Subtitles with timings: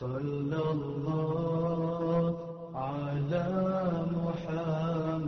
[0.00, 2.36] صلى الله
[2.74, 3.46] على
[4.16, 5.22] محمد.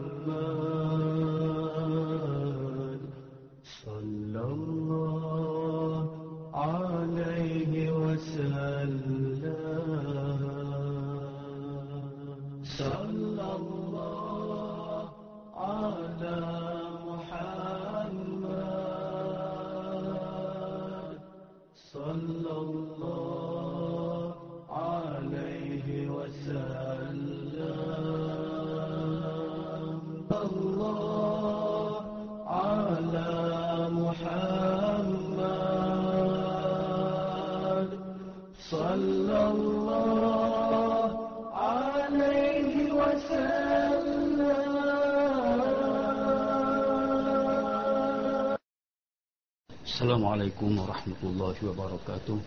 [50.54, 52.38] عليكم ورحمة الله وبركاته.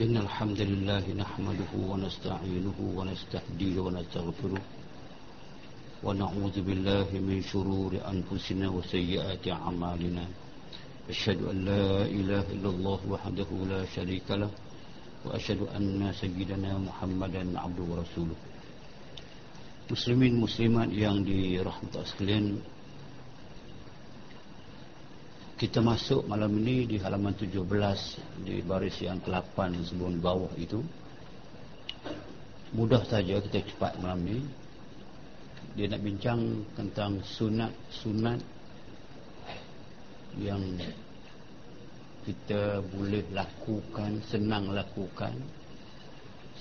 [0.00, 4.62] إن الحمد لله نحمده ونستعينه ونستهديه ونستغفره
[6.02, 10.24] ونعوذ بالله من شرور أنفسنا وسيئات أعمالنا.
[11.06, 14.50] أشهد أن لا إله إلا الله وحده لا شريك له
[15.24, 18.49] وأشهد أن سيدنا محمدا عبده ورسوله.
[19.90, 22.62] Muslimin muslimat yang dirahmati sekalian
[25.58, 27.58] Kita masuk malam ini di halaman 17
[28.46, 29.58] Di baris yang ke-8
[29.90, 30.78] sebelum bawah itu.
[32.70, 34.46] Mudah saja kita cepat malam ini.
[35.74, 38.38] Dia nak bincang tentang sunat-sunat
[40.38, 40.86] Yang
[42.30, 45.34] kita boleh lakukan, senang lakukan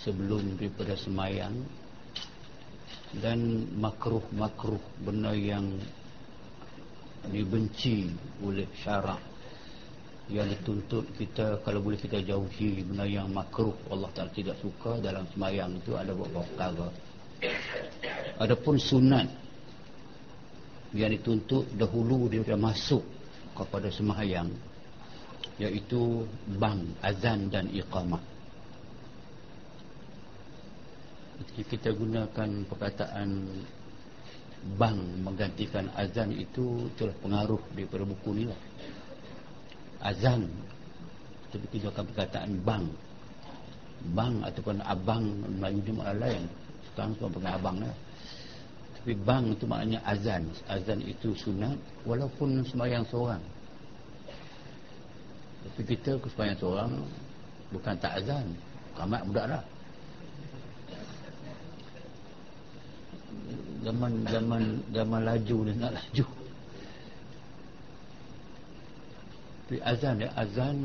[0.02, 1.54] Sebelum daripada semayang
[3.18, 5.66] dan makruh-makruh benda yang
[7.34, 8.14] dibenci
[8.46, 9.18] oleh syarak.
[10.30, 15.26] Yang dituntut kita kalau boleh kita jauhi benda yang makruh Allah Ta'ala tidak suka dalam
[15.34, 16.88] semayang itu ada beberapa perkara.
[18.38, 19.26] Adapun sunat
[20.94, 23.02] yang dituntut dahulu dia sudah masuk
[23.58, 24.54] kepada semayang
[25.58, 26.30] iaitu
[26.62, 28.22] bang, azan dan iqamah
[31.55, 33.30] kita gunakan perkataan
[34.76, 38.60] bang menggantikan azan itu itulah pengaruh daripada buku ni lah.
[40.04, 40.52] Azan
[41.50, 42.86] tapi kita akan perkataan bang.
[44.16, 45.23] Bang ataupun abang
[45.60, 46.44] Melayu ni makna lain.
[46.92, 47.95] Sekarang semua pakai abang lah.
[49.00, 50.44] Tapi bang itu maknanya azan.
[50.67, 53.44] Azan itu sunat walaupun semayang seorang.
[55.64, 56.92] Tapi kita semayang seorang
[57.71, 58.48] bukan tak azan.
[58.95, 59.64] Kamat budak lah
[63.83, 66.26] zaman zaman zaman laju ni nak laju.
[69.70, 70.77] Tapi azan ya azan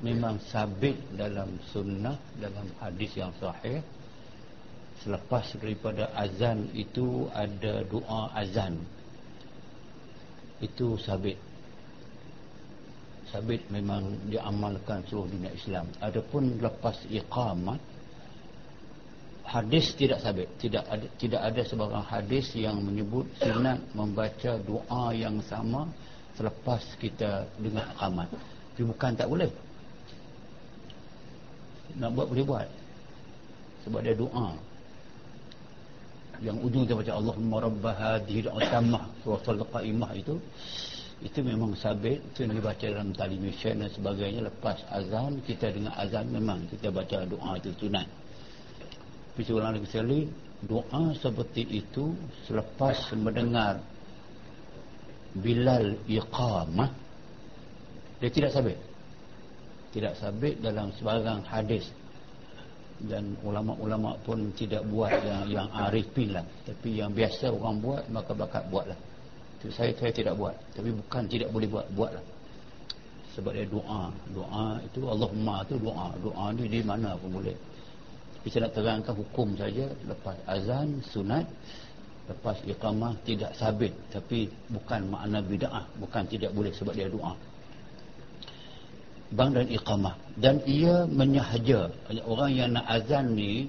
[0.00, 3.82] memang sabit dalam sunnah dalam hadis yang sahih.
[5.00, 8.78] Selepas daripada azan itu ada doa azan.
[10.60, 11.40] Itu sabit.
[13.32, 15.88] Sabit memang diamalkan seluruh dunia Islam.
[15.98, 17.80] Adapun lepas iqamat
[19.50, 20.46] hadis tidak sabit.
[20.62, 25.90] Tidak ada tidak ada sebarang hadis yang menyebut sunat membaca doa yang sama
[26.38, 28.30] selepas kita dengar akamat
[28.80, 29.50] tapi bukan tak boleh.
[32.00, 32.68] Nak buat boleh buat.
[33.84, 34.56] Sebab dia doa.
[36.40, 40.40] Yang ujung kita baca Allahumma rabbah hadhihi al-tamah surah al-qaimah itu
[41.20, 42.24] itu memang sabit.
[42.32, 44.48] Itu yang dibaca dalam television dan sebagainya.
[44.48, 48.08] Lepas azan kita dengar azan memang kita baca doa itu sunat
[49.44, 50.28] seorang lagi sekali
[50.64, 52.12] doa seperti itu
[52.44, 53.80] selepas mendengar
[55.30, 56.90] Bilal iqamah
[58.20, 58.78] dia tidak sabit.
[59.90, 61.88] Tidak sabit dalam sebarang hadis.
[63.00, 66.44] Dan ulama-ulama pun tidak buat yang yang arifin lah.
[66.68, 68.98] Tapi yang biasa orang buat maka bakat buatlah
[69.72, 70.52] saya saya tidak buat.
[70.76, 72.24] Tapi bukan tidak boleh buat buatlah
[73.32, 74.12] sebab dia doa.
[74.36, 76.12] Doa itu Allahumma itu doa.
[76.20, 77.56] Doa ni di mana pun boleh
[78.48, 81.44] saya nak terangkan hukum saja lepas azan sunat
[82.30, 83.90] lepas iqamah tidak sabit.
[84.14, 87.34] Tapi bukan makna bid'ah bukan tidak boleh sebab dia doa.
[89.34, 90.14] Bang dan iqamah.
[90.38, 91.90] Dan ia menyahaja.
[92.26, 93.66] Orang yang nak azan ni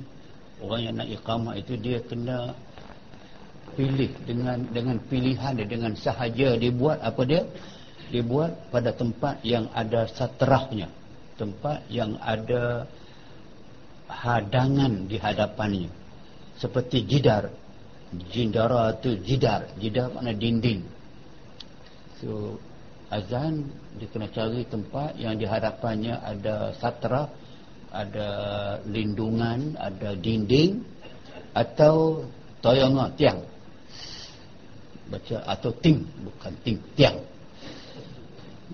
[0.62, 2.54] orang yang nak iqamah itu dia kena
[3.74, 7.42] pilih dengan dengan pilihan dia dengan sahaja dia buat apa dia?
[8.12, 10.92] Dia buat pada tempat yang ada satrahnya.
[11.40, 12.86] Tempat yang ada
[14.12, 15.90] hadangan di hadapannya.
[16.60, 17.48] Seperti jidar.
[18.30, 19.72] Jindara tu jidar.
[19.80, 20.84] Jidar makna dinding.
[22.20, 22.60] So
[23.08, 27.32] azan dia kena cari tempat yang dihadapannya ada satra
[27.92, 28.30] ada
[28.88, 30.84] lindungan ada dinding
[31.56, 32.28] atau
[32.60, 33.40] toyonga tiang.
[35.12, 37.31] Baca atau ting bukan ting tiang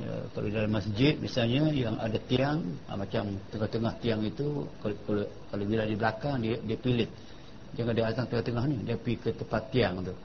[0.01, 5.23] ya, kalau dalam masjid misalnya yang ada tiang ha, macam tengah-tengah tiang itu kalau, kalau,
[5.51, 7.09] kalau bila di belakang dia, dia pilih
[7.75, 10.15] jangan dia azan tengah-tengah ni dia pergi ke tempat tiang tu.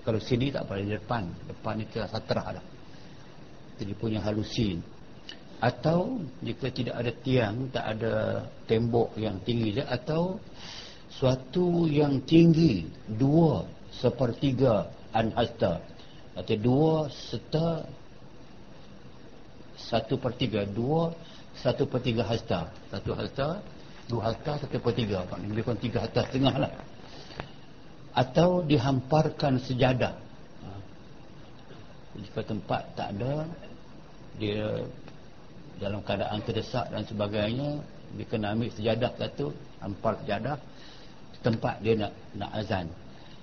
[0.00, 1.28] Kalau sini tak apa di depan.
[1.44, 2.64] Depan ni kira satrah dah.
[3.76, 4.80] Jadi punya halusin.
[5.60, 10.40] Atau jika tidak ada tiang tak ada tembok yang tinggi atau
[11.12, 15.84] suatu yang tinggi dua sepertiga anhasta.
[16.32, 17.84] Atau dua serta
[19.90, 21.10] satu per tiga dua
[21.58, 22.70] satu per tiga hasta.
[22.88, 23.58] Satu hasta.
[24.06, 25.26] Dua hasta satu per tiga.
[25.26, 26.72] Lebih kurang tiga hasta setengah lah.
[28.14, 30.14] Atau dihamparkan sejadah.
[30.66, 30.70] Ha.
[32.18, 33.46] jika tempat tak ada
[34.40, 34.82] dia
[35.78, 37.80] dalam keadaan terdesak dan sebagainya
[38.18, 40.58] dia kena ambil sejadah satu hampar sejadah
[41.40, 42.86] tempat dia nak nak azan.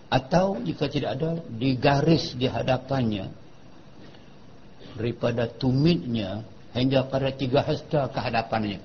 [0.08, 3.32] Atau jika tidak ada digaris di hadapannya
[4.98, 6.42] daripada tumitnya
[6.74, 8.82] hingga pada tiga hasta ke hadapannya.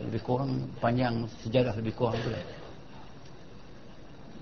[0.00, 2.32] Lebih kurang panjang sejarah lebih kurang tu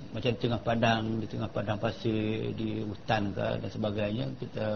[0.08, 4.66] macam di tengah padang di tengah padang pasir di hutan ke dan sebagainya kita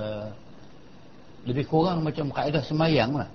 [1.49, 3.29] lebih kurang macam kaedah semayang lah.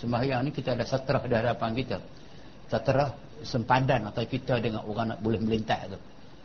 [0.00, 2.00] Semayang ni kita ada satrah di hadapan kita.
[2.72, 3.12] Satrah
[3.44, 5.98] sempadan atau kita dengan orang nak boleh melintas tu.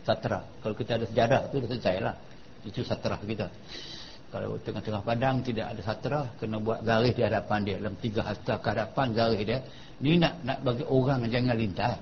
[0.04, 0.44] Satrah.
[0.60, 2.16] Kalau kita ada sejarah tu dah selesai lah.
[2.68, 3.48] Itu satrah kita
[4.32, 7.76] kalau tengah-tengah padang tidak ada satrah kena buat garis di hadapan dia.
[7.84, 9.60] Dalam tiga hasta ke hadapan garis dia.
[10.00, 12.00] Ni nak nak bagi orang jangan lintas.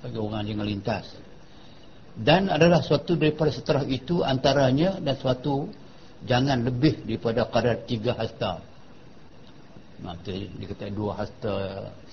[0.00, 1.06] Bagi orang jangan lintas.
[2.16, 5.68] Dan adalah suatu daripada setelah itu antaranya dan suatu
[6.24, 8.60] jangan lebih daripada kadar tiga hasta
[10.02, 11.54] Maksudnya dia kata dua hasta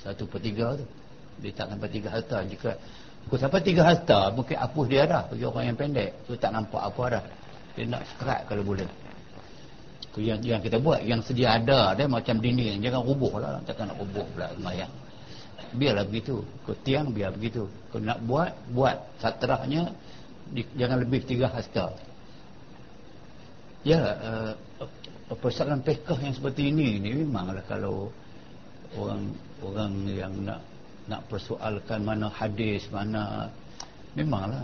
[0.06, 0.86] satu per tiga tu.
[1.42, 2.38] Dia tak sampai tiga hasta.
[2.46, 2.78] Jika
[3.30, 6.10] aku sampai tiga hasta mungkin apuh dia dah bagi orang yang pendek.
[6.26, 7.24] Tu tak nampak apa dah.
[7.78, 8.90] Dia nak sekerat kalau boleh.
[10.18, 12.82] Yang, yang kita buat yang sedia ada dia macam dinding.
[12.82, 13.62] Jangan rubuh lah.
[13.70, 14.90] Takkan nak rubuh pula semayang.
[15.78, 16.42] Biarlah begitu.
[16.66, 17.70] Kau tiang biar begitu.
[17.94, 18.98] Kau nak buat, buat.
[19.22, 19.94] Satrahnya
[20.74, 21.94] jangan lebih tiga hasta.
[23.86, 24.52] Ya, uh,
[25.38, 28.10] persoalan pekah yang seperti ini ni memanglah kalau
[28.98, 29.30] orang
[29.62, 30.60] orang yang nak
[31.10, 33.50] nak persoalkan mana hadis mana
[34.14, 34.64] memanglah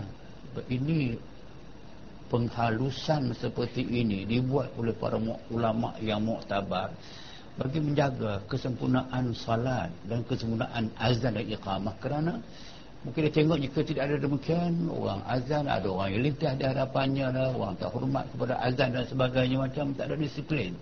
[0.70, 1.18] ini
[2.30, 5.18] penghalusan seperti ini dibuat oleh para
[5.52, 6.90] ulama yang muktabar
[7.58, 12.38] bagi menjaga kesempurnaan salat dan kesempurnaan azan dan iqamah kerana
[13.06, 17.26] Mungkin dia tengok jika tidak ada demikian, orang azan, ada orang yang lintas di hadapannya,
[17.30, 20.74] lah, orang tak hormat kepada azan dan sebagainya macam tak ada disiplin.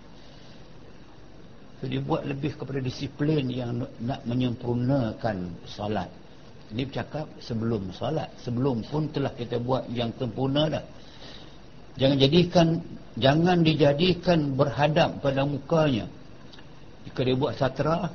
[1.85, 6.09] So, buat lebih kepada disiplin yang nak menyempurnakan salat.
[6.73, 8.33] Ini bercakap sebelum salat.
[8.41, 10.85] Sebelum pun telah kita buat yang sempurna dah.
[12.01, 12.81] Jangan jadikan,
[13.21, 16.09] jangan dijadikan berhadap pada mukanya.
[17.05, 18.09] Jika dia buat satra,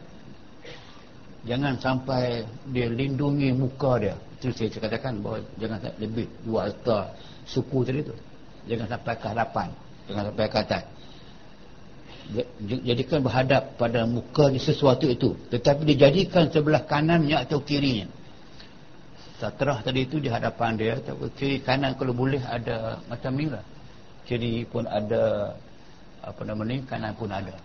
[1.46, 2.42] jangan sampai
[2.74, 7.12] dia lindungi muka dia itu saya katakan bahawa jangan lebih dua harta
[7.48, 8.16] suku tadi tu
[8.68, 9.68] jangan sampai ke hadapan
[10.08, 10.84] jangan sampai ke atas
[12.62, 15.34] jadikan berhadap pada muka di sesuatu itu.
[15.50, 18.06] Tetapi dijadikan sebelah kanannya atau kirinya.
[19.40, 23.64] Satrah tadi itu di hadapan dia atau kiri kanan kalau boleh ada macam ni lah.
[24.28, 25.56] Kiri pun ada
[26.22, 27.56] apa nama ni kanan pun ada.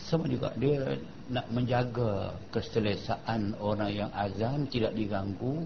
[0.00, 0.96] Sama juga dia
[1.28, 5.62] nak menjaga keselesaan orang yang azan tidak diganggu.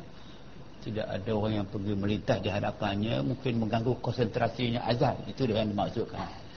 [0.78, 5.16] Tidak ada orang yang pergi melintas di hadapannya mungkin mengganggu konsentrasinya azan.
[5.26, 6.47] Itu dia yang dimaksudkan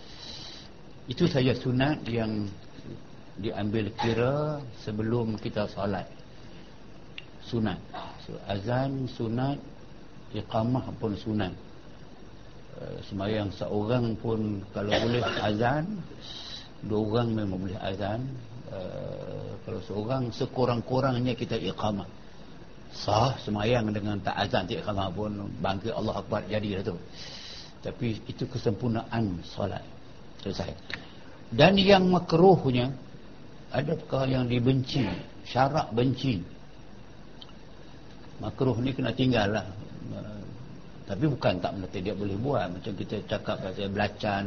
[1.12, 2.48] itu saja sunat yang
[3.36, 6.08] diambil kira sebelum kita salat
[7.44, 7.76] sunat.
[8.24, 9.60] So, azan sunat
[10.32, 11.52] iqamah pun sunat.
[12.80, 16.00] Uh, semayang seorang pun kalau boleh azan
[16.88, 18.24] dua orang memang boleh azan.
[18.72, 22.08] Uh, kalau seorang sekurang-kurangnya kita iqamah.
[22.96, 26.96] Sah semayang dengan tak azan tak iqamah pun bangkit Allah Akbar jadilah tu.
[27.84, 29.84] Tapi itu kesempurnaan solat
[30.42, 30.74] selesai.
[31.52, 32.96] Dan yang makruhnya
[33.72, 35.04] ada perkara yang dibenci?
[35.48, 36.40] Syarak benci.
[38.40, 39.68] Makruh ni kena tinggal lah.
[41.08, 42.72] Tapi bukan tak mengerti dia boleh buat.
[42.72, 44.46] Macam kita cakap pasal belacan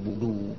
[0.00, 0.56] budu.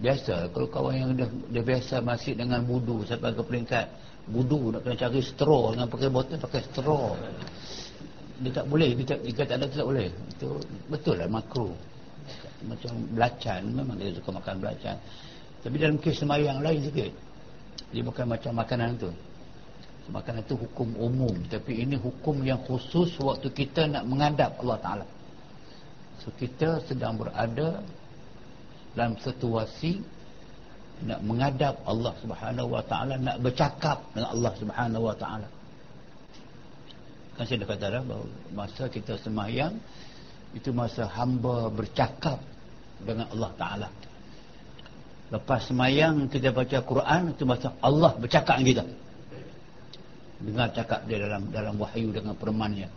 [0.00, 3.86] Biasa kalau kawan yang dah, dah biasa masih dengan budu sampai ke peringkat
[4.28, 5.76] budu nak kena cari straw.
[5.76, 7.12] Dengan pakai botol pakai straw.
[8.36, 10.08] Dia tak boleh dia tak, jika tak ada tak boleh.
[10.32, 11.76] Itu betul lah makro
[12.66, 14.96] macam belacan memang dia suka makan belacan.
[15.62, 17.12] Tapi dalam kes semayang lain sikit
[17.90, 19.10] dia bukan macam makanan tu.
[20.06, 25.06] Makanan tu hukum umum tapi ini hukum yang khusus waktu kita nak menghadap Allah Ta'ala.
[26.22, 27.82] So kita sedang berada
[28.94, 30.00] dalam situasi
[31.04, 35.48] nak menghadap Allah Subhanahu Wa Ta'ala nak bercakap dengan Allah Subhanahu Wa Ta'ala.
[37.36, 39.76] Kan saya dah kata dah bahawa masa kita semayang
[40.56, 42.40] itu masa hamba bercakap
[43.04, 43.88] dengan Allah Ta'ala.
[45.28, 48.84] Lepas semayang kita baca Quran itu masa Allah bercakap dengan kita.
[50.36, 52.88] Dengar cakap dia dalam dalam wahyu dengan permannya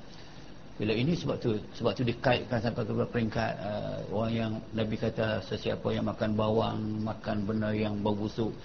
[0.79, 5.43] bila ini sebab tu sebab tu dikaitkan sampai ke peringkat uh, orang yang Nabi kata
[5.43, 8.55] sesiapa yang makan bawang makan benda yang bau busuk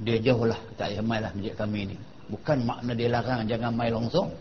[0.00, 1.96] dia jauhlah tak payah mai lah masjid kami ni
[2.32, 4.32] bukan makna dia larang jangan mai longsong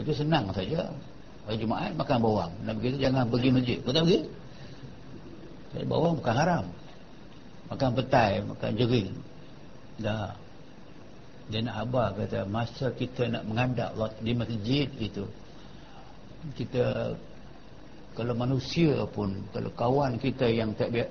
[0.00, 0.88] itu senang saja
[1.48, 2.52] hari Jumaat makan bawang.
[2.60, 3.78] Nabi kata jangan pergi masjid.
[3.80, 4.20] Tak pergi
[5.88, 6.64] bawang bukan haram.
[7.72, 9.08] Makan petai makan jering.
[9.96, 10.36] Dah.
[11.48, 15.24] Dia nak habar kata masa kita nak Allah di masjid itu
[16.60, 17.16] kita
[18.12, 21.08] kalau manusia pun kalau kawan kita yang tak biar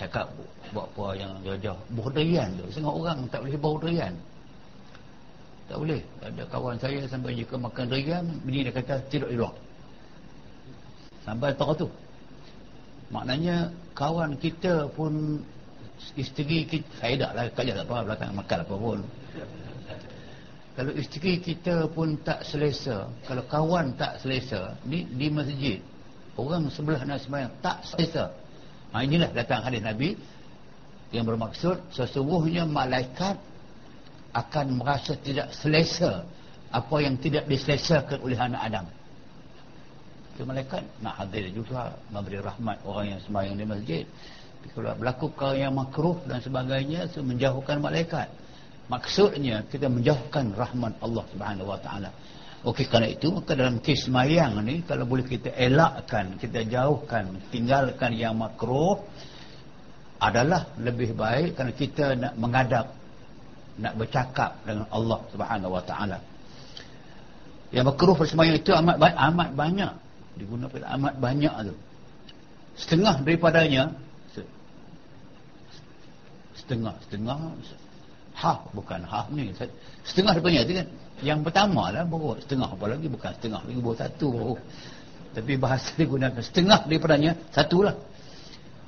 [0.00, 0.32] cakap
[0.72, 2.64] buat apa yang jauh-jauh berderian tu.
[2.72, 4.16] Setengah orang tak boleh berderian
[5.68, 6.00] tak boleh.
[6.24, 9.52] Ada kawan saya sampai jika makan derian bini dia kata tidak di luar.
[11.28, 11.88] Sampai tak tu.
[13.12, 15.44] Maknanya kawan kita pun
[16.16, 18.98] isteri kita saya tak lah kerja tak apa belakang makan apa pun.
[20.78, 25.82] Kalau isteri kita pun tak selesa kalau kawan tak selesa ni di masjid
[26.38, 28.32] orang sebelah nak sembahyang tak selesa.
[28.94, 30.16] Ha, inilah datang hadis Nabi
[31.12, 33.36] yang bermaksud sesungguhnya malaikat
[34.32, 36.24] akan merasa tidak selesa
[36.68, 38.86] apa yang tidak diselesakan oleh anak Adam.
[40.36, 44.04] Itu malaikat nak hadir juga memberi rahmat orang yang sembahyang di masjid.
[44.74, 48.28] Kalau berlaku perkara yang makruh dan sebagainya itu menjauhkan malaikat.
[48.88, 52.10] Maksudnya kita menjauhkan rahmat Allah subhanahu wa ta'ala.
[52.66, 58.18] Okey kerana itu maka dalam kes mayang ni kalau boleh kita elakkan kita jauhkan tinggalkan
[58.18, 58.98] yang makruh
[60.18, 62.97] adalah lebih baik kerana kita nak menghadap
[63.78, 66.18] nak bercakap dengan Allah subhanahu wa ta'ala.
[67.70, 69.92] Yang makruh persemayang itu amat, amat banyak.
[70.38, 71.74] Digunakan amat banyak tu.
[72.78, 73.90] Setengah daripadanya
[76.68, 77.38] setengah setengah
[78.36, 79.50] ha bukan ha ni.
[80.04, 80.88] Setengah daripadanya tu kan?
[81.18, 83.06] Yang pertama lah baru setengah apa lagi?
[83.10, 84.28] Bukan setengah lagi baru satu.
[84.30, 84.54] Baru
[85.38, 87.94] tapi bahasa digunakan setengah daripadanya satulah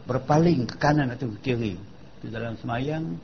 [0.08, 1.74] berpaling ke kanan atau ke kiri
[2.20, 3.16] di dalam semayang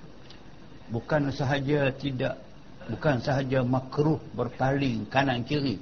[0.92, 2.38] bukan sahaja tidak
[2.86, 5.78] bukan sahaja makruh berpaling kanan kiri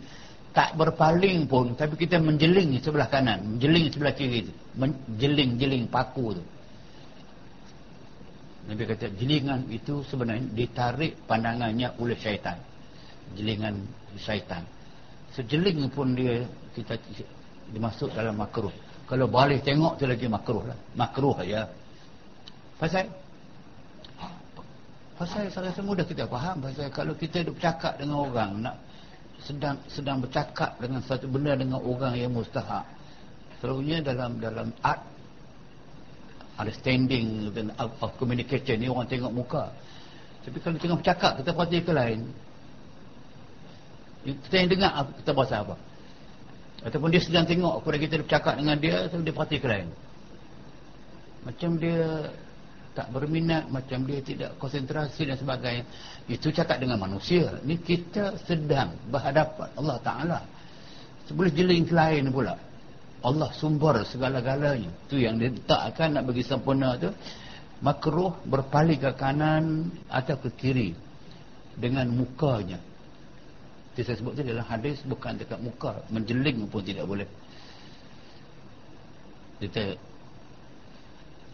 [0.57, 6.45] tak berpaling pun tapi kita menjeling sebelah kanan menjeling sebelah kiri menjeling-jeling paku tu
[8.65, 12.57] Nabi kata jelingan itu sebenarnya ditarik pandangannya oleh syaitan.
[13.37, 13.77] Jelingan
[14.17, 14.65] syaitan.
[15.37, 16.97] Sejeling pun dia kita
[17.69, 18.73] dimasuk dalam makruh.
[19.05, 20.79] Kalau boleh tengok tu lagi makruh lah.
[20.97, 21.69] Makruh ya.
[22.81, 23.05] Pasal
[25.15, 26.59] Pasal saya rasa mudah kita faham.
[26.59, 28.77] Pasal kalau kita duk bercakap dengan orang nak
[29.47, 32.83] sedang sedang bercakap dengan satu benda dengan orang yang mustahak.
[33.63, 35.01] Selalunya dalam dalam art
[36.59, 39.71] understanding dan of, of communication ni orang tengok muka.
[40.43, 42.21] Tapi kalau tengah bercakap kita perhati ke lain?
[44.25, 44.93] Kita yang dengar
[45.23, 45.77] kita bahasa apa
[46.85, 49.89] ataupun dia sedang tengok kepada kita bercakap dengan dia dia perhati ke lain.
[51.45, 52.29] Macam dia
[52.95, 55.85] tak berminat macam dia tidak konsentrasi dan sebagainya.
[56.31, 57.59] Itu cakap dengan manusia.
[57.67, 60.41] Ni kita sedang berhadapan Allah Ta'ala.
[61.27, 62.55] Sebelum jeling lain pula
[63.27, 64.95] Allah sumber segala-galanya.
[65.11, 67.11] Tu yang dia letakkan nak bagi sempurna tu.
[67.83, 70.91] Makruh berpaling ke kanan atau ke kiri
[71.75, 72.79] dengan mukanya.
[73.93, 75.99] Itu saya sebut tu dalam hadis bukan dekat muka.
[76.15, 77.27] Menjeling pun tidak boleh.
[79.59, 79.99] Kita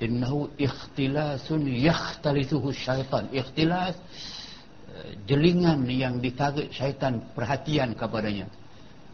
[0.01, 3.95] innahu ikhtilasun yakhtalithuhu syaitan ikhtilas
[5.25, 8.47] jelingan yang ditarik syaitan perhatian kepadanya.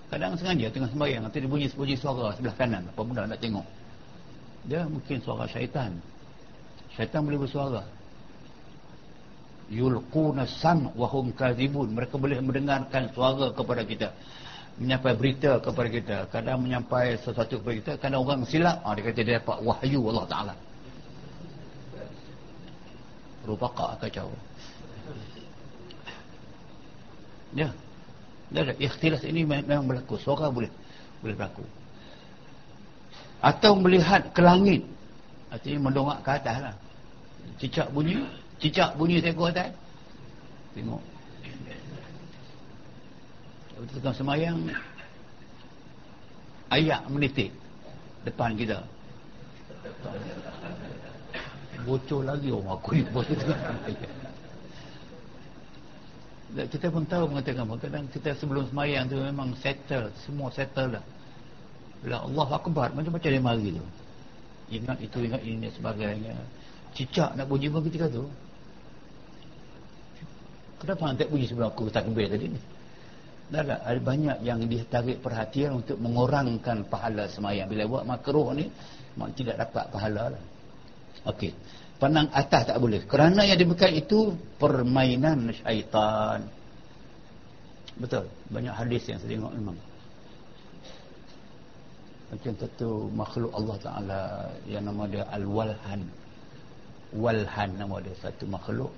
[0.06, 2.82] Kadang sengaja tengah sembahyang nanti dia bunyi bunyi suara sebelah kanan.
[2.94, 3.66] Apa benda nak tengok?
[4.70, 5.90] Dia mungkin suara syaitan.
[6.94, 7.82] Syaitan boleh bersuara.
[9.66, 11.90] Yulquna sam wa hum kadhibun.
[11.90, 14.08] Mereka boleh mendengarkan suara kepada kita.
[14.78, 16.16] Menyampai berita kepada kita.
[16.30, 18.78] Kadang menyampai sesuatu kepada kita kadang orang silap.
[18.86, 20.54] Ah, dia kata dia dapat wahyu Allah Ta'ala
[23.46, 24.28] rupaka kacau
[27.54, 27.70] ya
[28.46, 30.14] Dah ada ikhtilas ini memang berlaku.
[30.22, 30.70] Suara boleh
[31.18, 31.66] boleh berlaku.
[33.42, 34.86] Atau melihat ke langit.
[35.50, 36.76] Artinya mendongak ke atas lah.
[37.58, 38.22] Cicak bunyi.
[38.62, 39.74] Cicak bunyi tengok atas.
[40.78, 41.02] Tengok.
[43.76, 44.58] Kita tengah semayang.
[46.70, 47.50] Ayak menitik.
[48.22, 48.82] Depan kita.
[51.86, 53.06] Bocor lagi orang aku ni.
[56.56, 61.04] Kita pun tahu mengatakan kadang kita sebelum semayang tu memang settle semua settle dah.
[62.00, 63.84] Bila Allah Akbar macam-macam dia mari tu.
[64.72, 66.32] Ingat itu ingat ini sebagainya.
[66.96, 68.24] Cicak nak bunyi pun ketika tu.
[70.80, 72.60] Kenapa tak bunyi sebelum aku takbir tadi ni?
[73.52, 73.80] Dah tak?
[73.84, 77.68] Ada banyak yang ditarik perhatian untuk mengurangkan pahala semayang.
[77.68, 78.72] Bila buat makruh ni
[79.36, 80.42] tidak dapat pahala lah
[81.26, 81.50] Okey.
[81.96, 83.02] Pandang atas tak boleh.
[83.08, 86.44] Kerana yang demikian itu permainan syaitan.
[87.96, 88.28] Betul.
[88.52, 89.76] Banyak hadis yang saya tengok memang.
[92.26, 94.22] Macam satu makhluk Allah Ta'ala
[94.68, 96.02] yang nama dia Al-Walhan.
[97.16, 98.92] Walhan nama dia satu makhluk.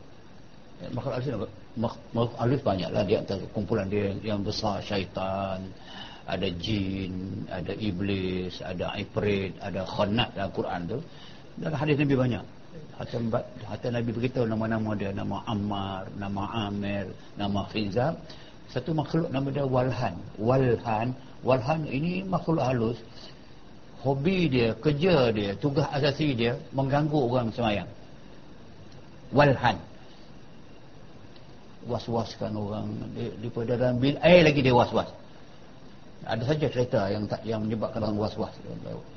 [0.79, 1.29] Ya, makhluk alus
[1.75, 5.67] makhluk alus banyaklah dia antara kumpulan dia yang besar syaitan
[6.23, 10.99] ada jin ada iblis ada ifrit ada khanat dalam Quran tu
[11.59, 12.45] dalam hadis Nabi banyak.
[12.99, 13.17] Hatta,
[13.67, 15.11] hatta Nabi beritahu nama-nama dia.
[15.15, 17.07] Nama Ammar, nama Amir
[17.39, 18.19] nama Khizab
[18.69, 20.15] satu makhluk nama dia Walhan.
[20.37, 21.17] Walhan.
[21.41, 22.99] Walhan ini makhluk halus.
[23.99, 27.89] Hobi dia, kerja dia tugas asasi dia mengganggu orang semayang.
[29.33, 29.81] Walhan.
[31.89, 32.93] Was-waskan orang.
[33.41, 35.09] Daripada dalam bil air lagi dia was-was
[36.27, 38.55] ada saja cerita yang tak yang menyebabkan orang was-was.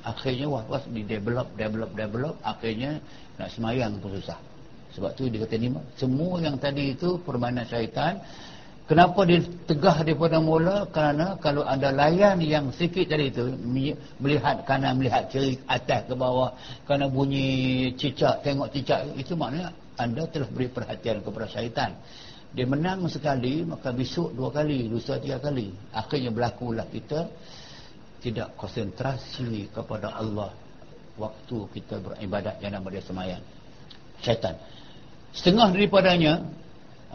[0.06, 3.02] Akhirnya was-was di develop develop develop akhirnya
[3.42, 4.38] nak semayang pun susah.
[4.94, 8.22] Sebab tu dia kata ni semua yang tadi itu permainan syaitan.
[8.86, 9.40] Kenapa dia
[9.72, 10.84] tegah daripada mula?
[10.92, 13.48] Kerana kalau ada layan yang sikit tadi itu
[14.20, 16.52] melihat kanan melihat kiri atas ke bawah
[16.84, 21.96] kerana bunyi cicak tengok cicak itu maknanya anda telah beri perhatian kepada syaitan
[22.52, 25.72] dia menang sekali maka besok dua kali lusa tiga kali.
[25.96, 27.32] Akhirnya berlakulah kita
[28.20, 30.52] tidak konsentrasi kepada Allah
[31.16, 33.44] waktu kita beribadat yang nama dia semayang.
[34.20, 34.60] Syaitan.
[35.32, 36.44] Setengah daripadanya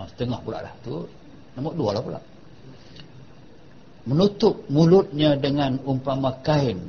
[0.01, 1.05] oh, setengah pula lah tu
[1.53, 2.21] nombor dua lah pula.
[4.09, 6.81] Menutup mulutnya dengan umpama kain.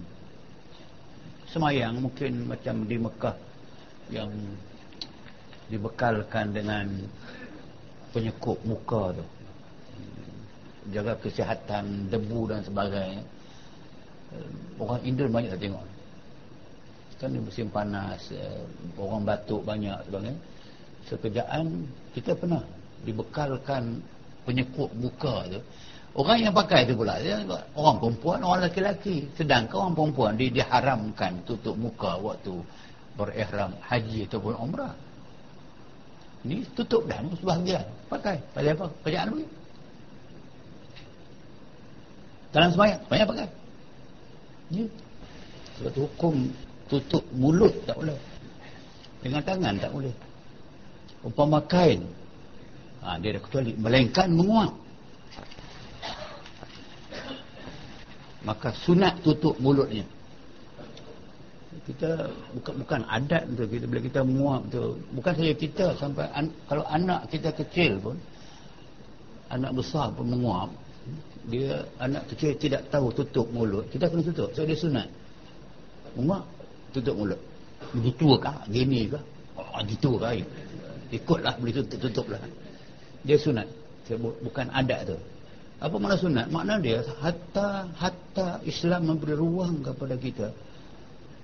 [1.52, 3.36] Semayang mungkin macam di Mekah
[4.08, 4.32] yang
[5.68, 6.88] dibekalkan dengan
[8.12, 9.26] penyekup muka tu.
[10.96, 13.24] Jaga kesihatan debu dan sebagainya.
[14.80, 15.86] Orang Indian banyak tak tengok.
[17.18, 18.62] Kan musim panas eh,
[18.96, 20.40] orang batuk banyak sebagainya.
[21.08, 21.66] Sekejaan
[22.14, 22.62] kita pernah
[23.04, 24.00] dibekalkan
[24.46, 25.60] penyekup muka tu.
[26.18, 27.22] Orang yang pakai tu pula
[27.78, 29.30] orang perempuan orang lelaki-lelaki.
[29.38, 32.58] Sedangkan orang perempuan dia diharamkan tutup muka waktu
[33.18, 34.94] berihram haji ataupun umrah
[36.48, 37.84] ni tutup dah sebahagian.
[38.08, 38.40] Pakai.
[38.56, 38.88] Pakai apa?
[39.04, 39.58] Kerjaan apa
[42.58, 43.48] dalam semayang banyak pakai.
[44.74, 44.90] Ni
[45.78, 46.36] sebab tu hukum
[46.90, 48.18] tutup mulut tak boleh.
[49.22, 50.14] Dengan tangan tak boleh.
[51.22, 52.02] Umpama kain.
[53.06, 53.78] Ha, dia ada kecuali.
[53.78, 54.74] Melainkan menguap.
[58.42, 60.08] Maka sunat tutup mulutnya
[61.88, 66.52] kita bukan bukan adat tu kita bila kita muak tu bukan saja kita sampai an,
[66.68, 68.20] kalau anak kita kecil pun
[69.48, 70.68] anak besar pun menguap
[71.48, 74.52] dia anak kecil tidak tahu tutup mulut kita kena tutup.
[74.52, 75.08] So dia sunat.
[76.20, 76.44] Menguap
[76.92, 77.40] tutup mulut.
[77.96, 79.20] Begitu ke gini ke
[79.56, 80.44] oh, gitu ke
[81.16, 82.42] ikutlah boleh tutup tutuplah.
[83.24, 83.68] Dia sunat.
[84.44, 85.18] Bukan adat tu.
[85.80, 86.52] Apa makna sunat?
[86.52, 90.52] Makna dia hatta hatta Islam memberi ruang kepada kita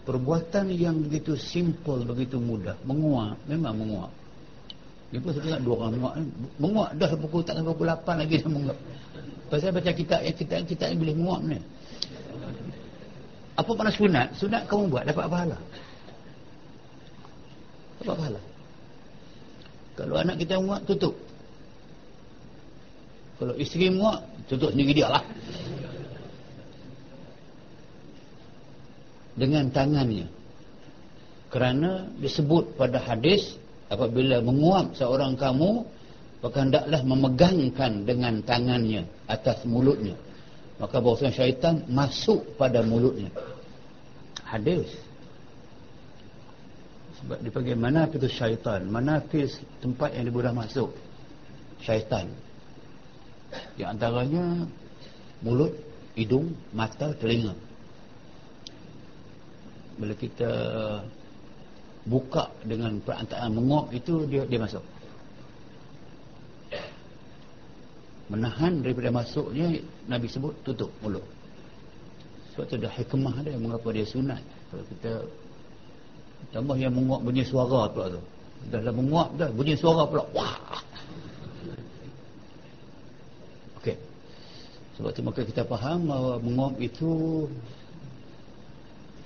[0.03, 2.75] perbuatan yang begitu simple begitu mudah.
[2.83, 4.11] Menguap memang menguap
[5.13, 6.13] dia pun saya dua orang menguap
[6.57, 8.77] menguap dah pukul tak sampai pukul 8 lagi dah menguap
[9.45, 11.59] pasal baca kitab yang kitab kitab yang boleh menguap ni.
[13.53, 14.27] Apa makna sunat?
[14.33, 15.57] Sunat kamu buat dapat pahala.
[18.01, 18.41] Dapat pahala.
[19.93, 21.13] Kalau anak kita menguap tutup.
[23.37, 25.21] Kalau isteri menguap tutup sendiri dia lah
[29.33, 30.29] dengan tangannya.
[31.49, 33.57] Kerana disebut pada hadis
[33.89, 35.85] apabila menguap seorang kamu
[36.43, 40.19] maka hendaklah memegangkan dengan tangannya atas mulutnya.
[40.75, 43.31] Maka bahawa syaitan masuk pada mulutnya.
[44.43, 44.91] Hadis.
[47.23, 48.83] Sebab dipanggil mana itu syaitan.
[48.91, 49.23] Mana
[49.79, 50.91] tempat yang dia boleh masuk.
[51.79, 52.27] Syaitan.
[53.79, 54.67] Di antaranya
[55.39, 55.71] mulut,
[56.19, 57.55] hidung, mata, telinga.
[59.97, 60.51] Bila kita
[62.03, 64.83] buka dengan perantaraan menguap itu dia dia masuk.
[68.31, 69.77] Menahan daripada masuknya
[70.09, 71.23] Nabi sebut tutup mulut.
[72.53, 74.41] Sebab tu ada hikmah dia mengapa dia sunat.
[74.69, 75.11] Kalau kita
[76.53, 78.21] tambah yang menguap bunyi suara pula tu.
[78.69, 80.23] Dah lah menguap dah bunyi suara pula.
[80.37, 80.81] Wah.
[83.81, 83.97] Okey.
[84.97, 87.11] Sebab tu maka kita faham bahawa menguap itu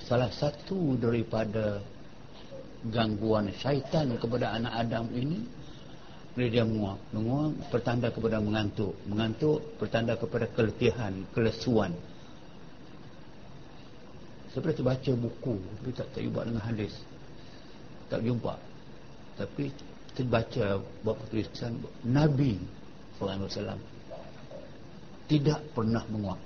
[0.08, 1.84] salah satu daripada
[2.88, 5.44] gangguan syaitan kepada anak Adam ini
[6.32, 8.96] bila dia menguap menguap pertanda kepada mengantuk.
[9.04, 11.92] Mengantuk pertanda kepada keletihan kelesuan.
[14.56, 16.94] Saya pernah baca buku tapi tak buat dengan hadis.
[18.08, 18.56] Tak jumpa.
[19.36, 19.70] Tapi
[20.16, 22.58] terbaca beberapa tulisan Nabi
[23.20, 23.78] SAW
[25.28, 26.40] tidak pernah menguap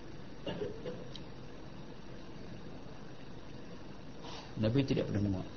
[4.62, 5.47] Nabi tidak pernah menguap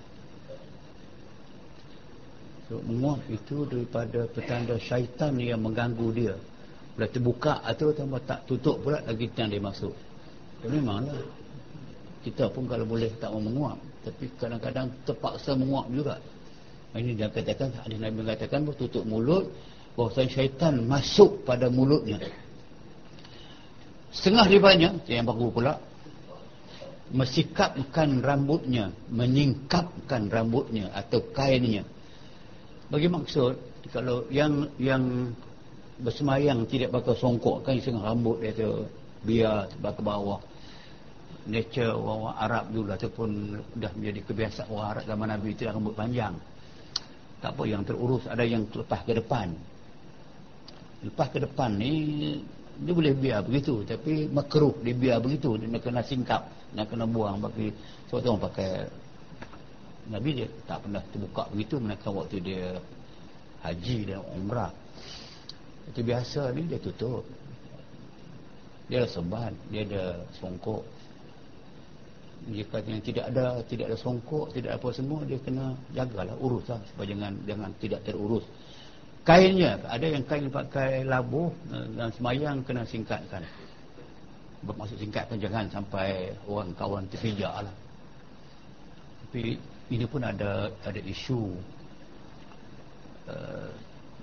[2.65, 6.35] So, menguap itu daripada petanda syaitan yang mengganggu dia.
[6.97, 9.93] Bila terbuka atau tambah tak tutup pula lagi yang dia masuk.
[10.65, 11.21] Memanglah.
[12.25, 13.77] Kita pun kalau boleh tak mau menguap.
[14.09, 16.17] Tapi kadang-kadang terpaksa menguap juga.
[16.97, 19.45] Ini dia katakan, ada Nabi mengatakan tutup mulut.
[19.93, 22.19] Bahawa syaitan masuk pada mulutnya.
[24.09, 25.79] Setengah daripadanya, yang baru pula.
[27.15, 28.91] Mesikapkan rambutnya.
[29.15, 31.87] Menyingkapkan rambutnya atau kainnya.
[32.91, 33.55] Bagi maksud
[33.95, 35.31] kalau yang yang
[36.03, 38.85] bersemayang tidak pakai songkok kan setengah rambut dia tu
[39.23, 40.43] biar ke bawah.
[41.45, 43.31] Nature orang Arab dulu ataupun
[43.77, 46.35] dah menjadi kebiasaan orang Arab zaman Nabi itu rambut panjang.
[47.45, 49.53] Tak apa yang terurus ada yang lepas ke depan.
[51.05, 51.93] Lepas ke depan ni
[52.75, 56.43] dia boleh biar begitu tapi makruh dia biar begitu dia kena singkap
[56.75, 57.71] nak kena buang bagi
[58.11, 58.71] sebab tu orang pakai
[60.11, 62.77] Nabi dia tak pernah terbuka begitu menakan waktu dia
[63.65, 64.73] haji dan umrah.
[65.89, 67.25] Itu biasa ni dia tutup.
[68.93, 70.85] Dia ada seban dia ada songkok.
[72.45, 76.81] Jika yang tidak ada tidak ada songkok tidak apa semua dia kena jagalah urus lah
[76.93, 78.45] supaya jangan jangan tidak terurus.
[79.25, 83.41] Kainnya ada yang kain pakai labuh eh, dan semayang kena singkatkan
[84.65, 87.75] bermaksud singkatkan jangan sampai orang kawan terpijak lah.
[89.29, 89.61] Tapi
[89.93, 91.53] ini pun ada ada isu
[93.29, 93.71] uh,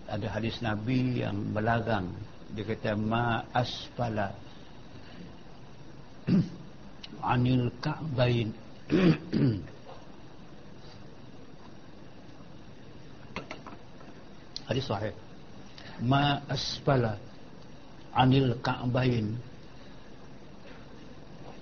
[0.10, 2.10] ada hadis Nabi yang melarang
[2.52, 4.36] dia kata ma asfala
[7.34, 8.52] anil ka'bain.
[14.68, 15.12] Hadis sahih.
[16.04, 17.16] Ma asfala
[18.12, 19.36] anil ka'bain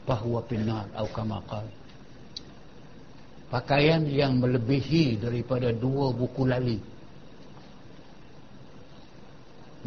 [0.09, 1.69] bahwa pinar atau kama qala
[3.49, 6.77] pakaian yang melebihi daripada dua buku lali.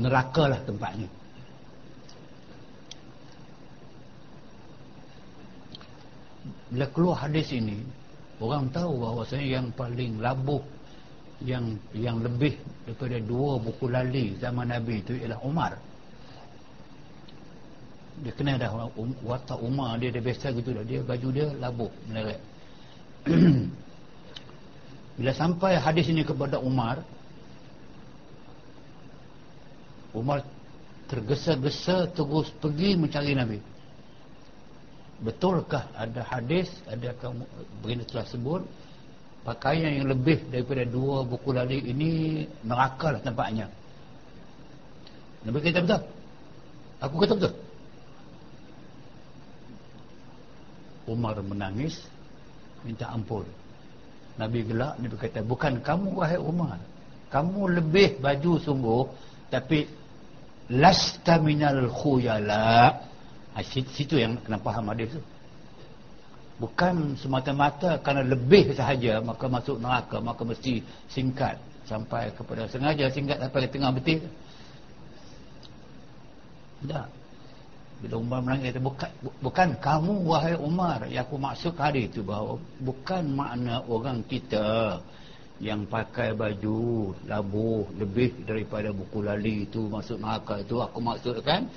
[0.02, 1.08] Neraka lah tempatnya.
[6.72, 7.84] Bila keluar hadis ini
[8.40, 10.64] orang tahu bahawa saya yang paling labuh
[11.44, 12.56] yang yang lebih
[12.88, 15.76] daripada dua buku lali zaman Nabi itu ialah Umar
[18.22, 18.70] dia kena dah
[19.26, 20.86] watak Umar dia dah biasa gitu dah.
[20.86, 22.38] Dia baju dia labuh meleret
[25.18, 27.02] Bila sampai hadis ini kepada Umar
[30.14, 30.46] Umar
[31.10, 33.58] tergesa-gesa terus pergi mencari Nabi.
[35.22, 37.14] Betulkah ada hadis ada
[37.82, 38.62] begini telah sebut
[39.42, 43.66] Pakaian yang lebih daripada dua buku lali ini neraka lah tempatnya.
[45.42, 46.02] Nabi kata betul?
[47.02, 47.54] Aku kata betul
[51.06, 51.98] Umar menangis
[52.86, 53.46] minta ampun.
[54.38, 56.78] Nabi gelak Nabi kata bukan kamu wahai Umar.
[57.32, 59.02] Kamu lebih baju sungguh
[59.48, 59.88] tapi
[60.72, 63.02] lasta minal khuyala.
[63.52, 65.22] Ha, situ yang kena faham hadis tu.
[66.60, 71.58] Bukan semata-mata kerana lebih sahaja maka masuk neraka maka mesti singkat.
[71.82, 74.22] Sampai kepada sengaja singkat sampai ke tengah betul
[76.82, 77.06] tak
[78.02, 82.58] bila Umar menangis kata bukan, bukan kamu wahai Umar yang aku maksud hari itu bahawa
[82.82, 84.98] bukan makna orang kita
[85.62, 91.70] yang pakai baju labuh lebih daripada buku lali itu masuk neraka itu aku maksudkan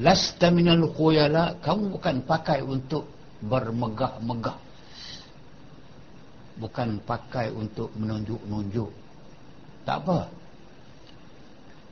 [0.00, 4.58] lasta minal khuyala kamu bukan pakai untuk bermegah-megah.
[6.54, 8.90] Bukan pakai untuk menunjuk-nunjuk.
[9.84, 10.30] Tak apa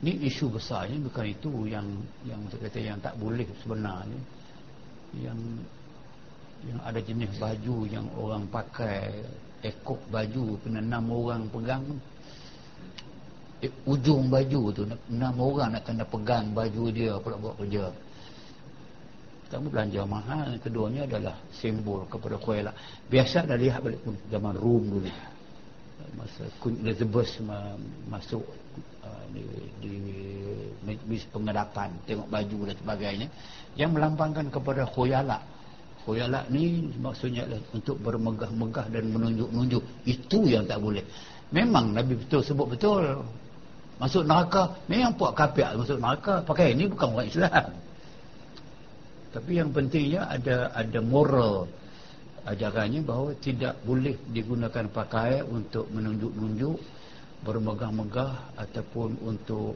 [0.03, 1.87] ni isu besarnya bukan itu yang
[2.27, 4.19] yang saya kata yang tak boleh sebenarnya.
[5.15, 5.39] Yang
[6.67, 9.23] yang ada jenis baju yang orang pakai
[9.63, 11.83] ekor baju kena enam orang pegang.
[13.63, 17.87] Eh, ujung baju tu enam orang nak kena pegang baju dia pula buat kerja.
[19.47, 22.73] Kamu belanja mahal keduanya adalah simbol kepada kuala
[23.07, 25.11] biasa dah lihat balik pun zaman Rom dulu.
[26.19, 27.39] Masa Queen Elizabeth
[28.11, 28.43] masuk
[29.31, 29.43] di,
[29.79, 29.95] di
[30.83, 33.27] majlis pengedapan tengok baju dan sebagainya
[33.79, 35.41] yang melambangkan kepada khoyalak
[36.03, 39.83] khoyalak ni maksudnya untuk bermegah-megah dan menunjuk-nunjuk.
[40.03, 41.03] Itu yang tak boleh.
[41.55, 43.23] Memang Nabi betul sebut betul.
[44.01, 47.67] Masuk neraka memang puak kapiak masuk neraka pakai ini bukan orang Islam.
[49.33, 51.65] Tapi yang pentingnya ada ada moral.
[52.43, 56.75] Ajarannya bahawa tidak boleh digunakan pakai untuk menunjuk-nunjuk
[57.43, 59.75] bermegah-megah ataupun untuk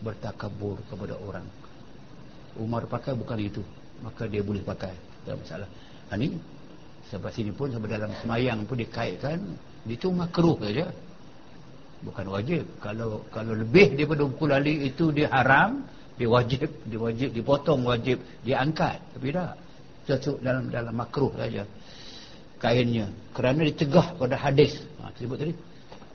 [0.00, 1.44] bertakabur kepada orang.
[2.56, 3.62] Umar pakai bukan itu.
[4.00, 4.96] Maka dia boleh pakai.
[5.28, 5.68] Tak masalah.
[6.10, 6.38] Ini ha,
[7.12, 9.38] sampai sini pun sampai dalam semayang pun dikaitkan
[9.84, 10.88] itu makruh saja.
[12.00, 12.64] Bukan wajib.
[12.80, 15.84] Kalau kalau lebih daripada ukulali itu dia haram
[16.16, 19.54] dia wajib dia wajib dipotong wajib diangkat tapi tak.
[20.08, 21.62] Cocok dalam dalam makruh saja.
[22.56, 23.12] Kainnya.
[23.36, 24.80] Kerana dicegah pada hadis.
[25.04, 25.52] Ha, sebut tadi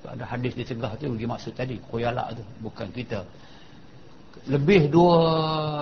[0.07, 3.25] ada hadis dicegah tu bagi maksud tadi koyalak tu bukan kita.
[4.45, 5.17] Lebih dua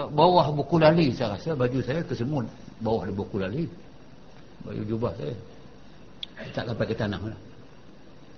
[0.07, 2.47] bawah buku lali saya rasa baju saya kesemut
[2.79, 3.65] bawah buku lali.
[4.63, 5.36] Baju jubah saya.
[6.55, 7.39] Tak sampai ke tanah lah.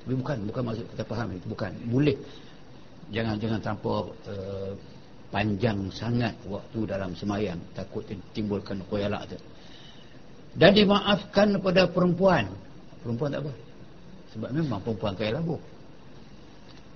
[0.06, 1.72] tapi bukan bukan maksud kita faham itu bukan.
[1.90, 2.18] Boleh.
[3.14, 3.94] Jangan jangan tanpa
[4.30, 4.72] uh,
[5.30, 7.62] panjang sangat waktu dalam semayang.
[7.78, 8.02] Takut
[8.34, 9.38] timbulkan koyalak tu.
[10.58, 12.50] Dan dimaafkan kepada perempuan.
[13.06, 13.54] Perempuan tak apa.
[14.34, 15.75] Sebab memang perempuan kaya labuh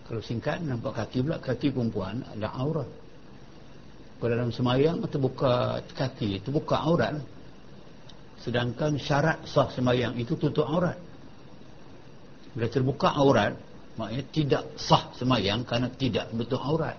[0.10, 2.90] kalau singkat nampak kaki pula kaki perempuan ada aurat.
[4.18, 7.22] Kalau dalam semayang terbuka kaki terbuka aurat.
[8.42, 10.98] Sedangkan syarat sah semayang itu tutup aurat.
[12.58, 13.54] Bila terbuka aurat
[14.02, 16.98] maknanya tidak sah semayang kerana tidak betul aurat.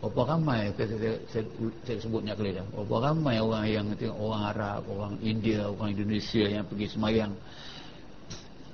[0.00, 0.94] Berapa ramai saya,
[1.28, 1.44] saya,
[1.84, 2.64] saya, sebutnya kali dah.
[2.72, 3.86] Berapa ramai orang yang
[4.16, 7.34] orang Arab, orang India, orang Indonesia yang pergi semayang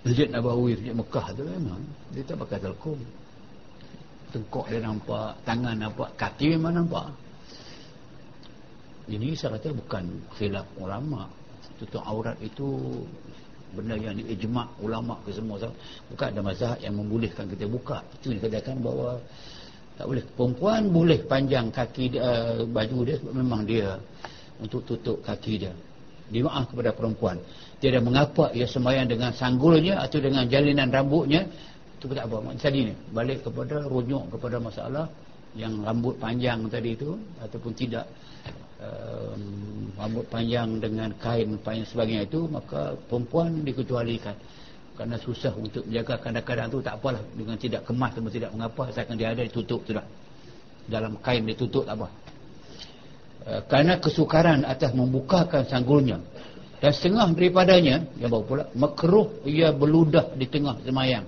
[0.04, 1.80] Masjid Nabawi, Masjid Mekah tu memang
[2.12, 3.00] dia tak pakai telkom.
[4.36, 7.08] Tengkok dia nampak, tangan nampak, kaki memang nampak.
[9.08, 10.04] Ini saya kata bukan
[10.36, 11.24] khilaf ulama.
[11.80, 13.00] Tutup aurat itu
[13.72, 15.56] benda yang diijmak ulama ke semua.
[16.12, 18.04] Bukan ada mazhab yang membolehkan kita buka.
[18.20, 19.16] Itu yang katakan bahawa
[19.96, 23.96] tak boleh perempuan boleh panjang kaki dia, uh, baju dia sebab memang dia
[24.58, 25.72] untuk tutup kaki dia
[26.32, 27.36] dimaaf kepada perempuan
[27.84, 31.44] tiada mengapa ia sembahyang dengan sanggulnya atau dengan jalinan rambutnya.
[32.00, 32.56] Itu tak apa.
[32.56, 35.04] Tadi ni balik kepada rujuk kepada masalah
[35.52, 37.12] yang rambut panjang tadi itu
[37.44, 38.08] ataupun tidak
[38.80, 44.32] um, rambut panjang dengan kain panjang sebagainya itu maka perempuan dikecualikan.
[44.94, 47.20] Kerana susah untuk menjaga kadang-kadang tu tak apalah.
[47.36, 48.88] Dengan tidak kemas atau tidak mengapa.
[48.88, 50.06] Asalkan dia ada ditutup sudah
[50.88, 52.08] dalam kain ditutup tak apa.
[53.44, 56.16] Uh, kerana kesukaran atas membukakan sanggulnya
[56.84, 61.24] dan setengah daripadanya yang bawa pula makruh ia berludah di tengah semayang.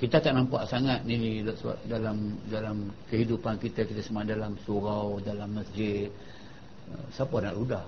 [0.00, 1.44] Kita tak nampak sangat ni
[1.84, 6.08] dalam dalam kehidupan kita kita semua dalam surau dalam masjid.
[6.88, 7.84] Uh, siapa nak ludah?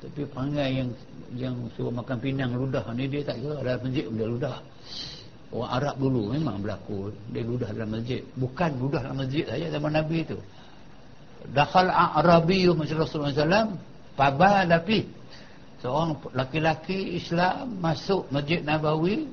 [0.00, 0.88] Tapi pangai yang
[1.36, 4.56] yang suruh makan pinang ludah ni dia tak kira dalam masjid dia ludah.
[5.52, 7.12] Orang Arab dulu memang berlaku.
[7.36, 8.24] Dia ludah dalam masjid.
[8.40, 10.40] Bukan ludah dalam masjid saja zaman Nabi itu
[11.52, 13.76] dakhal Arabi macam Rasulullah SAW
[14.16, 15.04] pabah tapi
[15.84, 19.28] seorang laki-laki Islam masuk masjid Nabawi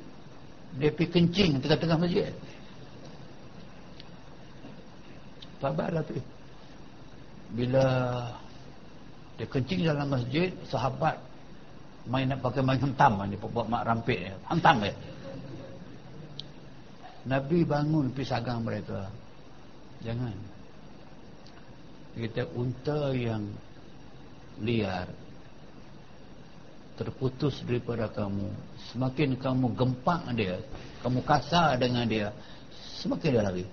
[0.75, 2.31] dia pergi kencing tengah-tengah masjid.
[5.59, 6.17] Pabah tapi
[7.51, 7.85] bila
[9.35, 11.19] dia kencing dalam masjid sahabat
[12.07, 14.95] main nak pakai main hentam ni buat mak rampik hentam dia.
[17.21, 19.05] Nabi bangun pisagang mereka.
[20.01, 20.33] Jangan
[22.15, 23.43] kita unta yang
[24.59, 25.07] liar.
[26.99, 28.51] Terputus daripada kamu.
[28.93, 30.59] Semakin kamu gempak dia
[31.01, 32.29] kamu kasar dengan dia
[33.01, 33.65] semakin dia lari.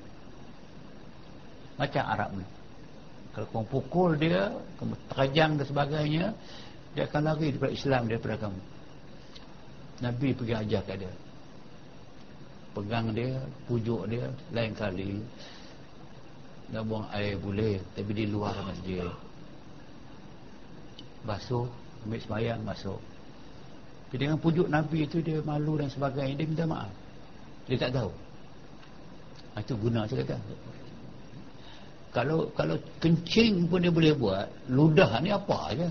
[1.77, 2.46] Macam Arab ni.
[3.37, 4.48] Kalau kamu pukul dia
[4.81, 6.27] kamu terajang dan sebagainya
[6.96, 8.61] dia akan lari daripada Islam daripada kamu.
[9.98, 11.12] Nabi pergi ajar kat dia.
[12.72, 15.18] Pegang dia pujuk dia lain kali
[16.68, 19.04] nak buang air boleh tapi di luar masjid
[21.24, 21.68] basuh
[22.04, 23.00] ambil semayang masuk
[24.09, 26.92] jadi dengan pujuk Nabi itu dia malu dan sebagainya dia minta maaf.
[27.68, 28.11] Dia tak tahu.
[29.59, 30.37] Itu guna saya kata.
[32.09, 35.88] Kalau kalau kencing pun dia boleh buat ludah ni apa aja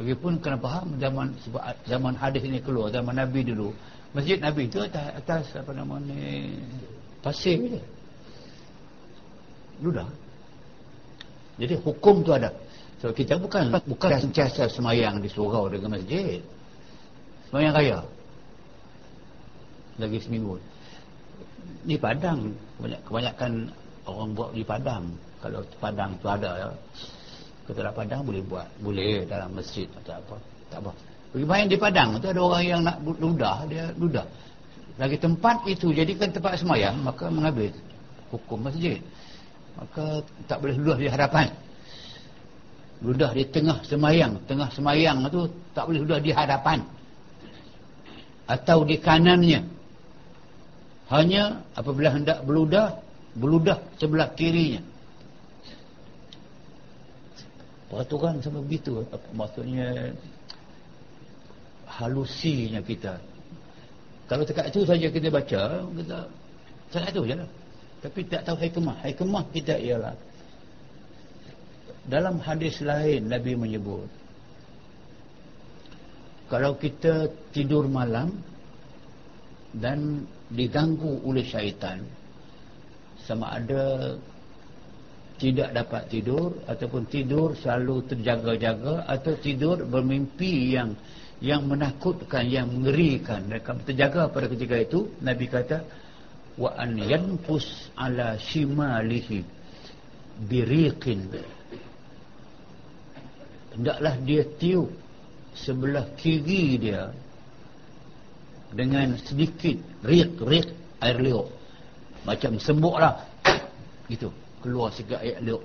[0.00, 3.76] Lagipun kena faham zaman sebab zaman hadis ini keluar zaman Nabi dulu.
[4.16, 6.56] Masjid Nabi itu atas, atas apa nama ni?
[7.20, 7.80] Pasir je
[9.80, 10.08] ludah.
[11.60, 12.48] Jadi hukum tu ada.
[13.00, 16.40] So kita bukan bukan sentiasa semayang di surau dengan masjid.
[17.48, 17.98] Semayang raya.
[20.00, 20.56] Lagi seminggu.
[21.84, 23.72] Di Padang kebanyakan
[24.08, 25.04] orang buat di Padang.
[25.40, 26.68] Kalau Padang tu ada ya.
[27.68, 30.36] Kita dalam Padang boleh buat boleh dalam masjid atau apa.
[30.72, 30.92] Tak apa.
[31.32, 34.24] Pergi main di Padang tu ada orang yang nak ludah dia ludah.
[34.96, 37.72] Lagi tempat itu jadikan tempat semayang maka mengambil
[38.28, 39.00] hukum masjid
[39.76, 41.46] maka tak boleh ludah di hadapan.
[43.00, 44.36] Ludah di tengah semayang.
[44.44, 46.84] Tengah semayang tu tak boleh ludah di hadapan.
[48.50, 49.62] Atau di kanannya.
[51.10, 53.02] Hanya apabila hendak beludah
[53.34, 54.82] beludah sebelah kirinya.
[57.90, 59.02] Peraturan sama begitu.
[59.34, 60.14] Maksudnya?
[61.90, 63.18] Halusinya kita.
[64.30, 66.18] Kalau dekat itu saja kita baca kita
[66.90, 67.50] saya tahu je lah
[68.00, 68.96] tapi tak tahu hikmah.
[69.04, 70.16] Hikmah kita ialah.
[72.08, 74.08] Dalam hadis lain Nabi menyebut
[76.50, 78.34] kalau kita tidur malam
[79.70, 82.02] dan diganggu oleh syaitan
[83.22, 84.18] sama ada
[85.38, 90.98] tidak dapat tidur ataupun tidur selalu terjaga-jaga atau tidur bermimpi yang
[91.40, 93.48] yang menakutkan yang mengerikan.
[93.48, 95.80] Kamu terjaga pada ketika itu Nabi kata
[96.60, 99.40] wa an yanfus ala shimalihi
[100.44, 101.24] biriqin.
[103.72, 104.92] Hendaklah dia tiup
[105.56, 107.08] sebelah kiri dia
[108.76, 110.68] dengan sedikit riq-riq
[111.00, 111.48] air liuk.
[112.28, 113.24] Macam sembuk lah.
[114.12, 114.28] Gitu.
[114.60, 115.64] Keluar sikit air liuk.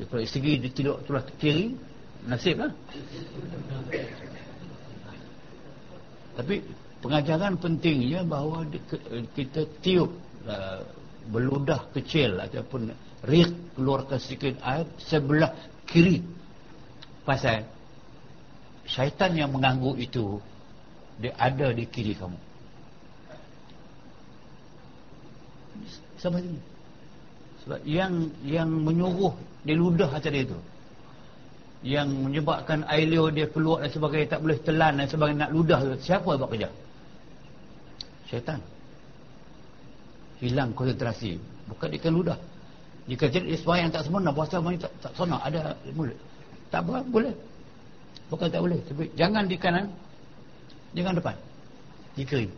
[0.00, 1.74] Kalau segi dia tidur tulah kiri.
[2.20, 2.72] Nasib lah.
[6.36, 6.60] Tapi
[7.00, 8.68] pengajaran pentingnya bahawa
[9.36, 10.12] kita tiup
[10.44, 10.84] uh,
[11.28, 12.92] beludah kecil ataupun
[13.28, 15.52] rik keluarkan sedikit air sebelah
[15.88, 16.24] kiri.
[17.24, 17.68] Pasal
[18.88, 20.40] syaitan yang mengganggu itu
[21.20, 22.38] dia ada di kiri kamu.
[26.20, 26.70] Sama ini
[27.64, 28.12] sebab yang
[28.44, 30.56] yang menyuruh dia ludah tadi itu
[31.80, 35.78] yang menyebabkan air liur dia keluar dan sebagainya tak boleh telan dan sebagainya nak ludah
[36.00, 36.68] siapa yang buat kerja
[38.30, 38.62] syaitan.
[40.38, 41.36] Hilang konsentrasi.
[41.66, 42.38] Bukan dia kan ludah.
[43.10, 44.30] Jika jadi yang tak sempurna.
[44.30, 45.42] Puasa tak, tak sempurna.
[45.42, 46.16] Ada mulut.
[46.70, 47.34] Tak apa boleh.
[48.30, 48.78] Bukan tak boleh.
[48.86, 49.90] Tapi jangan di kanan
[50.94, 51.36] jangan depan.
[52.14, 52.48] Di kiri.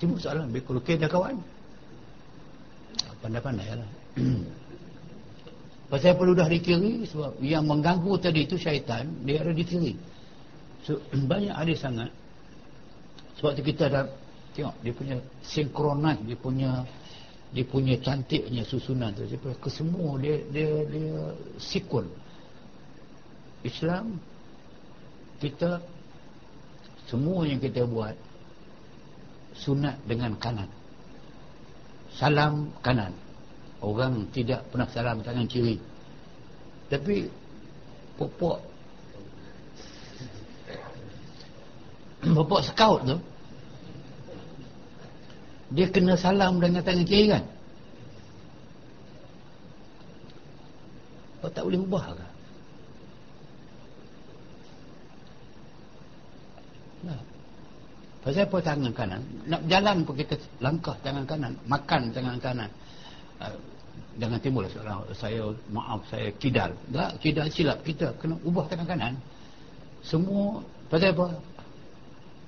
[0.00, 1.36] Timbul soalan kalau kita kawan?
[3.20, 3.90] Pandai-pandai lah.
[5.92, 7.06] Pasal perlu dah di kiri?
[7.06, 9.06] Sebab yang mengganggu tadi itu syaitan.
[9.22, 9.92] Dia ada di kiri.
[10.84, 10.98] So,
[11.30, 12.10] banyak ada sangat
[13.36, 14.04] sebab tu kita dah
[14.56, 16.70] tengok dia punya sinkronat dia punya
[17.54, 19.22] dia punya cantiknya susunan tu.
[19.24, 22.10] Dia ke semua dia dia dia sikun
[23.62, 24.18] Islam
[25.38, 25.80] kita
[27.06, 28.16] semua yang kita buat
[29.56, 30.68] sunat dengan kanan.
[32.16, 33.12] Salam kanan.
[33.84, 35.76] Orang tidak pernah salam tangan kiri.
[36.88, 37.28] Tapi
[38.16, 38.58] popok
[42.36, 43.16] Bapak scout tu
[45.74, 47.44] Dia kena salam dengan tangan kiri kan?
[51.42, 52.28] Kau tak boleh ubah ke?
[57.06, 57.20] Nah.
[58.24, 59.22] Pasal apa tangan kanan?
[59.46, 62.70] Nak jalan pun kita langkah tangan kanan Makan tangan kanan.
[63.38, 63.54] Uh,
[64.16, 66.72] Jangan timbul seorang Saya maaf saya kidal.
[66.88, 68.16] Tak kidal silap kita.
[68.16, 69.14] Kena ubah tangan kanan.
[70.00, 71.34] Semua Pasal apa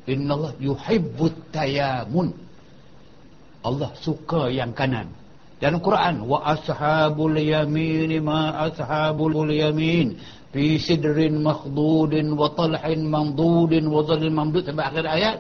[0.09, 2.33] Inna Allah yuhibbut tayamun.
[3.61, 5.13] Allah suka yang kanan.
[5.61, 10.17] Dalam Quran, wa ashabul yamin ma ashabul yamin
[10.55, 15.37] fi sidrin makhdudin wa talhin mamdudin wa dhallin mamdud sampai akhir ayat.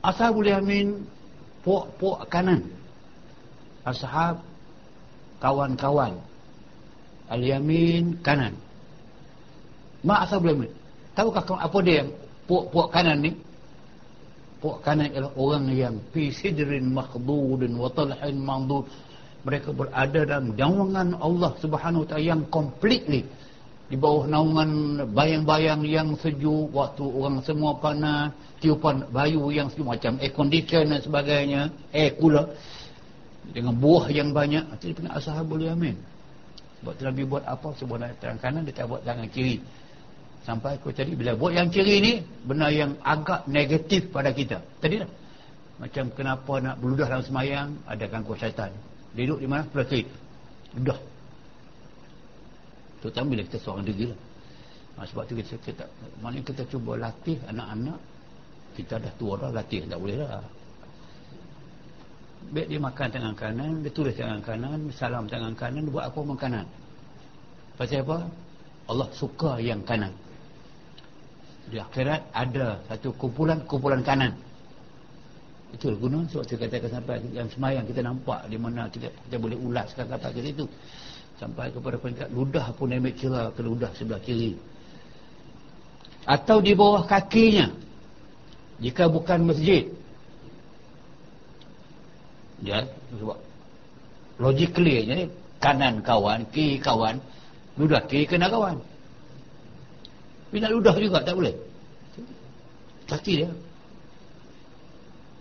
[0.00, 1.04] Ashabul yamin
[1.66, 2.64] puak-puak kanan.
[3.84, 4.40] Ashab
[5.42, 6.16] kawan-kawan.
[7.28, 8.54] Al-yamin kanan.
[10.06, 10.70] Ma ashabul yamin.
[11.12, 12.08] Tahukah apa dia
[12.52, 13.32] puak-puak kanan ni.
[14.60, 18.84] Puak kanan ialah orang yang fi sidrin makhdudin wa talhin mandud.
[19.48, 23.24] Mereka berada dalam naungan Allah Subhanahu taala yang completely.
[23.88, 30.20] Di bawah naungan bayang-bayang yang sejuk waktu orang semua panas tiupan bayu yang sejuk macam
[30.20, 31.60] air condition dan sebagainya
[31.96, 32.52] air cooler.
[33.48, 35.98] Dengan buah yang banyak itu dia kena ashabul yamin
[36.82, 37.70] sebab tu Nabi buat apa?
[37.78, 39.62] Sebuah tangan kanan dia tak buat tangan kiri
[40.42, 42.12] sampai aku tadi bila buat yang kiri ni
[42.42, 44.58] benda yang agak negatif pada kita.
[44.82, 45.10] Tadi lah.
[45.78, 48.70] Macam kenapa nak beludah dalam semayang ada gangguan syaitan.
[49.14, 49.62] Duduk di mana?
[49.70, 50.04] Sebelah kiri.
[50.78, 51.00] Ludah.
[53.02, 54.20] Terutama bila kita seorang diri lah.
[54.92, 55.84] Ha, sebab tu kita, kita
[56.20, 57.98] mana kita cuba latih anak-anak.
[58.72, 60.42] Kita dah tua dah latih tak boleh lah.
[62.50, 66.18] Baik dia makan tangan kanan dia tulis tangan kanan salam tangan kanan dia buat apa
[66.18, 66.66] dengan kanan.
[67.78, 68.18] Pasal apa?
[68.90, 70.10] Allah suka yang kanan
[71.72, 74.36] di akhirat ada satu kumpulan-kumpulan kanan.
[75.72, 79.56] Itu guna sebab saya katakan sampai yang semayang kita nampak di mana kita, kita boleh
[79.56, 80.68] ulaskan kata ke situ
[81.40, 84.52] sampai kepada peringkat ludah pun ambil kira ke ludah sebelah kiri.
[86.28, 87.72] Atau di bawah kakinya.
[88.84, 89.88] Jika bukan masjid.
[92.60, 92.84] Ya
[93.16, 93.40] sebab
[94.36, 95.08] logically
[95.56, 97.16] kanan kawan kiri kawan
[97.80, 98.76] ludah kiri kena kawan
[100.60, 101.54] nak ludah juga tak boleh.
[103.08, 103.50] Kaki dia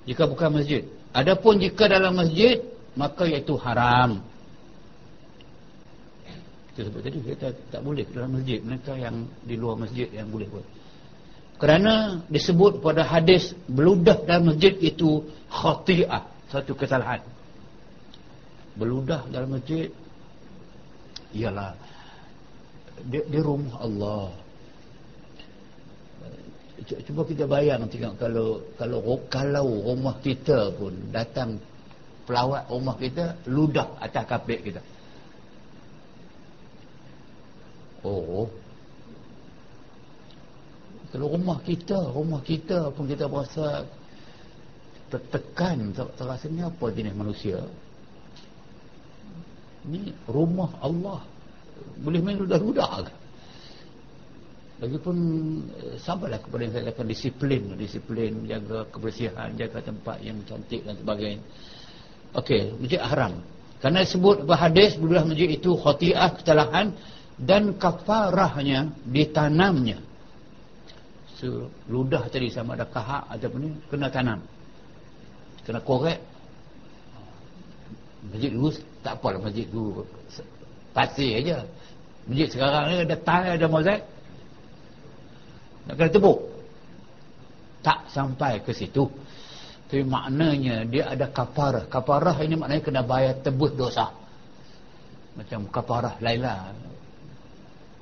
[0.07, 0.83] jika bukan masjid.
[1.11, 2.63] Adapun jika dalam masjid
[2.95, 4.23] maka iaitu haram.
[6.71, 8.63] Kita sebut tadi kita tak boleh dalam masjid.
[8.63, 10.65] Mereka yang di luar masjid yang boleh buat.
[11.61, 17.21] Kerana disebut pada hadis beludah dalam masjid itu khati'ah satu kesalahan.
[18.73, 19.91] Beludah dalam masjid
[21.35, 21.77] ialah
[23.05, 24.31] di, di rumah Allah
[26.81, 31.61] cuba kita bayang tengok kalau kalau kalau rumah kita pun datang
[32.25, 34.81] pelawat rumah kita ludah atas kapek kita
[38.01, 38.49] Oh.
[41.11, 43.83] Kalau rumah kita, rumah kita pun kita berasa
[45.11, 47.59] tertekan, terasanya apa jenis manusia.
[49.85, 51.19] Ini rumah Allah.
[51.99, 53.13] Boleh main ludah-ludah ke?
[54.81, 55.17] Lagipun
[55.77, 61.41] eh, sampailah kepada saya katakan disiplin, disiplin, jaga kebersihan, jaga tempat yang cantik dan sebagainya.
[62.33, 63.37] Okey, masjid haram.
[63.77, 66.97] Kerana sebut berhadis, berulah masjid itu khati'ah, kesalahan,
[67.37, 70.01] dan kafarahnya ditanamnya.
[71.37, 74.41] So, ludah tadi sama ada kahak ataupun ni kena tanam.
[75.61, 76.17] Kena korek.
[78.33, 78.69] Masjid dulu
[79.01, 80.05] tak apalah masjid dulu
[80.93, 81.65] pasir aja.
[82.29, 84.01] Masjid sekarang ni ada tile ada mozaik
[85.87, 86.39] nak kena tebuk
[87.81, 89.09] tak sampai ke situ.
[89.89, 94.07] Tapi maknanya dia ada kafarah kafarah ini maknanya kena bayar tebus dosa.
[95.35, 96.71] Macam kafarah Laila.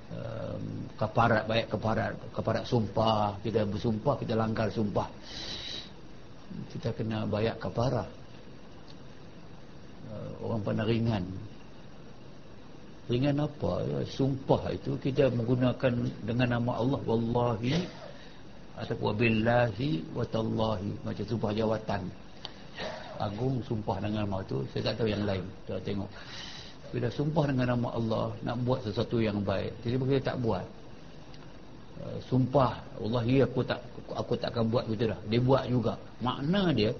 [0.09, 3.39] Um, keparat baik keparat keparat sumpah.
[3.41, 5.07] Kita bersumpah kita langgar sumpah.
[6.73, 8.09] Kita kena bayar keparah
[10.09, 10.89] uh, orang pandang
[13.09, 13.83] ringan apa?
[13.89, 15.91] Ya sumpah itu kita menggunakan
[16.23, 17.83] dengan nama Allah wallahi
[18.79, 22.01] ataupun billahi wa tallahi macam sumpah jawatan.
[23.19, 25.43] Agung sumpah dengan nama tu saya tak tahu yang lain.
[25.65, 26.09] Kita tengok.
[26.89, 30.65] Bila sumpah dengan nama Allah nak buat sesuatu yang baik jadi kita tak buat.
[31.99, 33.83] Uh, sumpah Allah ya aku tak
[34.15, 35.19] aku tak akan buat begitu dah.
[35.27, 35.93] Dia buat juga.
[36.21, 36.93] Makna dia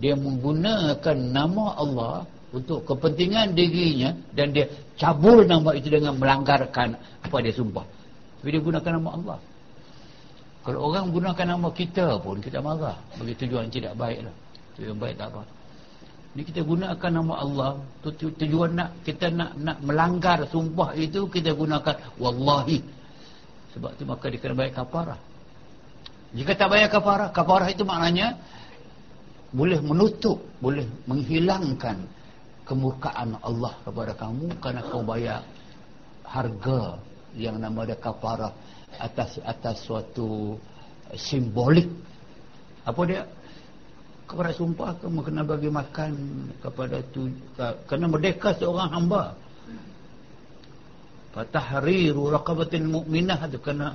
[0.00, 4.68] dia menggunakan nama Allah untuk kepentingan dirinya dan dia
[5.00, 6.94] cabul nama itu dengan melanggarkan
[7.24, 7.84] apa dia sumpah.
[8.38, 9.38] Tapi dia gunakan nama Allah.
[10.62, 12.94] Kalau orang gunakan nama kita pun kita marah.
[13.18, 14.34] Bagi tujuan tidak baik lah.
[14.78, 15.42] Tujuan baik tak apa.
[16.32, 17.70] Ini kita gunakan nama Allah.
[18.20, 21.96] Tujuan nak kita nak nak melanggar sumpah itu kita gunakan.
[22.20, 22.78] Wallahi.
[23.74, 25.20] Sebab itu maka dikena bayar kafarah.
[26.32, 28.36] Jika tak bayar kafarah, kafarah itu maknanya
[29.52, 32.08] boleh menutup, boleh menghilangkan
[32.64, 35.42] kemurkaan Allah kepada kamu kerana kau bayar
[36.26, 36.98] harga
[37.34, 38.52] yang nama dia kafarah
[39.00, 40.56] atas atas suatu
[41.16, 41.88] simbolik.
[42.82, 43.22] Apa dia?
[44.32, 46.12] kepada sumpah kamu kena bagi makan
[46.64, 47.28] kepada tu
[47.84, 49.36] kena merdeka seorang hamba
[51.36, 53.92] fatahriru raqabatin mu'minah itu kena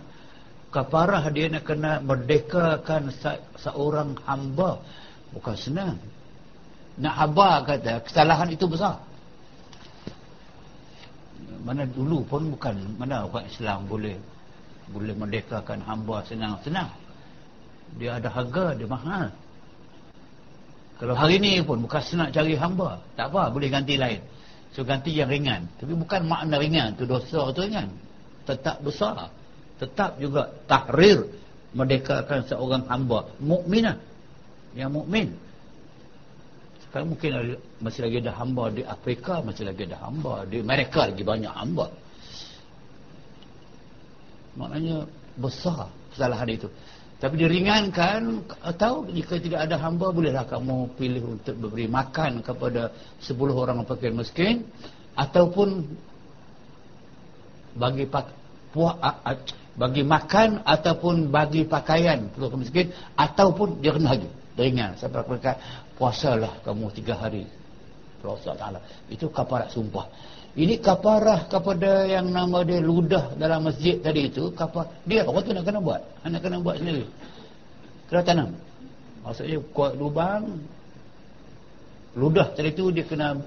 [0.70, 3.09] kafarah dia nak kena merdekakan
[3.57, 4.78] seorang hamba
[5.34, 5.97] bukan senang
[6.97, 8.97] nak hamba kata kesalahan itu besar
[11.61, 14.17] mana dulu pun bukan mana orang Islam boleh
[14.89, 16.89] boleh merdekakan hamba senang-senang
[17.99, 19.29] dia ada harga dia mahal
[20.97, 22.97] kalau hari ni pun bukan senang cari hamba.
[23.13, 24.17] Tak apa, boleh ganti lain.
[24.73, 25.69] So ganti yang ringan.
[25.77, 26.97] Tapi bukan makna ringan.
[26.97, 27.85] tu dosa tu ringan.
[28.47, 29.27] tetap besar
[29.75, 31.27] tetap juga tahrir
[31.75, 33.99] merdekakan seorang hamba mukminah
[34.73, 35.35] yang mukmin
[36.97, 41.05] sekarang mungkin ada, masih lagi ada hamba di Afrika masih lagi ada hamba di Amerika
[41.05, 41.93] lagi banyak hamba.
[44.57, 45.05] Maknanya
[45.37, 46.65] besar kesalahan itu.
[47.21, 52.89] Tapi diringankan atau jika tidak ada hamba bolehlah kamu pilih untuk beri makan kepada
[53.21, 54.65] 10 orang fakir miskin
[55.13, 55.85] ataupun
[57.77, 58.25] bagi pak,
[58.73, 58.97] puak,
[59.77, 65.61] bagi makan ataupun bagi pakaian fakir miskin ataupun dia kena lagi ringan sampai mereka
[65.97, 67.43] puasalah kamu tiga hari.
[68.17, 68.81] Puasa Allah
[69.13, 70.09] itu kaparat sumpah.
[70.57, 75.53] Ini kaparah kepada yang nama dia ludah dalam masjid tadi itu kapar dia orang tu
[75.53, 76.01] nak kena buat?
[76.25, 77.05] Nak kena buat sendiri.
[78.09, 78.49] Kena tanam.
[79.21, 80.57] Maksudnya kuat lubang.
[82.17, 83.37] Ludah tadi tu dia kena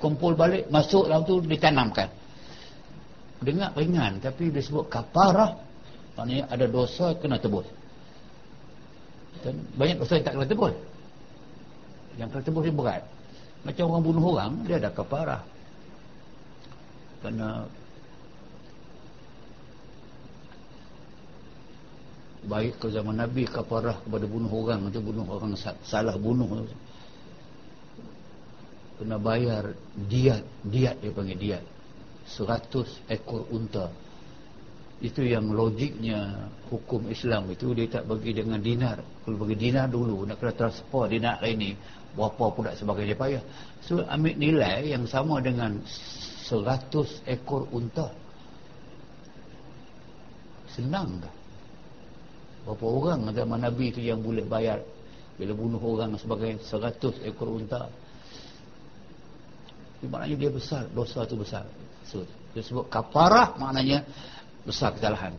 [0.00, 2.08] kumpul balik masuk dalam tu ditanamkan.
[3.44, 5.60] Dengar ringan tapi dia sebut kaparah.
[6.16, 7.68] Maknanya ada dosa kena tebus.
[9.44, 10.91] Dan banyak dosa yang tak kena tebus
[12.20, 13.02] yang kena tebus dia berat.
[13.62, 15.42] Macam orang bunuh orang dia ada kaparah.
[17.22, 17.70] Kerana
[22.42, 24.90] baik ke zaman Nabi kaparah kepada bunuh orang.
[24.90, 25.54] Itu bunuh orang
[25.86, 26.66] salah bunuh.
[28.98, 29.72] Kena bayar
[30.10, 31.64] diat diat dia panggil diat.
[32.26, 33.90] 100 ekor unta.
[35.02, 37.50] Itu yang logiknya hukum Islam.
[37.50, 39.02] Itu dia tak bagi dengan dinar.
[39.22, 41.74] Kalau bagi dinar dulu nak kena transport dinar ini
[42.12, 43.42] berapa pula sebagai dia payah.
[43.84, 45.80] So ambil nilai yang sama dengan
[46.44, 48.12] seratus ekor unta.
[50.72, 51.34] Senang dah.
[52.68, 54.78] Berapa orang zaman Nabi itu yang boleh bayar?
[55.40, 57.88] Bila bunuh orang sebagai seratus ekor unta.
[60.02, 61.64] Maknanya dia besar dosa itu besar.
[62.06, 64.02] So, dia sebut kaparah maknanya
[64.66, 65.32] besar kesalahan.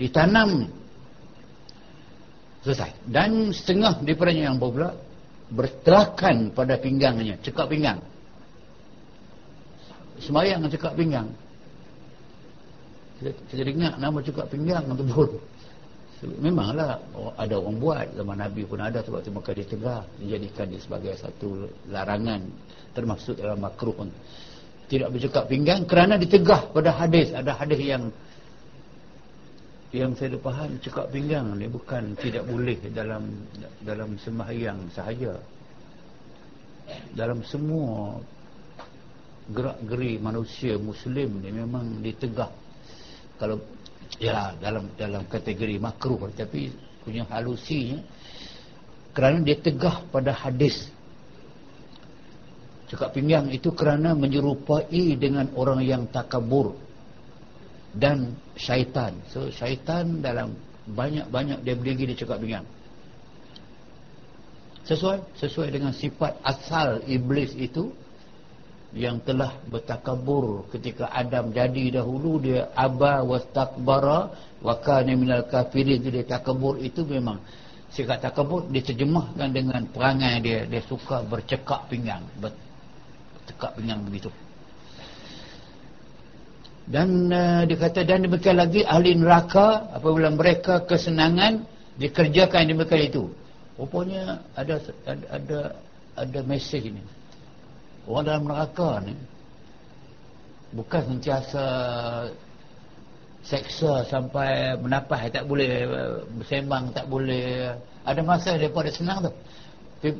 [0.00, 0.66] Ditanam.
[2.64, 2.90] Selesai.
[3.06, 4.96] Dan setengah daripadanya yang pula
[5.50, 8.02] bertelakan pada pinggangnya cekak pinggang.
[10.18, 11.28] Semayang cekak pinggang.
[13.22, 15.40] Saya ingat nama cekak pinggang pun
[16.24, 16.96] memanglah
[17.36, 21.12] ada orang buat zaman Nabi pun ada sebab itu maka dia tegah dijadikan dia sebagai
[21.20, 22.40] satu larangan
[22.96, 24.08] termasuk dalam makruh pun.
[24.86, 28.08] Tidak bercekak pinggang kerana ditegah pada hadis ada hadis yang
[29.96, 33.48] yang saya faham cekak pinggang ni bukan tidak boleh dalam
[33.80, 35.40] dalam sembahyang sahaja.
[37.16, 38.20] Dalam semua
[39.48, 42.52] gerak-geri manusia muslim ni memang ditegah.
[43.40, 43.56] Kalau
[44.20, 46.68] ya dalam dalam kategori makruh tapi
[47.00, 48.04] punya halusinya
[49.16, 50.92] kerana dia tegah pada hadis.
[52.86, 56.85] Cakap pinggang itu kerana menyerupai dengan orang yang takabur
[57.96, 59.16] dan syaitan.
[59.32, 60.54] So syaitan dalam
[60.86, 62.66] banyak-banyak dia berdiri dia cakap pinggang
[64.86, 67.90] sesuai sesuai dengan sifat asal iblis itu
[68.94, 74.30] yang telah bertakabur ketika Adam jadi dahulu dia aba wastakbara
[74.62, 76.00] wa kana minal kafirin.
[76.00, 77.42] Dia takabur itu memang
[77.92, 80.60] sikap takabur diterjemahkan dengan perangai dia.
[80.64, 82.24] Dia suka bercekak pinggang.
[82.40, 84.30] Bercekak pinggang begitu
[86.86, 91.66] dan uh, dia kata dan demikian lagi ahli neraka apabila mereka kesenangan
[91.98, 93.24] dikerjakan demikian itu.
[93.74, 95.58] Rupanya ada ada ada,
[96.16, 97.02] ada mesej ini
[98.06, 99.14] orang dalam neraka ni
[100.78, 101.64] bukan sentiasa
[103.42, 105.90] seksa sampai menapas tak boleh
[106.38, 107.74] bersembang tak boleh.
[108.06, 109.32] Ada masa daripada senang tu.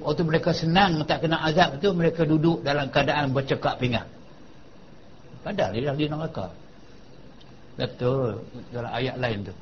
[0.03, 4.16] Waktu mereka senang tak kena azab tu mereka duduk dalam keadaan bercekak pinggang
[5.47, 6.51] padahal dia di neraka
[7.77, 8.41] betul.
[8.73, 9.55] Dalam ayat lain tu.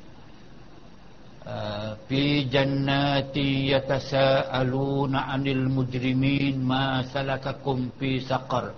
[2.09, 8.73] Fi jannati yatasaaluna 'anil mujrimin ma salakakum fi saqar.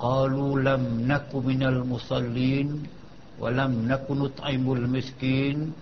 [0.00, 2.88] Qalu lam naku minal musallin
[3.36, 5.74] wa lam naku nut'imul miskin.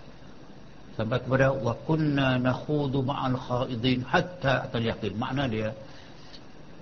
[0.93, 5.13] Sampai kepada wa kunna nakhudu ma'al khaidin hatta atal yaqin.
[5.17, 5.69] Makna dia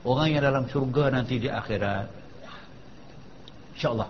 [0.03, 2.20] orang yang dalam syurga nanti di akhirat
[3.81, 4.05] insyaallah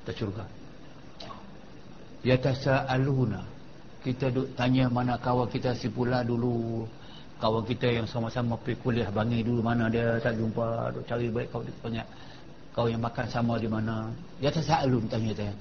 [0.00, 0.44] kita syurga.
[2.24, 3.44] Yatasaaluna.
[4.00, 6.88] Kita duk tanya mana kawan kita si pula dulu.
[7.36, 10.16] Kawan kita yang sama-sama pergi kuliah bangi dulu mana dia?
[10.16, 10.96] Tak jumpa.
[10.96, 12.06] Duk cari baik kau banyak.
[12.72, 14.08] Kau yang makan sama di mana.
[14.40, 15.54] Dia tak selalu tanya tanya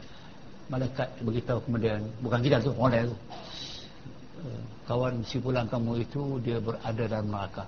[0.72, 2.00] malaikat beritahu kemudian.
[2.24, 3.18] Bukan kita tu orang lain tu.
[4.40, 7.68] Eh, kawan si pulang kamu itu dia berada dalam neraka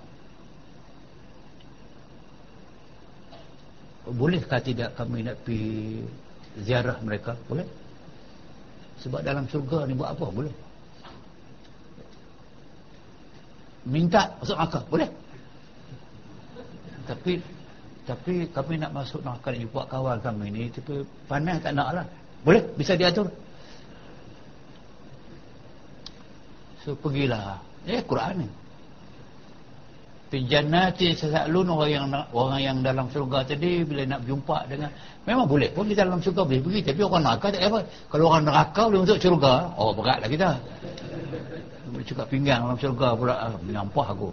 [4.09, 6.01] bolehkah tidak kami nak pergi
[6.65, 7.37] ziarah mereka?
[7.45, 7.67] Boleh.
[9.01, 10.25] Sebab dalam syurga ni buat apa?
[10.29, 10.53] Boleh.
[13.85, 14.79] Minta masuk neraka?
[14.89, 15.09] Boleh.
[17.09, 17.41] Tapi
[18.01, 22.05] tapi kami nak masuk neraka ni buat kawan kami ni tapi panas tak nak lah.
[22.41, 22.61] Boleh?
[22.77, 23.29] Bisa diatur?
[26.81, 27.61] So pergilah.
[27.85, 28.49] Eh Quran ni
[30.31, 34.87] Pinjanati sesaklun orang yang orang yang dalam syurga tadi bila nak jumpa dengan
[35.27, 37.79] memang boleh pun kita dalam syurga boleh pergi tapi orang neraka tak apa.
[38.07, 40.49] Kalau orang neraka boleh masuk syurga, oh beratlah kita.
[41.91, 44.29] Boleh cakap pinggang dalam syurga pula ah, menyampah aku.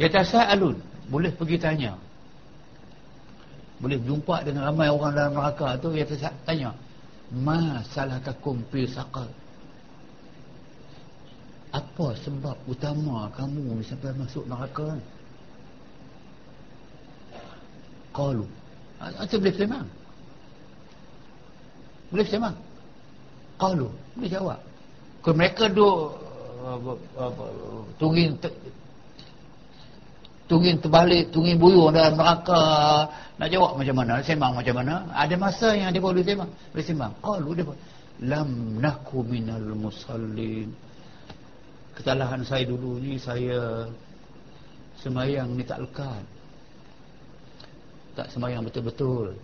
[0.00, 0.80] Ya tasalun,
[1.12, 1.92] boleh pergi tanya.
[3.84, 6.08] Boleh jumpa dengan ramai orang dalam neraka tu ya
[6.48, 6.72] tanya.
[7.36, 9.28] Ma salakakum fi saqar?
[11.70, 15.04] Apa sebab utama kamu sampai masuk neraka ni?
[18.10, 18.46] Qalu.
[18.98, 19.88] Atau boleh sembang.
[22.10, 22.56] Boleh sembang.
[23.54, 23.88] Qalu.
[24.18, 24.60] Boleh jawab.
[25.22, 26.18] Kalau mereka duk
[28.02, 28.34] tungin
[30.50, 33.06] tungin terbalik tungin buyur dalam neraka.
[33.38, 34.18] Nak jawab macam mana?
[34.26, 35.06] Sembang macam mana?
[35.14, 36.50] Ada masa yang dia boleh sembang?
[36.50, 37.12] Boleh sembang.
[37.22, 37.64] Qalu dia
[38.26, 40.89] lam naku minal musallin
[42.00, 43.84] kesalahan saya dulu ni saya
[45.04, 46.24] semayang ni tak lekat.
[48.16, 49.36] Tak semayang betul-betul.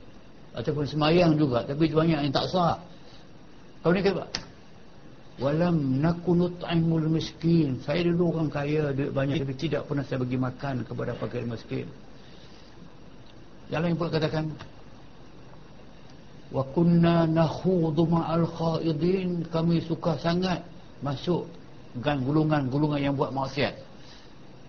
[0.57, 2.81] Ataupun semayang juga tapi banyak yang tak sah.
[3.85, 4.25] Kau ni kata
[5.37, 7.77] walam nakunut aimul miskin.
[7.85, 11.85] Saya dulu orang kaya duit banyak tapi tidak pernah saya bagi makan kepada fakir miskin.
[13.69, 14.49] Yang pula katakan
[16.57, 19.45] wa kunna nakhudu ma'al khaidin.
[19.53, 20.65] Kami suka sangat
[21.05, 21.45] masuk
[21.97, 23.75] bukan gulungan-gulungan yang buat maksiat.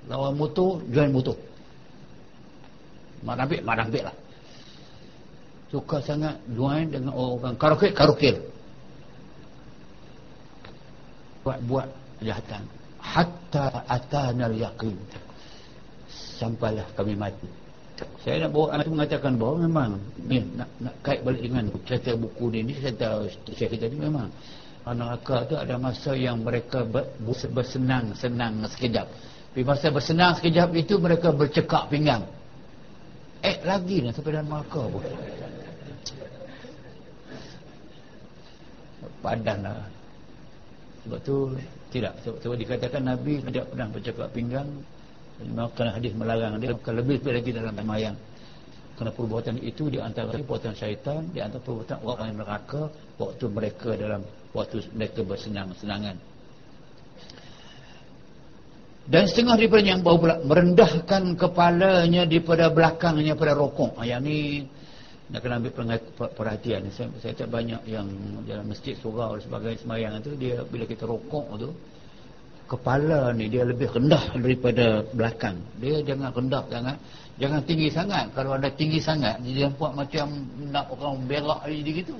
[0.07, 1.35] Lawan motor join motor.
[3.27, 4.15] Mak nampik mak nampik lah.
[5.67, 8.39] Suka sangat join dengan orang karaoke karaoke
[11.43, 11.87] buat-buat
[12.23, 12.63] kejahatan.
[13.03, 14.95] Hatta atanal yaqin.
[16.39, 17.47] Sampailah kami mati.
[18.21, 19.91] Saya nak bawa anak mengatakan bahawa memang.
[20.27, 24.29] Ni, nak, nak kait balik dengan cerita buku ni, ni cerita kita ni memang
[24.93, 26.85] neraka tu ada masa yang mereka
[27.51, 29.07] bersenang-senang sekejap.
[29.57, 32.23] Di masa bersenang sekejap itu mereka bercekak pinggang.
[33.41, 35.03] Eh lagi ni sampai dalam neraka pun.
[39.17, 39.81] Padan lah.
[41.03, 41.35] Sebab tu
[41.89, 42.13] tidak.
[42.21, 44.69] Sebab, sebab dikatakan Nabi tidak pernah bercekak pinggang.
[45.73, 46.77] Kerana hadis melarang dia.
[46.77, 48.17] Bukan lebih lagi dalam mayang.
[48.97, 52.89] Kerana perbuatan itu di antara perbuatan syaitan, di antara perbuatan orang yang neraka
[53.21, 54.25] waktu mereka dalam
[54.55, 56.15] waktu mereka bersenang-senangan.
[59.07, 63.95] Dan setengah daripada yang bau pula merendahkan kepalanya daripada belakangnya pada rokok.
[63.95, 64.67] Ah, yang ni
[65.31, 65.71] nak kena ambil
[66.35, 66.91] perhatian.
[66.91, 68.07] Saya, saya tak banyak yang
[68.43, 71.71] dalam masjid surau dan sebagainya semayang itu dia bila kita rokok tu
[72.67, 75.55] kepala ni dia lebih rendah daripada belakang.
[75.79, 76.97] Dia jangan rendah sangat
[77.37, 78.25] Jangan tinggi sangat.
[78.33, 80.25] Kalau anda tinggi sangat, dia nampak macam
[80.73, 82.17] nak orang berak dia gitu.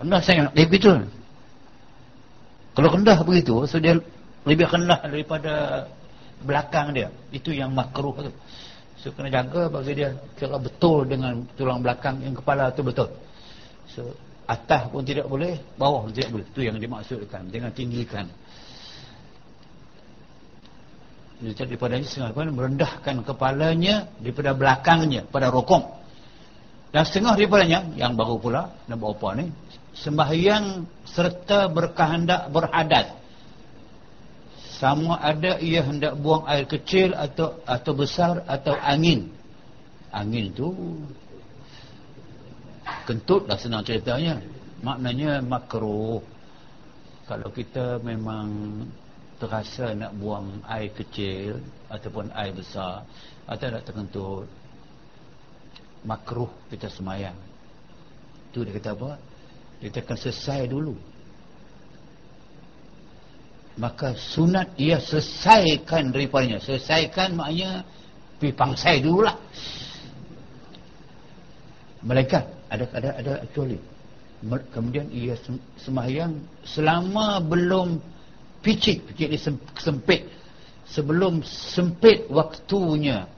[0.00, 0.52] Rendah sangat.
[0.56, 0.90] Dia begitu.
[2.72, 4.00] Kalau rendah begitu, so dia
[4.48, 5.84] lebih rendah daripada
[6.40, 7.12] belakang dia.
[7.28, 8.32] Itu yang makruh tu.
[9.00, 13.08] So kena jaga bagi dia kira betul dengan tulang belakang yang kepala tu betul.
[13.92, 14.16] So
[14.48, 16.46] atas pun tidak boleh, bawah pun tidak boleh.
[16.48, 17.48] Itu yang dimaksudkan.
[17.52, 18.28] Jangan tinggikan
[21.40, 26.00] daripada setengah merendahkan kepalanya daripada belakangnya pada rokok
[26.92, 29.48] dan setengah daripadanya yang baru pula dan berapa ni
[30.00, 33.20] sembahyang serta berkehendak berhadat.
[34.80, 39.28] Sama ada ia hendak buang air kecil atau atau besar atau angin.
[40.08, 40.72] Angin tu
[43.04, 44.40] kentut dah senang ceritanya.
[44.80, 46.24] Maknanya makruh.
[47.28, 48.48] Kalau kita memang
[49.36, 51.60] terasa nak buang air kecil
[51.92, 53.04] ataupun air besar
[53.44, 54.48] atau nak terkentut
[56.08, 57.36] makruh kita semayang.
[58.50, 59.29] Tu dia kata apa
[59.80, 60.94] dia akan selesai dulu.
[63.80, 67.80] Maka sunat ia selesaikan daripadanya selesaikan maknanya
[68.36, 69.36] pergi pangsai dulu lah
[72.04, 73.80] mereka ada ada ada actually
[74.72, 75.36] kemudian ia
[75.80, 78.00] semayang selama belum
[78.64, 79.04] picit.
[79.12, 79.36] Picit
[79.76, 80.28] sempit.
[80.90, 83.28] Sebelum sempit waktunya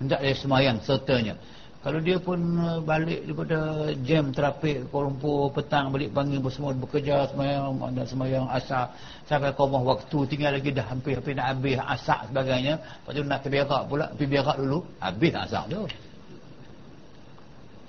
[0.00, 1.36] hendak dia semayang sertanya
[1.84, 7.28] kalau dia pun uh, balik daripada jam trafik Kuala Lumpur petang balik pagi semua bekerja
[7.28, 8.88] semayang dan semayang asar
[9.28, 12.80] sampai komah waktu tinggal lagi dah hampir-hampir nak habis asar sebagainya.
[12.80, 15.82] Lepas tu nak pergi berak pula pergi berak dulu habis asar tu.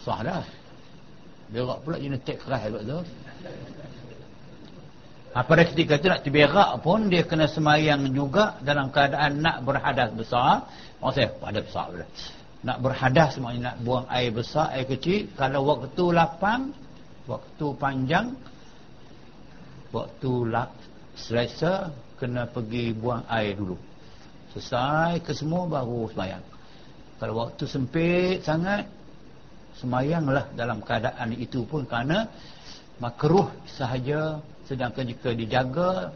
[0.04, 0.44] Sah dah.
[1.56, 3.00] Berak pula genetik keras sebab tu.
[5.40, 10.68] Pada ketika itu nak terberak pun dia kena semayang juga dalam keadaan nak berhadas besar.
[11.00, 12.08] Orang saya ada besar pula
[12.66, 15.30] nak berhadas maknanya nak buang air besar air kecil.
[15.38, 16.74] Kalau waktu lapang
[17.30, 18.34] waktu panjang
[19.94, 20.74] waktu lap
[21.14, 23.78] selesa kena pergi buang air dulu.
[24.52, 26.42] Selesai ke semua baru semayang.
[27.22, 28.90] Kalau waktu sempit sangat
[29.78, 32.26] semayanglah dalam keadaan itu pun kerana
[32.98, 34.42] makruh sahaja.
[34.66, 36.10] Sedangkan jika dijaga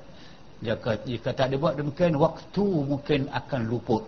[0.65, 4.01] jika, jika tak dibuat demikian waktu mungkin akan luput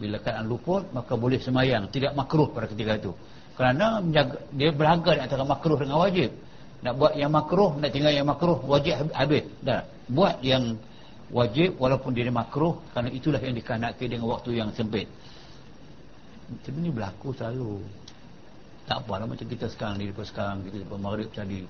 [0.00, 3.12] bila keadaan luput maka boleh semayang tidak makruh pada ketika itu
[3.54, 6.30] kerana menjaga, dia berharga antara makruh dengan wajib
[6.82, 10.76] nak buat yang makruh nak tinggal yang makruh wajib habis dah buat yang
[11.30, 15.08] wajib walaupun dia makruh kerana itulah yang dikehendaki dengan waktu yang sempit
[16.44, 17.80] macam ni berlaku selalu
[18.84, 21.64] tak apalah macam kita sekarang ni lepas sekarang kita lepas maghrib tadi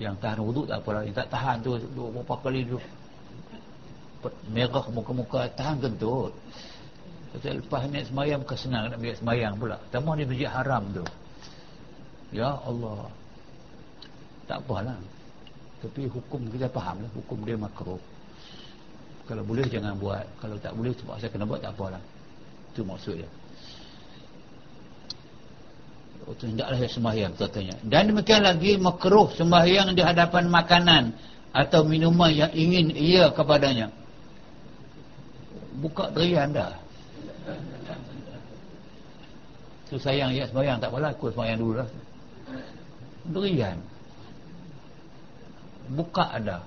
[0.00, 2.78] yang tahan wuduk tak apalah yang tak tahan tu dua berapa kali tu
[4.50, 6.34] merah muka-muka tahan kentut
[7.32, 9.80] Pasal lepas niat semayang bukan senang nak niat semayang pula.
[9.88, 11.04] Tambah ni masjid haram tu.
[12.32, 13.08] Ya Allah.
[14.44, 15.00] Tak apalah.
[15.80, 18.00] Tapi hukum kita faham lah hukum dia makruh.
[19.24, 20.28] Kalau boleh jangan buat.
[20.38, 22.02] Kalau tak boleh sebab saya kena buat tak apalah.
[22.76, 23.28] Itu maksudnya
[26.30, 27.74] itu hendaklah ya sembahyang katanya.
[27.82, 31.04] Dan demikian lagi makruh sembahyang di hadapan makanan
[31.50, 33.90] atau minuman yang ingin ia kepadanya.
[35.82, 36.78] Buka derian dah.
[39.92, 41.88] Tu sayang ya sembahyang tak apalah aku sembahyang dulu lah.
[43.28, 43.76] Derian.
[45.92, 46.64] Buka ada.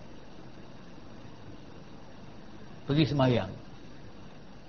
[2.86, 3.50] Pergi sembahyang.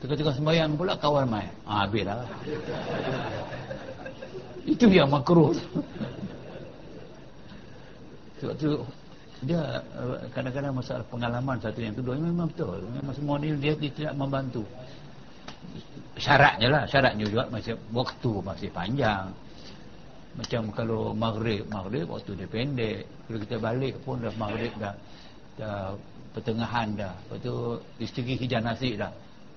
[0.01, 1.45] Tengah-tengah sembahyang pula kawan mai.
[1.69, 2.25] Ah habislah.
[4.65, 5.53] Itu yang makruh.
[8.41, 8.81] Sebab tu
[9.45, 12.89] dia eh, kadang-kadang masalah pengalaman satu yang kedua memang betul.
[12.89, 14.65] Memang semua ni dia, dia tidak membantu.
[16.17, 19.29] Syaratnya lah, syaratnya juga masih waktu masih panjang.
[20.37, 23.05] Macam kalau maghrib, maghrib waktu dia pendek.
[23.29, 24.95] Kalau kita balik pun dah maghrib dah,
[25.61, 25.93] dah
[26.33, 27.15] pertengahan dah.
[27.29, 27.55] Lepas tu
[28.01, 29.13] isteri hijau nasi dah.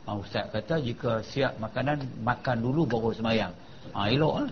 [0.07, 3.53] Ha, Ustaz kata jika siap makanan, makan dulu baru semayang.
[3.95, 4.51] Ha, elok lah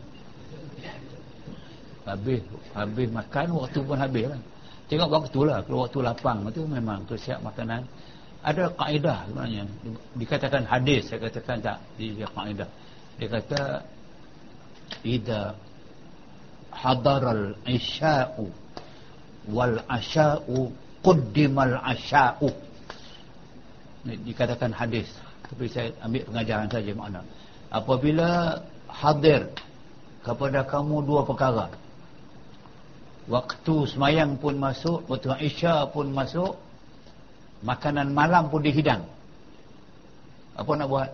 [2.08, 2.42] habis
[2.72, 4.40] habis makan waktu pun habis lah
[4.88, 7.84] tengok waktu lah kalau waktu lapang tu memang tu siap makanan
[8.48, 9.64] ada kaedah sebenarnya.
[10.16, 11.78] Dikatakan hadis saya katakan tak.
[12.00, 12.70] Di kaedah.
[13.20, 13.62] Dia kata
[15.04, 15.42] idza
[16.72, 18.48] hadaral isya'u
[19.52, 20.72] wal asya'u
[21.04, 22.48] quddimal asya'u.
[24.08, 25.12] Dikatakan hadis.
[25.52, 27.22] Tapi saya ambil pengajaran saja makna.
[27.68, 29.52] Apabila hadir
[30.24, 31.68] kepada kamu dua perkara.
[33.28, 36.56] Waktu semayang pun masuk waktu isya pun masuk
[37.66, 39.06] makanan malam pun dihidang
[40.58, 41.10] apa nak buat?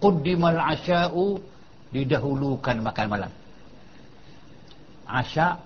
[0.00, 1.36] Quddimal asya'u
[1.92, 3.32] didahulukan makan malam.
[5.04, 5.60] Asya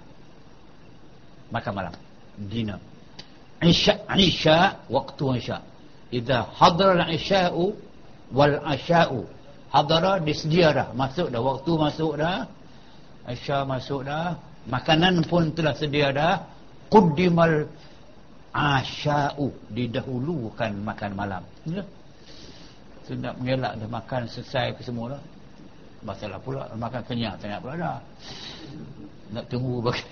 [1.54, 1.94] makan malam.
[2.50, 2.76] Dina.
[3.62, 5.62] Isya isya waktu isya.
[6.10, 7.72] Idza hadara al-isya'u
[8.34, 9.22] wal asya'u.
[9.70, 10.88] Hadara disedia dah.
[10.92, 11.40] Masuk dah.
[11.40, 12.50] Waktu masuk dah.
[13.30, 14.34] Isya masuk dah.
[14.66, 16.42] Makanan pun telah sedia dah.
[16.90, 17.70] Quddimal
[18.56, 21.42] asya'u didahulukan makan malam.
[21.68, 21.84] Ya.
[23.06, 25.22] Nak mengelak dah makan selesai ke semua lah
[26.06, 27.98] masalah pula makan kenyang tak nak pula dah.
[29.34, 30.06] Nak tunggu bagi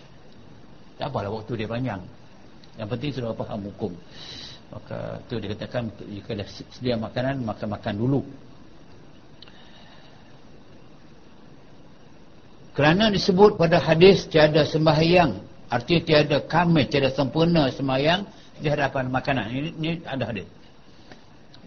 [0.95, 2.03] tak apalah waktu dia panjang.
[2.79, 3.93] Yang penting sudah faham hukum.
[4.71, 8.21] Maka tu dikatakan jika dah sedia makanan maka makan dulu.
[12.75, 18.23] Kerana disebut pada hadis tiada sembahyang artinya tiada kamil tiada sempurna sembahyang
[18.63, 19.45] di hadapan makanan.
[19.51, 20.47] Ini, ini ada hadis.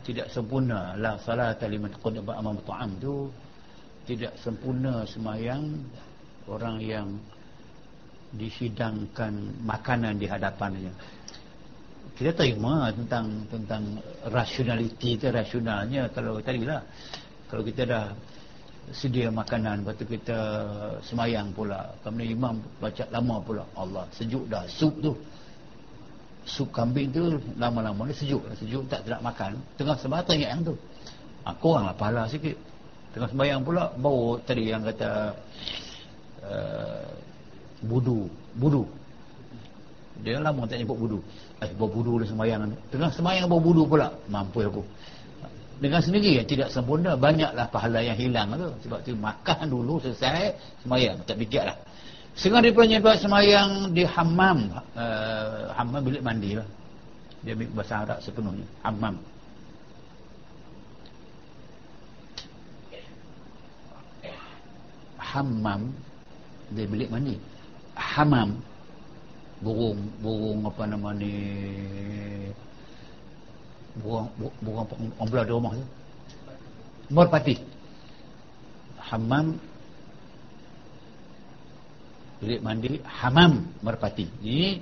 [0.08, 3.28] Tidak sempurna la salat liman qadaba amam ta'am tu.
[4.08, 5.64] Tidak sempurna sembahyang
[6.48, 7.08] orang yang
[8.32, 10.94] disidangkan makanan di hadapannya.
[12.16, 13.84] Kita terima tentang tentang
[14.32, 16.08] rasionaliti itu rasionalnya.
[16.16, 16.80] Kalau tadi lah
[17.52, 18.06] kalau kita dah
[18.92, 19.84] sedia makanan.
[19.84, 20.40] Lepas tu kita
[21.04, 21.92] semayang pula.
[22.04, 23.64] Kemudian imam baca lama pula.
[23.76, 24.64] Allah sejuk dah.
[24.68, 25.12] Sup tu.
[26.48, 28.40] Sup kambing tu lama-lama ni sejuk.
[28.56, 29.60] Sejuk tak nak makan.
[29.76, 30.76] Tengah sembahyang yang tu.
[31.44, 32.56] Ha, kurang lah pahala sikit.
[33.12, 34.40] Tengah sembahyang pula bau.
[34.40, 35.36] Tadi yang kata
[36.48, 37.08] uh,
[37.84, 38.28] budu.
[38.56, 38.84] Budu.
[40.24, 41.20] Dia lama tak nyebut budu.
[41.62, 42.62] Eh, budu lah sembahyang.
[42.90, 44.08] Tengah sembahyang bau budu pula.
[44.32, 44.84] Mampu aku
[45.78, 50.54] dengan sendiri yang tidak sempurna banyaklah pahala yang hilang tu sebab tu makan dulu selesai
[50.82, 51.78] semayang tak lah
[52.38, 54.70] Setengah daripadanya buat semayang di hammam.
[54.94, 56.70] Uh, hammam bilik mandi lah.
[57.42, 58.68] Dia ambil bahasa Arab sepenuhnya.
[58.86, 59.18] Hammam.
[65.18, 65.82] Hammam.
[66.78, 67.42] Dia bilik mandi.
[67.98, 68.54] Hammam.
[69.58, 69.98] Burung.
[70.22, 71.34] Burung apa nama ni.
[74.02, 74.94] Apa.
[75.18, 75.86] Orang belah di rumah tu.
[77.10, 77.56] Merpati.
[79.02, 79.56] Hammam
[82.38, 84.78] bilik mandi hamam merpati ini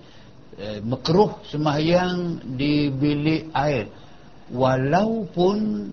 [0.60, 3.88] eh, mekruh sembahyang di bilik air
[4.52, 5.88] walaupun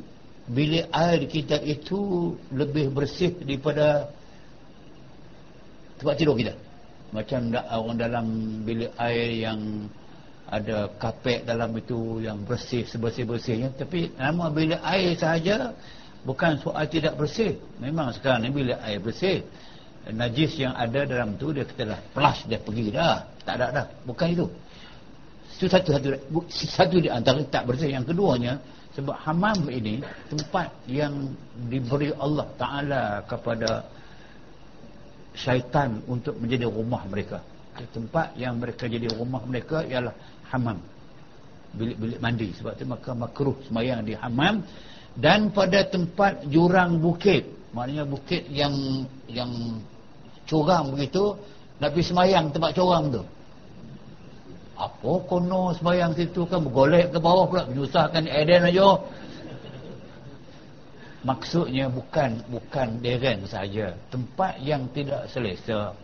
[0.50, 4.10] bilik air kita itu lebih bersih daripada
[6.02, 6.54] tempat tidur kita
[7.14, 8.26] macam orang dalam
[8.66, 9.86] bilik air yang
[10.52, 13.72] ada kapek dalam itu yang bersih sebersih-bersihnya.
[13.72, 15.72] Tapi nama bilik air sahaja
[16.28, 17.56] bukan soal tidak bersih.
[17.80, 19.40] Memang sekarang ni bilik air bersih.
[20.12, 23.24] Najis yang ada dalam tu dia kata lah flush dia pergi dah.
[23.48, 23.86] Tak ada dah.
[24.04, 24.46] Bukan itu.
[25.56, 26.08] Itu satu satu
[26.52, 27.88] satu di antara tak bersih.
[27.88, 28.60] Yang keduanya
[28.92, 31.32] sebab hamam ini tempat yang
[31.72, 33.88] diberi Allah Ta'ala kepada
[35.32, 37.40] syaitan untuk menjadi rumah mereka.
[37.72, 40.12] Tempat yang mereka jadi rumah mereka ialah
[40.52, 40.78] hamam.
[41.72, 42.52] Bilik-bilik mandi.
[42.60, 44.60] Sebab itu maka makruh semayang di hamam.
[45.16, 47.48] Dan pada tempat jurang bukit.
[47.72, 49.80] Maknanya bukit yang yang
[50.44, 51.32] curang begitu
[51.80, 53.24] pergi semayang tempat curang tu.
[54.76, 56.60] Apa kono semayang situ kan?
[56.60, 57.64] Bergolek ke bawah pula.
[57.68, 59.00] Menyusahkan Eden aja.
[61.22, 63.94] Maksudnya bukan bukan deren saja.
[64.10, 65.94] Tempat yang tidak selesa.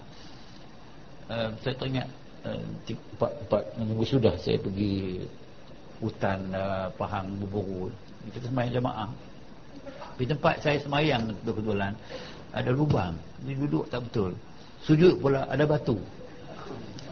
[1.29, 2.09] Uh, saya teringat
[2.47, 5.25] empat, empat minggu sudah saya pergi
[5.99, 7.91] hutan uh, Pahang Buburu
[8.31, 9.11] kita semayang jamaah
[10.19, 11.95] di tempat saya semayang kebetulan
[12.53, 13.15] ada lubang.
[13.45, 14.35] Dia duduk tak betul.
[14.83, 15.95] Sujud pula ada batu.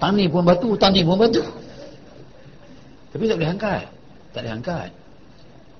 [0.03, 1.43] Tani pun batu tani pun batu.
[3.14, 3.85] Tapi tak boleh angkat.
[4.33, 4.91] Tak boleh angkat.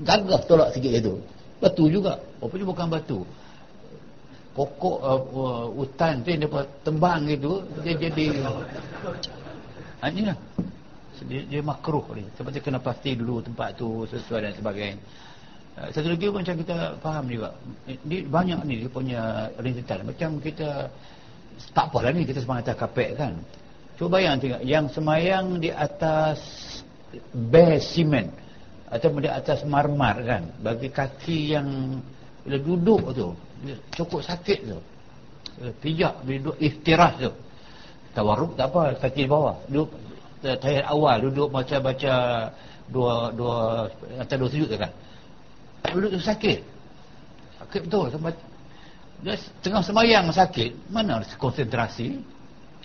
[0.07, 1.15] Gagah tolak sikit itu.
[1.59, 2.21] Batu juga.
[2.39, 3.19] Rupanya bukan batu
[4.57, 6.49] pokok uh, uh, hutan tu dia
[6.81, 8.27] tembang gitu dia jadi
[10.01, 10.33] hanya
[11.25, 12.25] dia, dia makruh ni.
[12.37, 14.99] Sebab dia kena pasti dulu tempat tu sesuai dan sebagainya.
[15.77, 17.53] Eh, satu lagi pun macam kita faham juga
[18.09, 20.89] ni banyak ni dia punya rintitan macam kita
[21.73, 23.33] tak apalah ni kita semayang atas kapek kan.
[23.97, 26.39] Cuba bayang tengok yang semayang di atas
[27.33, 28.29] bare cement
[28.93, 31.69] atau di atas marmar kan bagi kaki yang
[32.45, 33.29] bila duduk tu
[33.95, 34.79] cukup sakit tu.
[35.81, 37.31] Pijak bila duduk iftirah tu.
[38.13, 39.57] Tawaruk tak apa kaki di bawah.
[39.69, 39.89] Duduk
[40.43, 42.15] tahiyat awal duduk macam baca
[42.87, 43.57] dua dua
[44.21, 44.93] atau dua sujud kan.
[45.91, 46.61] Duduk tu sakit.
[47.65, 48.07] Sakit betul.
[48.13, 48.33] Sampai
[49.25, 52.21] dia tengah semayang sakit mana konsentrasi?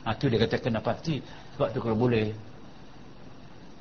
[0.02, 1.22] Ha, tu dia kata kena pasti
[1.54, 2.32] sebab tu kalau boleh.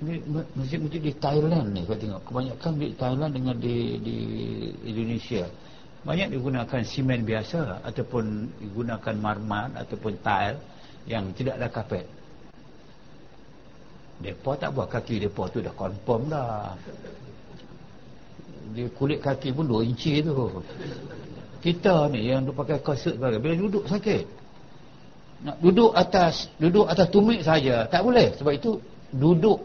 [0.01, 0.17] Ini
[0.57, 4.17] masjid-masjid di Thailand ni kau tengok kebanyakan di Thailand dengan di, di
[4.89, 5.45] Indonesia
[6.01, 10.57] banyak digunakan simen biasa ataupun digunakan marmar ataupun tile
[11.05, 12.07] yang tidak ada kapet.
[14.21, 16.77] Mereka tak buat kaki mereka tu dah confirm dah.
[18.77, 20.33] Dia kulit kaki pun 2 inci tu.
[21.61, 24.25] Kita ni yang duk pakai kasut sebagai bila duduk sakit
[25.41, 28.33] nak duduk atas duduk atas tumit saja tak boleh.
[28.41, 28.81] Sebab itu
[29.13, 29.61] duduk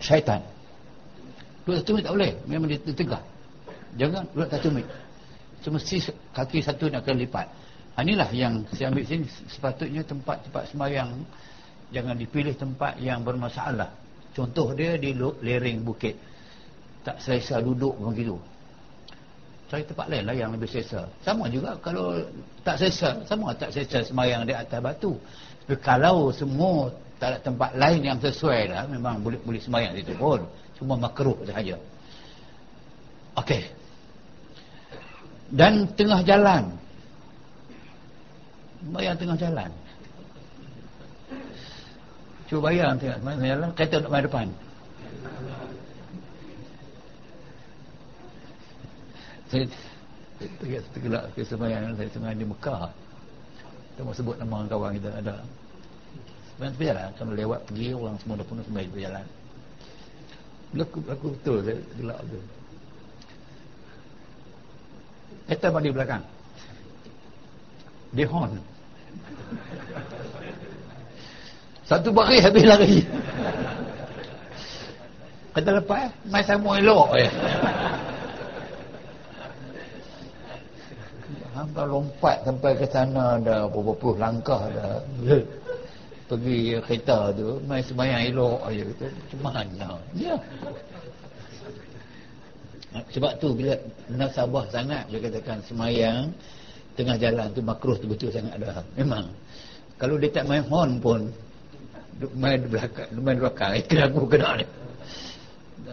[0.00, 0.44] syaitan.
[1.64, 2.32] Duduk atas tumit tak boleh.
[2.44, 3.24] Memang dia tegak
[3.98, 4.86] jangan duduk atas tumit.
[5.60, 5.96] Semesti
[6.32, 7.46] kaki satu nak kena lipat.
[7.96, 9.28] Ha, inilah yang saya ambil sini.
[9.50, 11.20] Sepatutnya tempat-tempat semayang
[11.92, 13.92] jangan dipilih tempat yang bermasalah.
[14.32, 16.16] Contoh dia di lereng bukit.
[17.04, 18.40] Tak selesa duduk begitu.
[19.68, 21.06] Cari tempat lain lah yang lebih selesa.
[21.20, 22.18] Sama juga kalau
[22.64, 23.20] tak selesa.
[23.26, 25.18] Sama tak selesa semayang di atas batu.
[25.66, 26.88] Tapi kalau semua
[27.20, 30.40] tak ada tempat lain yang sesuai lah memang boleh boleh semayang situ pun.
[30.80, 31.76] Cuma makruh sahaja.
[33.36, 33.79] Ok
[35.54, 36.64] dan tengah jalan.
[38.90, 39.70] Bayang tengah jalan.
[42.48, 44.48] Cuba bayang tengah jalan kereta nak main depan.
[49.50, 49.64] Saya
[50.38, 52.82] tergelak tergelak ke sembahyang saya sembahyang di Mekah.
[53.90, 55.36] Kita mau sebut nama kawan kita ada.
[56.54, 59.26] Sembahyang berjalan kalau lewat pergi orang semua dah penuh sembahyang berjalan
[60.70, 62.38] berlaku, berlaku betul saya gelak tu
[65.50, 66.22] kereta di belakang.
[68.14, 68.70] Dia horn
[71.90, 73.02] satu bari habis lari.
[75.50, 77.30] Kata lepas eh mai sama elok eh.
[81.70, 85.02] Kalau lompat sampai ke sana dah puluh langkah dah
[86.30, 89.88] pergi kereta tu main semayang elok aja kata macam mana?
[90.14, 90.38] Ya
[92.90, 93.78] sebab tu bila
[94.10, 96.34] nasabah sangat dia katakan semayang
[96.98, 98.82] tengah jalan tu makruh tu betul sangat dah.
[98.98, 99.30] Memang.
[99.94, 101.30] Kalau dia tak main horn pun
[102.34, 104.66] main belakang main belakang itu aku kena ni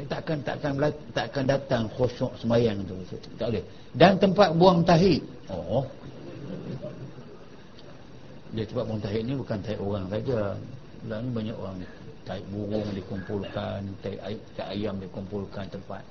[0.06, 0.74] takkan takkan
[1.16, 2.98] takkan datang khusyuk semayang tu.
[3.38, 3.64] Tak boleh.
[3.98, 5.22] Dan tempat buang tahi.
[5.50, 5.86] Oh.
[8.54, 10.54] Dia tempat buang tahi ni bukan tahi orang saja.
[11.06, 11.78] Dan banyak orang.
[12.28, 14.18] Tahi burung dikumpulkan tahi
[14.62, 16.04] ayam dikumpulkan tempat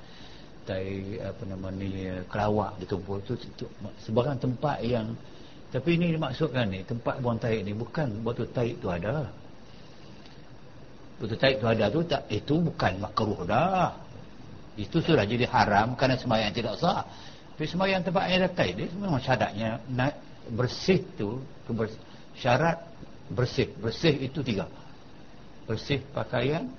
[0.67, 3.71] tahi apa nama ni kelawak ditumpul tu, tu
[4.03, 5.15] sebarang tempat yang
[5.71, 9.29] tapi ini dimaksudkan ni tempat buang tahi ni bukan botol tahi tu ada.
[11.19, 13.93] Botol tahi tu ada tu tak itu bukan makruh dah.
[14.79, 17.03] Itu sudah jadi haram kerana semayang tidak sah.
[17.57, 20.17] Tapi semayang tempat yang ada tahi dia memang syaratnya nak
[20.55, 21.43] bersih tu
[22.39, 22.79] syarat
[23.33, 23.69] bersih.
[23.77, 24.71] Bersih itu tiga.
[25.67, 26.71] Bersih pakaian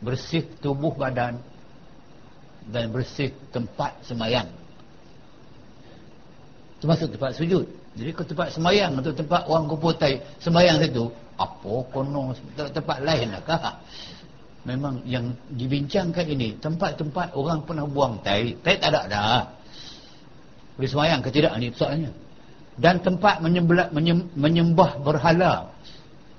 [0.00, 1.40] bersih tubuh badan
[2.68, 4.48] dan bersih tempat semayang.
[6.82, 7.64] Termasuk tempat sujud.
[7.96, 11.08] Jadi ke tempat semayang atau tempat orang kumpul tai semayang situ
[11.40, 13.80] apa kono tempat lain lah
[14.68, 19.42] memang yang dibincangkan ini tempat-tempat orang pernah buang tai tai tak ada dah.
[20.76, 21.56] Boleh semayang ke tidak?
[21.56, 22.12] Ni soalnya.
[22.76, 23.88] Dan tempat menyembah,
[24.36, 25.72] menyembah berhala.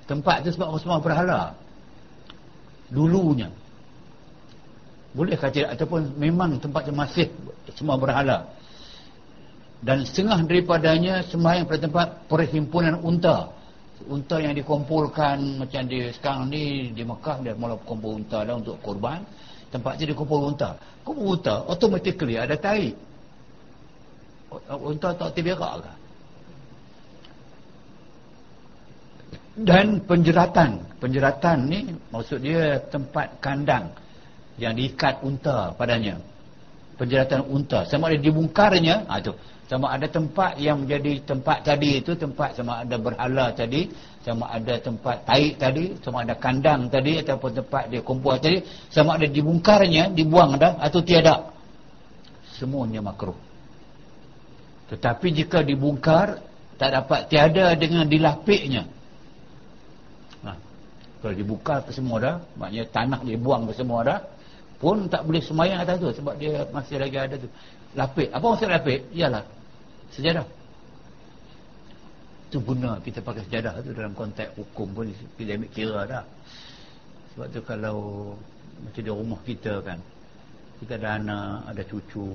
[0.06, 1.58] Tempat itu sebab orang semua berhala
[2.92, 3.48] dulunya.
[5.16, 7.26] Bolehkah tidak ataupun memang tempatnya masih
[7.72, 8.44] semua berhala.
[9.78, 13.48] Dan setengah daripadanya semayang pada tempat perhimpunan unta.
[14.06, 18.78] Unta yang dikumpulkan macam di sekarang ni di Mekah dia mula kumpul unta dah untuk
[18.82, 19.22] korban.
[19.70, 20.78] Tempat dia dikumpul unta.
[21.02, 22.94] Kumpul unta automatically ada tarik
[24.80, 25.92] unta tak terberak ke
[29.66, 30.86] dan penjeratan.
[30.98, 31.80] Penjeratan ni
[32.10, 33.90] maksud dia tempat kandang
[34.58, 36.18] yang diikat unta padanya.
[36.98, 37.86] Penjeratan unta.
[37.86, 39.34] Sama ada dibungkarnya ha, tu.
[39.68, 43.92] sama ada tempat yang menjadi tempat tadi itu tempat sama ada berhala tadi
[44.24, 49.20] sama ada tempat taik tadi sama ada kandang tadi ataupun tempat dia kumpul tadi sama
[49.20, 51.52] ada dibungkarnya dibuang dah atau tiada.
[52.58, 53.36] Semuanya makruh.
[54.88, 56.42] Tetapi jika dibungkar
[56.80, 58.97] tak dapat tiada dengan dilapiknya
[61.18, 64.18] kalau dibuka ke semua dah maknanya tanah dia buang ke semua dah
[64.78, 67.50] pun tak boleh semayang atas tu sebab dia masih lagi ada tu.
[67.98, 68.30] Lapik.
[68.30, 69.10] Apa maksud lapik?
[69.10, 69.42] Ialah
[70.14, 70.46] sejadah
[72.48, 75.04] tu guna kita pakai sejadah tu dalam konteks hukum pun
[75.36, 76.24] kita ambil kira dah.
[77.34, 77.98] Sebab tu kalau
[78.80, 79.98] macam di rumah kita kan
[80.78, 82.28] kita ada anak ada cucu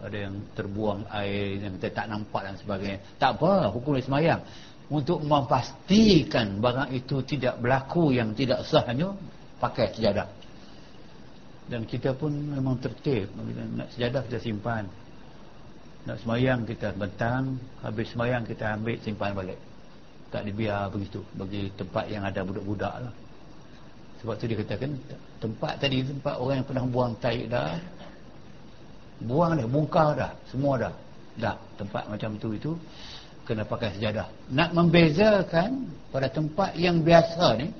[0.00, 2.98] ada yang terbuang air yang kita tak nampak dan sebagainya.
[3.18, 4.40] Tak apa hukum dia semayang
[4.90, 9.14] untuk memastikan barang itu tidak berlaku yang tidak sahnya
[9.62, 10.26] pakai sejadah.
[11.70, 13.30] Dan kita pun memang tertib.
[13.78, 14.90] Nak sejadah kita simpan.
[16.10, 17.62] Nak semayang kita bentang.
[17.86, 19.60] Habis semayang kita ambil simpan balik.
[20.34, 21.22] Tak dibiar begitu.
[21.38, 23.14] Bagi tempat yang ada budak-budak lah.
[24.18, 24.98] Sebab tu dia katakan
[25.38, 27.78] tempat tadi tempat orang yang pernah buang taik dah
[29.24, 30.32] buang dah bungkar dah.
[30.48, 30.94] Semua dah.
[31.36, 31.56] Dah.
[31.76, 32.72] Tempat macam tu itu
[33.50, 34.30] kena pakai sejadah.
[34.54, 37.74] Nak membezakan pada tempat yang biasa ni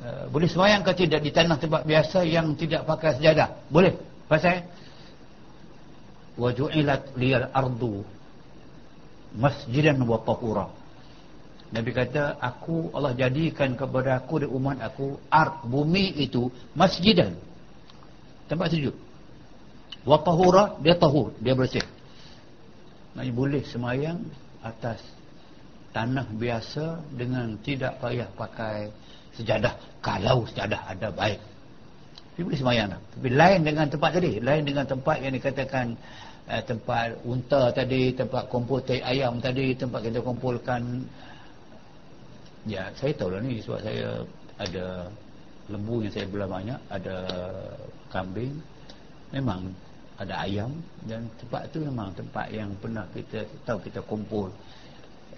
[0.00, 3.52] uh, boleh semayang ke tidak di tanah tempat biasa yang tidak pakai sejadah?
[3.68, 3.92] Boleh.
[4.32, 4.64] Pasal
[6.40, 8.00] waju'ilat liyal ardu
[9.36, 10.72] masjidan wa tahura.
[11.68, 17.36] Nabi kata aku Allah jadikan kepada aku dan umat aku ard bumi itu masjidan.
[18.48, 18.96] Tempat sujud
[20.08, 21.84] wa tahura dia tahur dia bersih.
[23.12, 24.24] Maksudnya boleh semayang
[24.62, 24.98] atas
[25.92, 28.88] tanah biasa dengan tidak payah pakai
[29.36, 29.76] sejadah.
[30.00, 31.40] Kalau sejadah ada baik.
[32.32, 33.00] Dia boleh semayang dah.
[33.12, 34.32] tapi lain dengan tempat tadi.
[34.40, 35.86] Lain dengan tempat yang dikatakan
[36.48, 41.04] eh, tempat unta tadi tempat kumpul tai ayam tadi tempat kita kumpulkan.
[42.64, 44.24] Ya saya tahu lah ni sebab saya
[44.56, 45.10] ada
[45.68, 47.16] lembu yang saya belah banyak ada
[48.08, 48.56] kambing.
[49.28, 49.76] Memang
[50.22, 50.70] ada ayam
[51.10, 54.48] dan tempat tu memang tempat yang pernah kita tahu kita kumpul.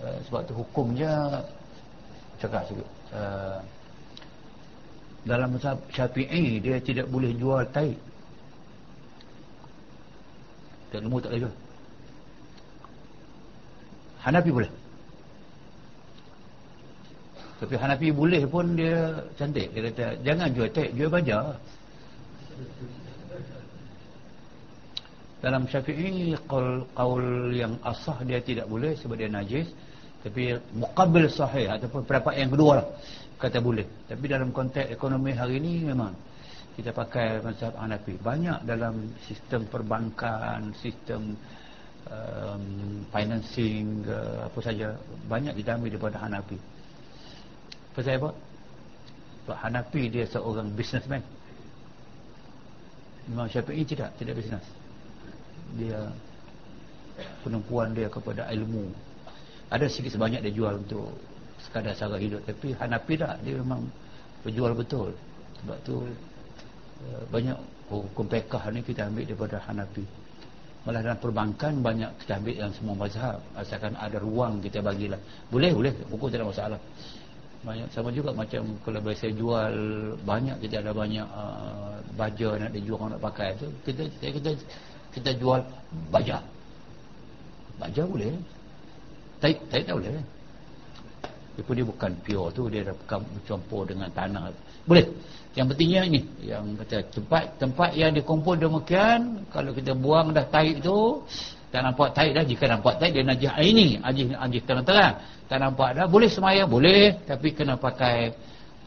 [0.02, 1.40] Uh, sebab tu hukumnya
[2.42, 3.62] cakap sikit uh,
[5.22, 7.94] dalam mazhab syafi'i dia tidak boleh jual taik
[10.90, 11.54] tak lembu tak boleh
[14.24, 14.72] Hanafi boleh.
[17.60, 19.68] Tapi Hanafi boleh pun dia cantik.
[19.76, 21.52] Dia kata jangan jual taik jual baja
[25.44, 29.68] dalam syafi'i qaul, qaul yang asah dia tidak boleh sebab dia najis.
[30.24, 32.86] Tapi muqabil sahih ataupun pendapat yang kedua lah
[33.36, 33.84] kata boleh.
[34.08, 36.16] Tapi dalam konteks ekonomi hari ini memang
[36.72, 38.16] kita pakai mazhab Hanafi.
[38.16, 41.36] Banyak dalam sistem perbankan sistem
[42.08, 42.64] um,
[43.12, 44.96] financing uh, apa saja
[45.28, 46.56] banyak ambil daripada Hanafi.
[47.92, 48.32] Pasal apa?
[49.44, 51.20] sebab Hanafi dia seorang businessman.
[53.28, 54.83] Imam Syafi'i tidak tidak bisnes
[55.76, 55.98] dia
[57.40, 58.90] penumpuan dia kepada ilmu.
[59.72, 61.16] Ada sedikit sebanyak dia jual untuk
[61.64, 63.40] sekadar cara hidup tapi Hanafi tak.
[63.42, 63.88] Dia memang
[64.44, 65.10] berjual betul.
[65.64, 66.04] Sebab tu
[67.08, 67.56] eh, banyak
[67.88, 70.04] hukum pekah ni kita ambil daripada Hanafi.
[70.84, 73.40] Malah dalam perbankan banyak kita ambil yang semua mazhab.
[73.56, 75.18] Asalkan ada ruang kita bagilah.
[75.48, 75.92] Boleh boleh.
[76.12, 76.76] Hukum tidak masalah.
[77.64, 79.72] Banyak sama juga macam kalau biasa jual
[80.28, 84.50] banyak kita ada banyak uh, baja nak dijual orang nak pakai tu kita kita kita
[85.20, 85.60] jual
[86.10, 86.42] baja.
[87.78, 88.34] Baja boleh.
[89.38, 90.12] Tapi tapi tak boleh.
[91.54, 94.50] Dia pun dia bukan pure tu dia dah bercampur dengan tanah.
[94.88, 95.06] Boleh.
[95.54, 100.82] Yang pentingnya ni yang kata tempat tempat yang dikumpul demikian kalau kita buang dah taik
[100.82, 101.22] tu
[101.70, 105.14] tak nampak taik dah jika nampak taik dia najis ini najis najis terang-terang.
[105.46, 106.66] Tak nampak dah boleh semayang?
[106.66, 107.22] Boleh.
[107.22, 108.34] Tapi kena pakai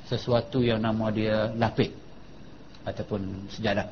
[0.08, 1.92] sesuatu yang nama dia lapik
[2.88, 3.88] ataupun sejadah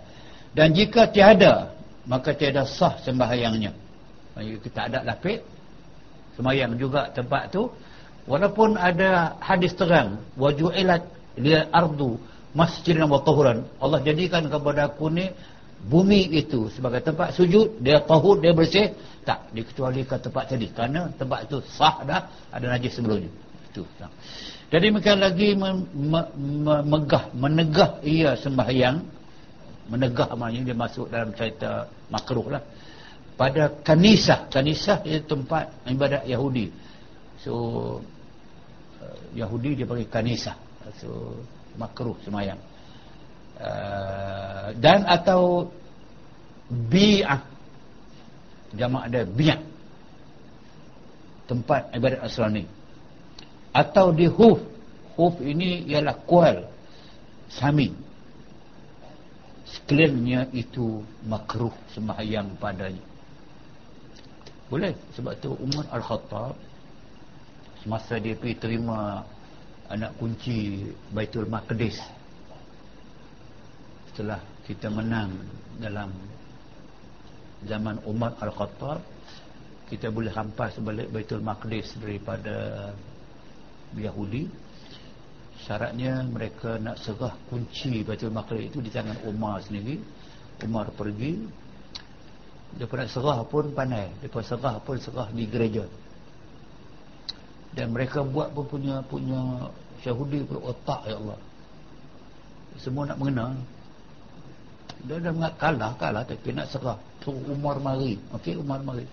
[0.56, 1.76] dan jika tiada
[2.06, 3.74] maka tiada sah sembahyangnya.
[4.62, 5.42] Kita ada lapik.
[6.38, 7.72] Semayang juga tempat tu.
[8.26, 11.06] Walaupun ada hadis terang waju'ilat
[11.38, 12.18] lil ardu
[12.58, 13.64] masjidan wa tahuran.
[13.80, 15.30] Allah jadikan kepada aku ni
[15.86, 18.92] bumi itu sebagai tempat sujud dia tahur dia bersih.
[19.26, 20.68] Tak dikecualikan tempat tadi.
[20.70, 23.32] Kerana tempat itu sah dah ada najis sebelumnya.
[23.72, 24.12] Itu tak.
[24.72, 29.04] jadi mereka lagi me, me, me, megah menegah ia sembahyang
[29.90, 32.64] menegah maknanya dia masuk dalam cerita makruh lah.
[33.36, 34.48] Pada kanisah.
[34.48, 36.72] Kanisah itu tempat ibadat Yahudi.
[37.44, 37.54] So
[39.04, 40.56] uh, Yahudi dia panggil kanisah.
[41.02, 41.40] So
[41.76, 42.58] makruh semayang.
[43.60, 45.70] Uh, dan atau
[46.72, 47.44] bi'ah.
[48.76, 49.60] Jamak ada bi'ah.
[51.46, 52.66] Tempat ibadat asrani
[53.76, 54.64] atau di huf.
[55.20, 56.64] Huf ini ialah kual.
[57.52, 58.05] Sami
[59.76, 63.04] sekaliannya itu makruh sembahyang padanya.
[64.72, 64.96] Boleh?
[65.14, 66.58] Sebab tu Umar Al-Khattab
[67.86, 69.22] semasa dia pergi terima
[69.94, 72.02] anak kunci Baitul Maqdis
[74.10, 75.30] setelah kita menang
[75.78, 76.10] dalam
[77.70, 79.06] zaman Umar Al-Khattab
[79.86, 82.90] kita boleh hampas balik Baitul Maqdis daripada
[83.94, 84.50] Yahudi
[85.66, 89.98] syaratnya mereka nak serah kunci Baitul Maqdis itu di tangan Umar sendiri.
[90.62, 91.42] Umar pergi.
[92.78, 94.14] Dia nak serah pun pandai.
[94.22, 95.90] Dia serah pun serah di gereja.
[97.74, 99.68] Dan mereka buat pun punya punya
[100.06, 101.40] syahudi pun otak ya Allah.
[102.78, 103.58] Semua nak mengenal.
[105.06, 106.98] Dia dah mengat kalah kalah tapi nak serah.
[107.26, 108.22] Tu Umar mari.
[108.38, 109.04] Okey Umar mari.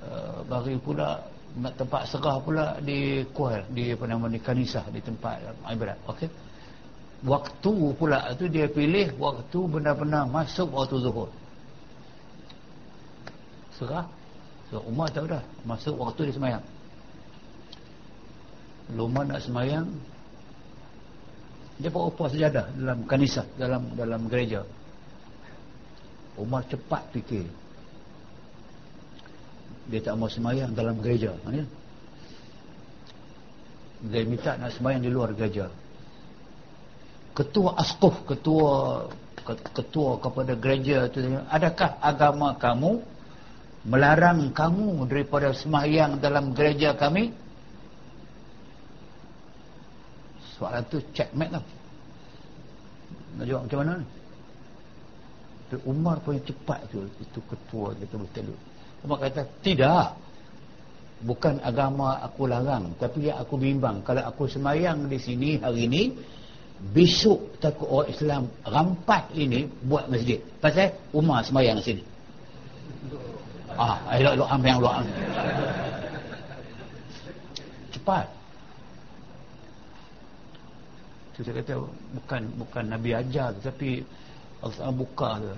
[0.00, 5.00] Uh, mari pula nak tempat serah pula di kual di apa nama di kanisah di
[5.00, 5.40] tempat
[5.72, 6.28] ibadat okey?
[7.24, 11.32] Waktu pula tu dia pilih waktu benar-benar masuk waktu zuhur.
[13.72, 14.04] Serah?
[14.68, 16.64] So Umar tahu dah masuk waktu dia semayang.
[18.92, 19.88] Lumah nak semayang
[21.76, 24.60] dia bawa upah sejadah dalam kanisah dalam dalam gereja.
[26.36, 27.48] Umar cepat fikir
[29.86, 31.64] dia tak mau semayang dalam gereja ya?
[34.06, 35.72] dia minta nak semayang di luar gereja.
[37.32, 39.04] Ketua askuh ketua
[39.72, 42.98] ketua kepada gereja tu adakah agama kamu
[43.86, 47.30] melarang kamu daripada semayang dalam gereja kami?
[50.56, 51.64] Soalan tu checkmate lah.
[53.36, 54.06] Nak jawab macam mana ni?
[55.82, 58.54] Umar pun cepat tu itu ketua kita betul
[59.04, 60.16] Umar kata tidak.
[61.16, 64.04] Bukan agama aku larang tapi yang aku bimbang.
[64.04, 66.02] Kalau aku semayang di sini hari ini
[66.92, 70.36] besok takut orang Islam rampat ini buat masjid.
[70.60, 72.02] Pasal Umar semayang di sini.
[73.80, 74.60] Ah elok elok am.
[74.60, 74.78] Yang
[77.96, 78.26] cepat
[81.36, 81.74] saya kata
[82.16, 84.00] bukan bukan nabi ajar tapi
[84.64, 85.52] Allah buka tu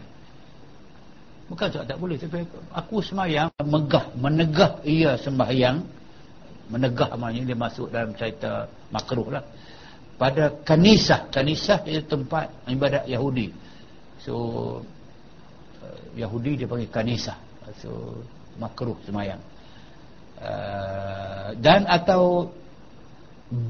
[1.48, 2.44] bukan tak, tak boleh tapi
[2.76, 5.80] aku semayang megah menegah ia sembahyang.
[6.68, 9.40] Menegah maknanya dia masuk dalam cerita makruh lah.
[10.20, 13.48] Pada kanisah kanisah itu tempat ibadat Yahudi.
[14.20, 14.34] So
[15.80, 17.40] uh, Yahudi dia panggil kanisah.
[17.80, 18.20] So
[18.60, 19.40] makruh semayang.
[20.36, 22.52] Uh, dan atau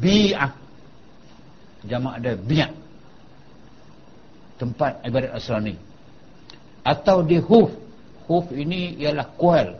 [0.02, 0.50] bi'ah.
[1.86, 2.74] Jamak ada bi'ah.
[4.58, 5.87] Tempat ibadat asrani
[6.88, 7.68] atau di huf
[8.24, 9.76] huf ini ialah kual.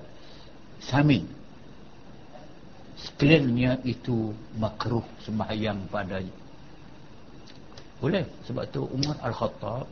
[0.84, 1.24] Samin
[2.98, 6.34] sekiranya itu makruh sembahyang padanya.
[7.98, 8.22] Boleh.
[8.46, 9.86] Sebab tu Umar Al-Khattab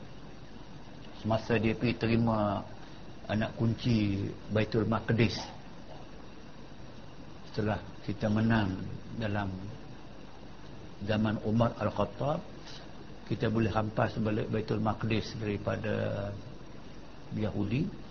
[1.23, 2.63] semasa dia pergi terima
[3.27, 5.35] anak kunci Baitul Maqdis
[7.51, 8.79] setelah kita menang
[9.19, 9.51] dalam
[11.03, 12.39] zaman Umar Al-Khattab
[13.27, 16.31] kita boleh hampas balik Baitul Maqdis daripada
[17.35, 18.07] Yahudi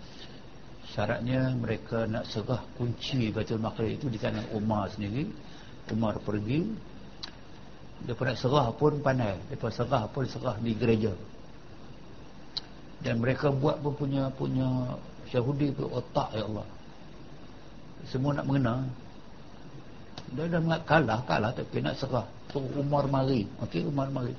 [0.95, 5.27] syaratnya mereka nak serah kunci Baitul Maqdis itu di tangan Umar sendiri.
[5.91, 6.65] Umar pergi
[8.07, 11.11] daripada serah pun pandai daripada serah pun serah di gereja.
[13.03, 14.97] Dan mereka buat pun punya punya
[15.29, 16.67] Yahudi pun otak ya Allah.
[18.07, 18.87] Semua nak mengenal.
[20.33, 22.25] Dia dah nak kalah kalah tapi nak serah.
[22.49, 23.45] Tu Umar mari.
[23.61, 24.33] Okey Umar mari.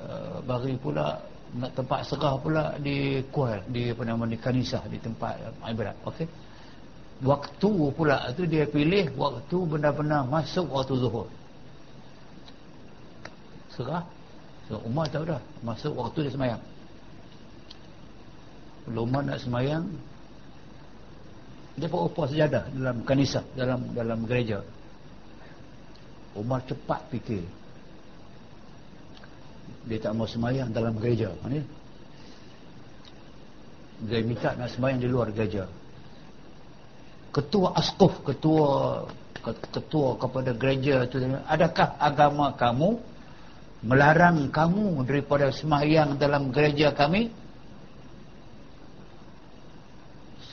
[0.00, 1.22] Uh, bagi pula
[1.54, 6.26] nak tempat serah pula di kual di apa nama di kanisah di tempat ibadat okey?
[7.22, 11.30] Waktu pula tu dia pilih waktu benar-benar masuk waktu zuhur.
[13.72, 14.04] Serah
[14.66, 16.62] so, Umar tahu dah masuk waktu dia semayang.
[18.90, 19.86] Umar nak semayang
[21.76, 24.64] dia pun upah sejadah dalam kanisah dalam dalam gereja.
[26.36, 27.44] Umar cepat fikir
[29.86, 31.30] dia tak mau semayang dalam gereja.
[31.46, 31.62] Ni.
[34.10, 35.70] Dia minta nak semayang di luar gereja.
[37.30, 39.04] Ketua askuf ketua
[39.46, 42.98] ketua kepada gereja tu adakah agama kamu
[43.86, 47.30] melarang kamu daripada semayang dalam gereja kami?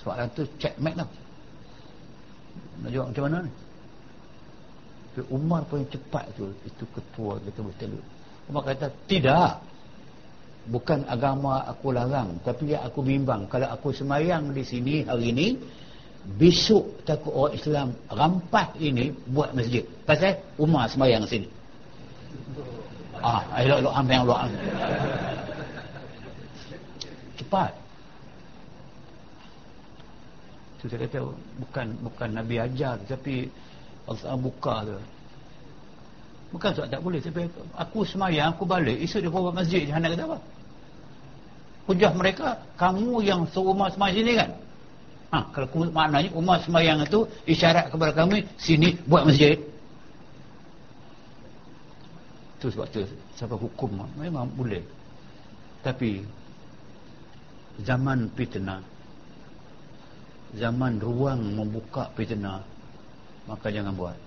[0.06, 1.10] Soalan tu checkmate lah.
[2.86, 3.52] Nak jawab macam mana ni?
[5.32, 6.54] Umar pun cepat tu.
[6.68, 7.98] Itu ketua kita betul
[8.50, 9.64] Umar kata tidak.
[10.64, 13.52] Bukan agama aku larang tapi aku bimbang.
[13.52, 15.48] Kalau aku semayang di sini hari ini
[16.40, 19.84] besok takut orang Islam rampas ini buat masjid.
[20.08, 21.52] Pasal Umar semayang sini.
[23.20, 24.52] Ah elok elok am yang elok am
[27.36, 27.72] cepat.
[30.80, 31.20] Tu saya kata
[31.60, 33.52] bukan bukan nabi ajar tapi
[34.08, 34.96] Allah buka tu
[36.54, 37.20] bukan sebab tak boleh.
[37.20, 39.02] Tapi aku semayang aku balik.
[39.02, 40.38] Esok dia buat masjid jangan kata apa?
[41.84, 42.48] Hujah mereka
[42.80, 44.50] kamu yang serumah semayang sini kan?
[45.34, 49.58] Ha, kalau maknanya umat semayang itu isyarat kepada kami sini buat masjid.
[52.62, 53.02] Itu sebab tu
[53.34, 54.86] siapa hukum memang boleh.
[55.84, 56.24] Tapi
[57.82, 58.86] zaman fitnah
[60.54, 62.62] zaman ruang membuka fitnah
[63.50, 64.18] maka jangan buat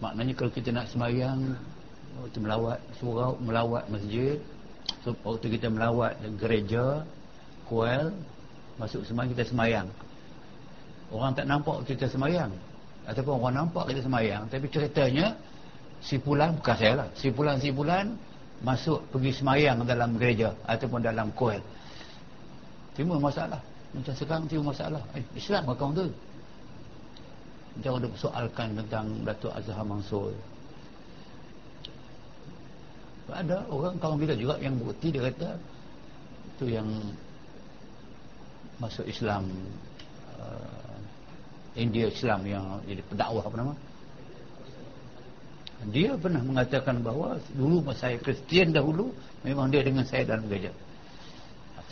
[0.00, 1.54] maknanya kalau kita nak semayang
[2.20, 4.36] waktu melawat surau melawat masjid
[5.04, 7.04] so, waktu kita melawat gereja
[7.68, 8.10] kuil
[8.80, 9.86] masuk semayang kita semayang
[11.12, 12.50] orang tak nampak kita semayang
[13.04, 15.36] ataupun orang nampak kita semayang tapi ceritanya
[16.00, 18.16] sipulan bukan saya lah sipulan-sipulan
[18.60, 21.60] masuk pergi semayang dalam gereja ataupun dalam kuil.
[22.92, 23.60] Timbul masalah.
[23.96, 25.00] Macam sekarang timbul masalah.
[25.16, 26.06] Eh, Islam kawan tu
[27.78, 30.34] jangan ada persoalkan tentang Datuk Azhar Mansur.
[33.30, 35.54] Ada orang kawan kita juga yang bukti dia kata
[36.58, 36.88] itu yang
[38.82, 39.46] masuk Islam
[40.34, 40.98] uh,
[41.78, 43.74] India Islam yang jadi pendakwah apa nama?
[45.94, 49.14] Dia pernah mengatakan bahawa dulu masa saya Kristian dahulu
[49.46, 50.74] memang dia dengan saya dalam gereja.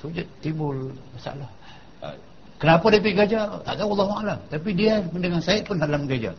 [0.02, 0.10] So
[0.42, 1.48] timbul masalah.
[2.02, 2.18] Uh,
[2.58, 4.38] kenapa dia pergi gereja tak tahu Allah Alam.
[4.50, 6.36] Tapi dia dengan saya pun dalam gereja.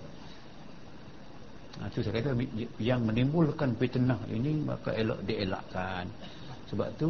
[1.80, 2.36] Itu saya kata
[2.78, 6.12] yang menimbulkan fitnah ini maka elok dielakkan.
[6.70, 7.10] Sebab tu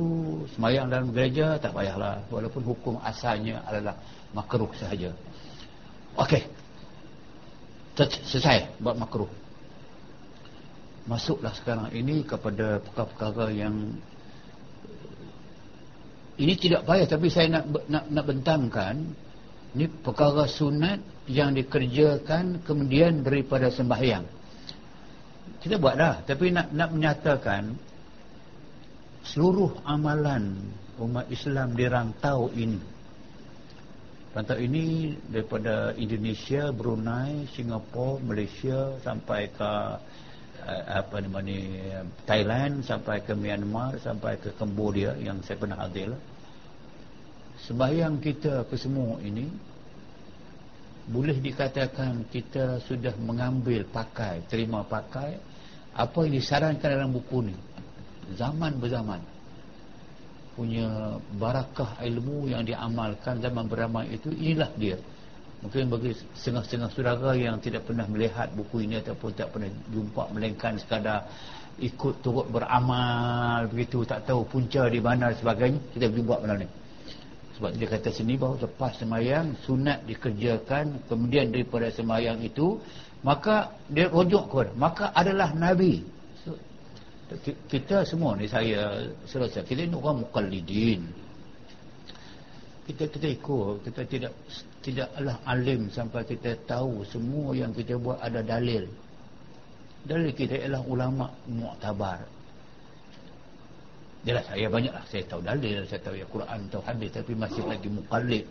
[0.56, 2.24] semayang dalam gereja tak payahlah.
[2.32, 3.98] Walaupun hukum asalnya adalah
[4.32, 5.12] makruh sahaja.
[6.16, 6.46] Okey.
[8.00, 9.28] Selesai buat makruh.
[11.10, 13.76] Masuklah sekarang ini kepada perkara-perkara yang
[16.40, 18.96] ini tidak payah tapi saya nak nak, nak bentangkan
[19.76, 20.98] ini perkara sunat
[21.30, 24.26] yang dikerjakan kemudian daripada sembahyang.
[25.60, 27.76] Kita buat dah tapi nak nak menyatakan
[29.28, 30.58] seluruh amalan
[30.98, 32.80] umat Islam di rantau ini.
[34.32, 39.74] Rantau ini daripada Indonesia, Brunei, Singapura, Malaysia sampai ke
[40.88, 41.80] apa nama ni
[42.24, 46.14] Thailand sampai ke Myanmar sampai ke Cambodia yang saya pernah hadir
[47.66, 49.50] sembahyang kita ke semua ini
[51.10, 55.42] boleh dikatakan kita sudah mengambil pakai terima pakai
[55.98, 57.56] apa yang disarankan dalam buku ni.
[58.38, 59.18] Zaman berzaman.
[60.54, 65.00] Punya barakah ilmu yang diamalkan zaman beramai itu inilah dia
[65.60, 70.80] mungkin bagi setengah-setengah saudara yang tidak pernah melihat buku ini ataupun tak pernah jumpa melainkan
[70.80, 71.28] sekadar
[71.80, 76.68] ikut turut beramal begitu tak tahu punca di mana dan sebagainya kita jumpa malam ni.
[77.60, 82.80] Sebab dia kata sini bahawa lepas semayang sunat dikerjakan kemudian daripada semayang itu
[83.20, 86.08] maka dia rujuk kepada maka adalah Nabi.
[87.68, 91.04] Kita semua ni saya selesai kita ni orang mukallidin
[92.90, 94.34] kita kita ikut kita tidak
[94.80, 98.88] tidaklah alim sampai kita tahu semua yang kita buat ada dalil.
[100.08, 102.24] Dalil kita ialah ulama mu'tabar.
[104.24, 105.04] Jelas saya banyaklah.
[105.12, 108.46] Saya tahu dalil saya tahu ya Quran tahu hadis tapi masih lagi mukallid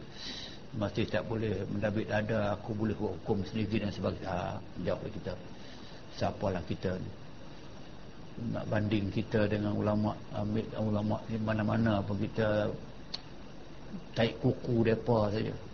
[0.77, 4.61] masih tak boleh mendabit dada aku boleh hukum sendiri dan sebagainya.
[4.85, 5.33] Jawab kita.
[6.21, 7.11] Siapalah kita ni
[8.39, 12.05] nak banding kita dengan ulama ambil ulama di mana-mana.
[12.05, 12.69] Pun kita
[14.13, 15.68] taik kuku depa saja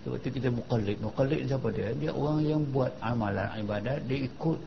[0.00, 1.92] sebab itu kita mukallid mukallid siapa dia?
[1.92, 4.08] Dia orang yang buat amalan ibadat.
[4.08, 4.58] Dia ikut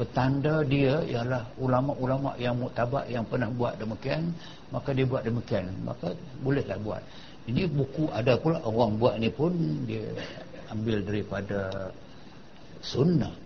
[0.00, 4.32] petanda dia ialah ulama-ulama yang muktabak yang pernah buat demikian
[4.72, 5.68] maka dia buat demikian.
[5.84, 7.02] Maka bolehlah buat.
[7.44, 8.64] Ini buku ada pula.
[8.64, 9.52] Orang buat ni pun
[9.84, 10.16] dia
[10.72, 11.92] ambil daripada
[12.80, 13.36] sunnah.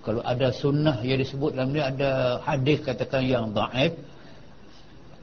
[0.00, 3.92] Kalau ada sunnah yang disebut dalam ni ada hadis katakan yang daif.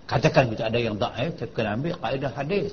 [0.05, 2.69] Katakan kita ada yang daif kita kena ambil kaedah hadis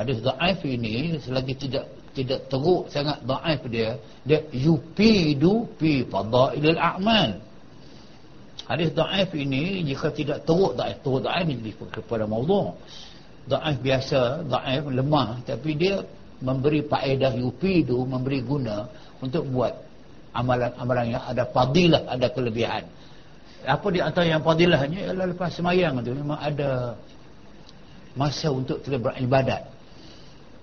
[0.00, 1.84] hadis daif ini selagi tidak
[2.16, 7.36] tidak teruk sangat daif dia dia yupidu fi fadailil a'mal
[8.64, 12.72] hadis daif ini jika tidak teruk daif teruk daif ini kepada maudhu
[13.44, 16.00] daif biasa daif lemah tapi dia
[16.40, 18.88] memberi faedah yupidu memberi guna
[19.20, 19.90] untuk buat
[20.32, 22.86] amalan-amalan yang ada fadilah, ada kelebihan.
[23.66, 26.96] Apa di antara yang fadilahnya ialah lepas semayang itu memang ada
[28.16, 29.68] masa untuk kita beribadat.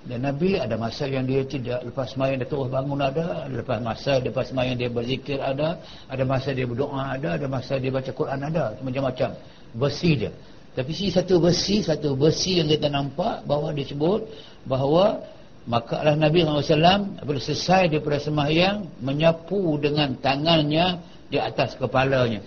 [0.08, 4.24] Dan Nabi ada masa yang dia tidak lepas semayang dia terus bangun ada, lepas masa
[4.24, 8.40] lepas semayang dia berzikir ada, ada masa dia berdoa ada, ada masa dia baca Quran
[8.40, 9.36] ada, macam-macam.
[9.76, 10.32] Besi dia.
[10.80, 14.24] Tapi si satu besi, satu besi yang kita nampak bahawa disebut
[14.64, 15.20] bahawa
[15.68, 22.40] Maka Allah Nabi SAW apabila selesai daripada semahyang menyapu dengan tangannya di atas kepalanya.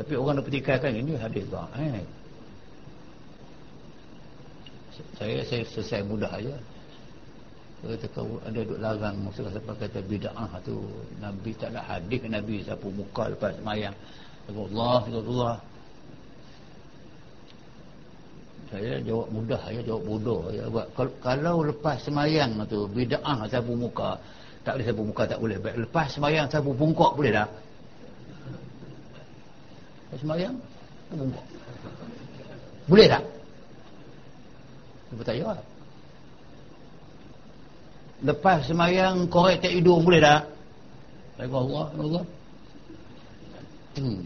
[0.00, 2.00] Tapi orang nak petikaikan ini hadis eh.
[5.18, 6.54] Saya saya selesai mudah aja.
[7.78, 10.78] Kata kau ada duk larang maksudnya sampai kata bid'ah tu.
[11.22, 13.94] Nabi tak ada hadis Nabi sapu muka lepas semayang.
[14.50, 15.56] Allah Allah.
[18.68, 20.86] Saya jawab mudah ya jawab bodoh ya buat
[21.24, 24.18] kalau, lepas semayang tu bid'ah sapu muka
[24.66, 25.56] tak boleh sapu muka tak boleh.
[25.58, 27.48] Lepas semayang sapu bungkok boleh dah
[30.08, 30.54] lepas semayang
[31.12, 31.44] bungkok
[32.88, 33.22] boleh tak
[35.24, 35.60] tak jawab
[38.24, 40.42] lepas semayang korek tak hidung boleh tak
[41.38, 42.24] Allah Allah
[43.96, 44.22] hmm.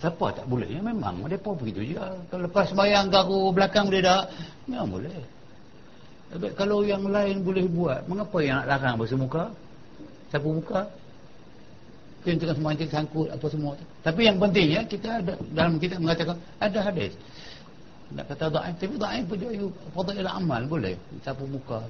[0.00, 0.64] Siapa tak boleh?
[0.64, 2.00] Ya memang mereka begitu je.
[2.32, 4.32] Kalau lepas sembahyang garu belakang boleh tak?
[4.64, 5.12] Memang boleh.
[6.32, 9.52] Tapi kalau yang lain boleh buat, mengapa yang nak larang bersemuka?
[10.32, 10.88] Sapu muka?
[12.20, 13.84] Kita tengah semua sangkut apa semua tu.
[14.04, 17.12] Tapi yang pentingnya kita ada dalam kita mengatakan ada hadis.
[18.12, 19.50] Nak kata dhaif tapi dhaif pun dia
[19.96, 20.94] fadail amal boleh
[21.24, 21.80] sapu muka.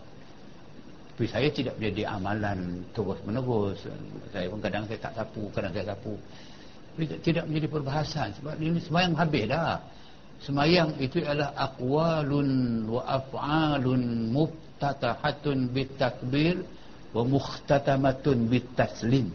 [1.19, 3.83] Tapi saya tidak jadi amalan terus menerus.
[4.31, 6.15] Saya pun kadang saya tak sapu, kadang saya sapu
[6.99, 9.79] tidak menjadi perbahasan sebab ini semayang habis dah
[10.43, 12.51] semayang itu adalah aqwalun
[12.89, 16.61] wa af'alun muftatahatun bitakbir
[17.15, 19.31] wa mukhtatamatun bitaslim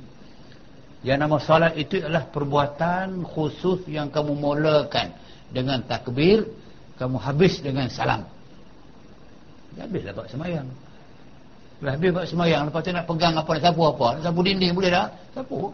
[1.06, 5.14] yang nama salat itu adalah perbuatan khusus yang kamu mulakan
[5.54, 6.50] dengan takbir
[6.98, 8.26] kamu habis dengan salam.
[9.78, 10.68] Habislah buat semayang.
[11.86, 14.08] Habis buat semayang lepas tu nak pegang apa nak sapu apa?
[14.18, 15.08] Nak sapu dinding boleh tak?
[15.38, 15.70] Sapu.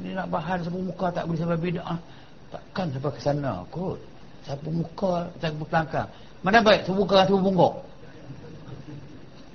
[0.00, 1.98] Ni nak bahan sapu muka tak boleh sampai bid'ah
[2.48, 4.00] takkan sampai ke sana kot.
[4.48, 6.08] Sapu muka sapu pelangkang
[6.46, 7.74] mana baik sapu muka sapu bungkuk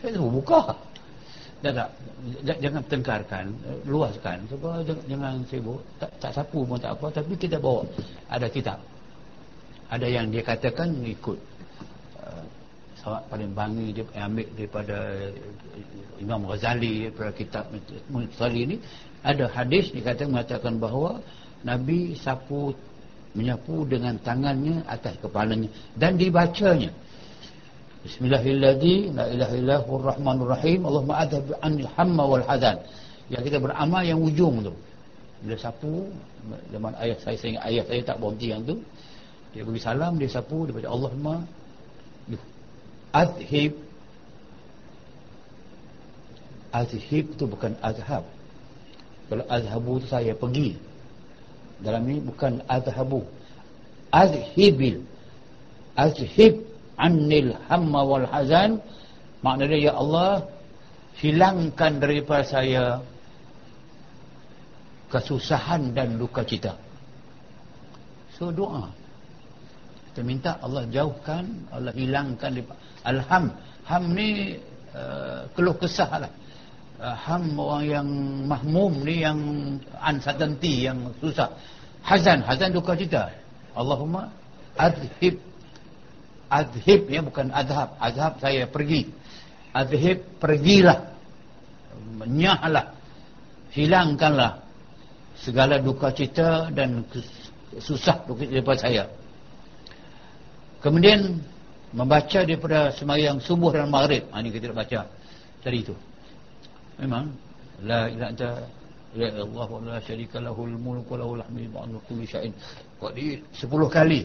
[0.03, 0.61] saya sapu muka
[1.61, 1.89] tak tak.
[2.57, 3.45] Jangan tengkarkan
[3.85, 4.38] luaskan.
[4.49, 5.81] Sebab jangan sibuk.
[6.01, 7.85] Tak, tak sapu pun tak apa tapi kita bawa.
[8.33, 8.81] Ada kitab.
[9.93, 11.38] Ada yang dia katakan ikut
[12.17, 12.43] uh,
[13.01, 17.65] Sahabat paling bangi dia ambil daripada eh, Imam Ghazali daripada kitab
[18.13, 18.77] Ghazali ini
[19.25, 21.17] ada hadis dikatakan mengatakan bahawa
[21.65, 22.77] Nabi sapu
[23.33, 25.67] menyapu dengan tangannya atas kepalanya
[25.97, 26.93] dan dibacanya
[28.01, 30.89] Bismillahirrahmanirrahim.
[30.89, 32.81] Allahumma adhab anil hamma wal hadan
[33.29, 34.73] yang kita beramal yang ujung tu.
[35.45, 36.09] Bila sapu
[36.73, 38.81] zaman ayah saya saya ingat ayah saya tak berhenti yang tu.
[39.53, 41.45] Dia bagi salam dia sapu dia baca Allahumma
[43.13, 43.77] adhib.
[46.73, 48.25] Adhib tu bukan azhab
[49.29, 50.73] kalau azhabu tu saya pergi.
[51.85, 53.29] Dalam ini bukan azhabu
[54.09, 55.05] azhibil
[55.93, 56.70] azhib
[57.01, 58.77] annil hamma wal hazan.
[59.41, 60.45] Maknanya ya Allah
[61.17, 62.83] hilangkan daripada saya
[65.09, 66.77] kesusahan dan luka cita.
[68.37, 68.87] So doa.
[70.11, 72.61] Kita minta Allah jauhkan Allah hilangkan
[73.03, 73.45] alham.
[73.89, 74.55] Ham ni
[74.93, 76.31] uh, keluh kesah lah.
[77.01, 78.07] Uh, ham orang yang
[78.45, 79.39] mahmum ni yang
[80.05, 81.49] uncertainty yang susah.
[82.05, 83.33] Hazan hazan duka cita.
[83.73, 84.29] Allahumma
[84.77, 85.50] adhib
[86.51, 87.95] adhib ya bukan adhab.
[87.97, 89.07] Adhab saya pergi.
[89.71, 91.15] Adhib pergilah.
[92.19, 92.91] Menyahlah.
[93.71, 94.59] Hilangkanlah
[95.39, 97.07] segala duka cita dan
[97.79, 99.03] susah duka daripada saya.
[100.83, 101.39] Kemudian
[101.95, 104.27] membaca daripada semayang subuh dan maghrib.
[104.31, 104.99] Ha, ini kita tidak baca
[105.61, 105.95] tadi itu
[106.97, 107.33] memang
[107.85, 108.49] la ilaha anta
[109.17, 112.53] la Allah wa la syarika lahul mulk wa lahul hamdu wa kulli syai'in.
[113.01, 114.21] Qadir 10 kali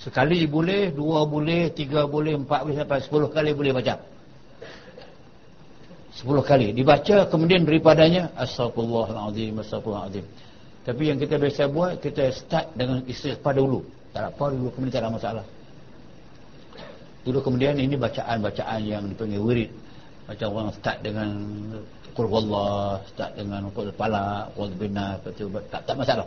[0.00, 3.94] sekali boleh dua boleh tiga boleh empat boleh sampai 10 kali boleh baca
[6.20, 10.26] 10 kali dibaca kemudian daripadanya astagfirullahalazim astagfirullahalazim
[10.86, 13.82] tapi yang kita biasa buat, kita start dengan istighfar dulu.
[14.14, 15.44] Tak apa dulu, kemudian tak ada masalah.
[17.26, 19.70] Dulu kemudian ini bacaan-bacaan yang dipanggil wirid.
[20.30, 21.28] Macam orang start dengan
[22.14, 23.66] Qul Allah, start dengan
[23.98, 25.18] Pala, Qul Bina,
[25.74, 26.22] tak, tak masalah.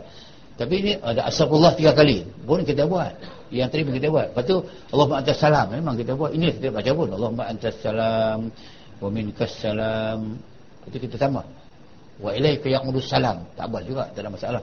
[0.60, 2.20] Tapi ini ada astagfirullah tiga kali.
[2.44, 3.16] Pun kita buat.
[3.48, 4.26] Yang pun kita buat.
[4.36, 4.56] Lepas tu,
[4.92, 5.66] Allahumma antas salam.
[5.72, 6.36] Memang kita buat.
[6.36, 7.08] Ini kita baca pun.
[7.08, 8.52] Allahumma antas salam.
[9.00, 10.36] Wa minkas salam.
[10.84, 11.48] Itu kita tambah
[12.20, 14.62] wa ilaika ya'mudus salam tak apa juga tak ada masalah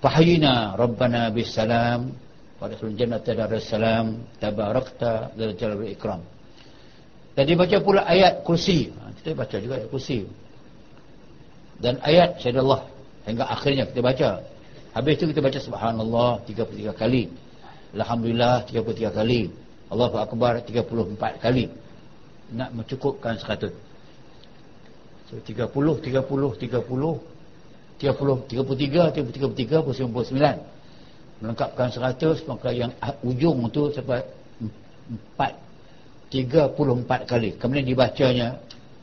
[0.00, 2.16] fahayina rabbana bis salam
[2.58, 6.20] wa dakhul jannata daras salam tabarakta dzal jalal wal ikram
[7.36, 10.24] tadi baca pula ayat kursi ha, kita baca juga ayat kursi
[11.78, 12.88] dan ayat syadallah
[13.28, 14.28] hingga akhirnya kita baca
[14.98, 17.30] habis itu kita baca subhanallah 33 kali
[17.94, 19.46] alhamdulillah 33 kali
[19.88, 21.70] Allahu akbar 34 kali
[22.52, 23.88] nak mencukupkan 100
[25.28, 30.32] So 30, 30, 30, 30, 33, 33, 99.
[31.38, 34.24] Melengkapkan 100, maka yang ujung tu sampai
[35.36, 37.60] 4, 34 kali.
[37.60, 38.56] Kemudian dibacanya,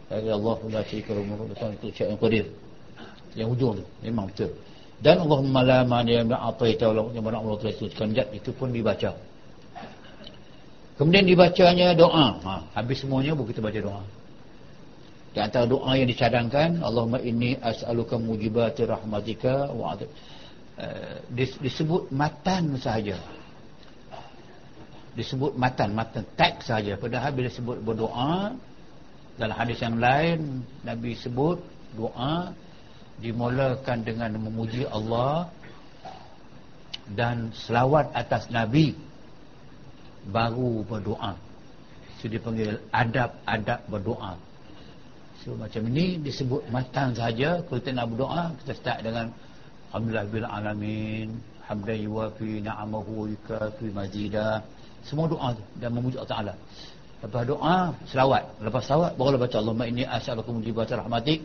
[0.10, 2.46] Ya Allah, rumah, betul itu syak yang qadir.
[3.38, 4.54] Yang ujung tu, memang betul.
[5.06, 9.14] Dan Allahumma la mani yang ma'ataita Allah yang mana Allah telah sucikan itu pun dibaca.
[10.98, 12.42] Kemudian dibacanya doa.
[12.42, 14.02] Ha, habis semuanya bukan kita baca doa.
[15.30, 20.10] Di antara doa yang dicadangkan Allahumma inni as'aluka mujibati rahmatika wa adab.
[20.76, 21.22] Uh,
[21.62, 23.22] disebut matan sahaja.
[25.14, 26.98] Disebut matan, matan teks sahaja.
[26.98, 28.58] Padahal bila sebut berdoa
[29.38, 31.62] dalam hadis yang lain Nabi sebut
[31.94, 32.56] doa
[33.20, 35.48] dimulakan dengan memuji Allah
[37.14, 38.98] dan selawat atas Nabi
[40.32, 41.38] baru berdoa.
[42.20, 44.34] Itu dipanggil adab-adab berdoa.
[45.46, 49.30] So macam ini disebut matang saja kalau kita nak berdoa kita start dengan
[49.94, 51.28] alhamdulillah bil alamin
[51.70, 54.66] hamdan yuwafi ni'amahu yukafi mazidah
[55.06, 56.54] semua doa tu dan memuji Allah Taala.
[57.22, 57.78] Lepas doa
[58.10, 61.40] selawat, lepas selawat barulah baca Allahumma inni as'aluka mujibati rahmatik.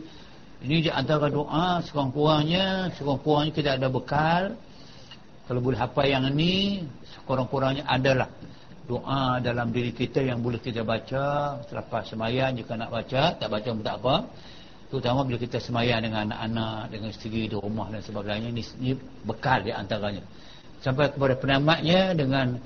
[0.61, 4.53] Ini di antara doa sekurang-kurangnya, sekurang-kurangnya kita ada bekal.
[5.49, 6.85] Kalau boleh hafal yang ini,
[7.17, 8.29] sekurang-kurangnya adalah
[8.85, 11.57] doa dalam diri kita yang boleh kita baca.
[11.65, 14.15] Selepas semayan jika nak baca tak baca pun tak apa.
[14.93, 18.91] Terutama bila kita semayan dengan anak-anak dengan isteri di rumah dan sebagainya ini, ini
[19.25, 20.21] bekal di antaranya.
[20.83, 22.59] Sampai kepada penamatnya dengan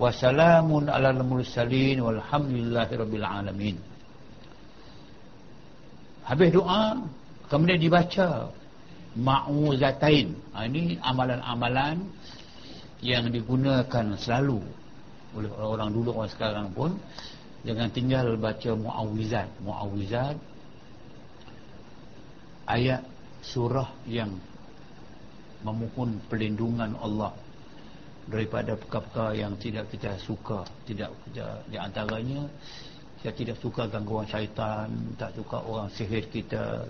[0.00, 3.76] wassalamun ala mursalin walhamdulillahi rabbil alamin.
[6.22, 7.02] Habis doa
[7.52, 8.48] kemudian dibaca.
[9.12, 12.00] Ma'uzatain ha, ini amalan-amalan
[13.04, 14.64] yang digunakan selalu
[15.36, 16.96] oleh orang-orang dulu orang sekarang pun.
[17.62, 20.34] Jangan tinggal baca muawizat muawizat
[22.66, 23.04] ayat
[23.44, 24.32] surah yang
[25.62, 27.30] memohon perlindungan Allah
[28.26, 32.46] daripada perkara-perkara yang tidak kita suka tidak kita di antaranya
[33.22, 36.86] kita tidak suka gangguan syaitan tak suka orang sihir kita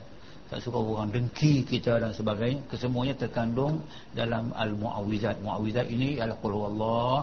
[0.53, 2.61] tak suka orang dengki kita dan sebagainya.
[2.69, 3.81] Kesemuanya terkandung
[4.13, 5.41] dalam al-muawwizat.
[5.41, 7.19] Muawwizat ini adalah qul huwallah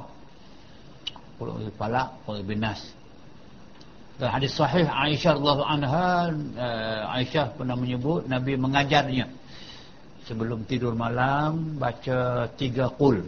[1.38, 2.82] qul falaq qul binas
[4.20, 6.28] dan hadis sahih Aisyah radhiyallahu anha
[6.60, 9.32] uh, Aisyah pernah menyebut Nabi mengajarnya.
[10.28, 13.24] Sebelum tidur malam baca tiga qul.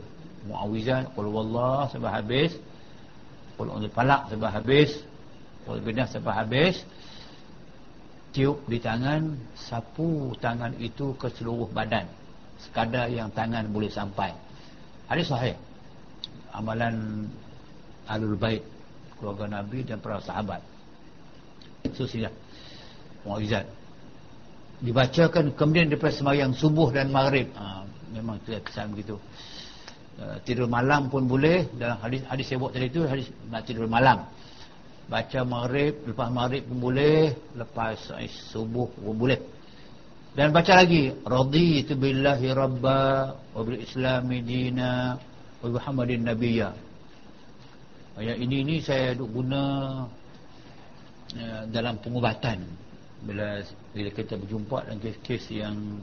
[0.49, 2.51] Muawwizat qul huwallah sampai habis.
[3.55, 4.89] Qul falaq sampai habis
[5.63, 6.81] qul binas sampai habis
[8.31, 12.07] tiup di tangan sapu tangan itu ke seluruh badan.
[12.61, 14.31] Sekadar yang tangan boleh sampai.
[15.07, 15.55] Hadis sahih.
[16.51, 17.27] Amalan
[18.07, 18.63] alul bait
[19.19, 20.59] keluarga nabi dan para sahabat.
[21.87, 22.31] Itu sudah
[23.23, 23.81] mukjizat
[24.81, 27.53] dibacakan kemudian daripada sembahyang subuh dan maghrib.
[27.53, 29.15] Ha, memang tidak kesan begitu.
[30.17, 31.69] Uh, tidur malam pun boleh.
[31.77, 34.25] Dalam hadis hadis saya buat tadi itu hadis nak tidur malam
[35.11, 38.15] baca maghrib lepas maghrib pun boleh lepas
[38.55, 39.39] subuh pun boleh.
[40.31, 45.19] Dan baca lagi raditu billahi rabba wa bil islami dina
[45.59, 46.71] wa muhammadin nabiyya.
[48.15, 49.63] Ayat ini ni saya duk guna
[51.35, 52.63] uh, dalam pengubatan.
[53.27, 53.59] Bila
[53.91, 55.99] bila kita berjumpa dengan kes-kes yang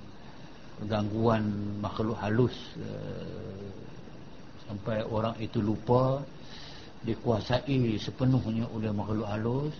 [0.84, 1.48] gangguan
[1.80, 3.64] makhluk halus uh,
[4.68, 6.20] sampai orang itu lupa
[7.08, 9.72] dikuasai sepenuhnya oleh makhluk halus.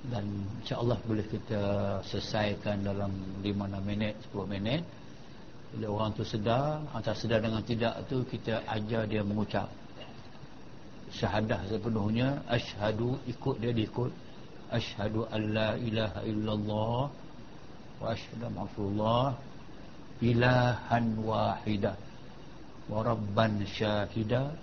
[0.00, 0.24] Dan
[0.64, 1.60] insyaAllah boleh kita
[2.08, 3.12] selesaikan dalam
[3.44, 4.80] 5-6 minit 10 minit.
[5.76, 9.68] Bila orang tu sedar antara sedar dengan tidak tu kita ajar dia mengucap.
[11.10, 14.12] Syahadah sepenuhnya ashadu ikut dia diikut
[14.70, 17.00] ashadu an la ilaha illallah
[17.98, 19.34] wa ashadu ma'afullah
[20.22, 21.98] ilahan wahidah
[22.86, 24.54] wa rabban syahidah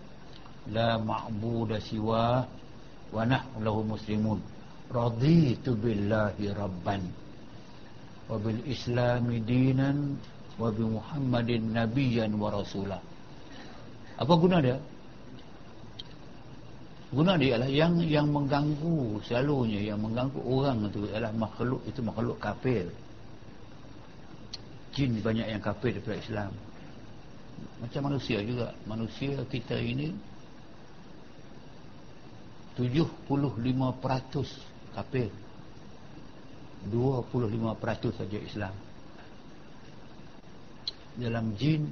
[0.72, 2.44] la ma'budu siwa
[3.14, 4.39] wa nahnu lahu muslimun.
[4.88, 7.03] Raditu billahi rabban.
[8.27, 10.15] Wa bil islami dinan
[10.60, 12.99] wa bi muhammadin nabiyyan wa rasulah.
[14.18, 14.77] Apa guna dia?
[17.07, 22.35] Guna dia adalah yang yang mengganggu selalunya yang mengganggu orang itu adalah makhluk itu makhluk
[22.35, 22.91] kafir.
[24.91, 26.52] Jin banyak yang kafir daripada Islam.
[27.80, 28.76] Macam manusia juga.
[28.84, 30.11] Manusia kita ini
[32.78, 33.34] 75%
[34.94, 35.34] kafir
[36.94, 38.74] 25% saja Islam.
[41.18, 41.90] Dalam jin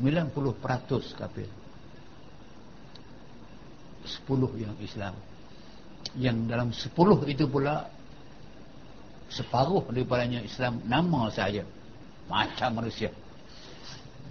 [0.00, 1.48] 90% kafir
[4.08, 5.14] 10 yang Islam.
[6.16, 7.92] Yang dalam 10 itu pula
[9.28, 11.68] separuh daripadanya Islam nama saja.
[12.32, 13.12] Macam manusia.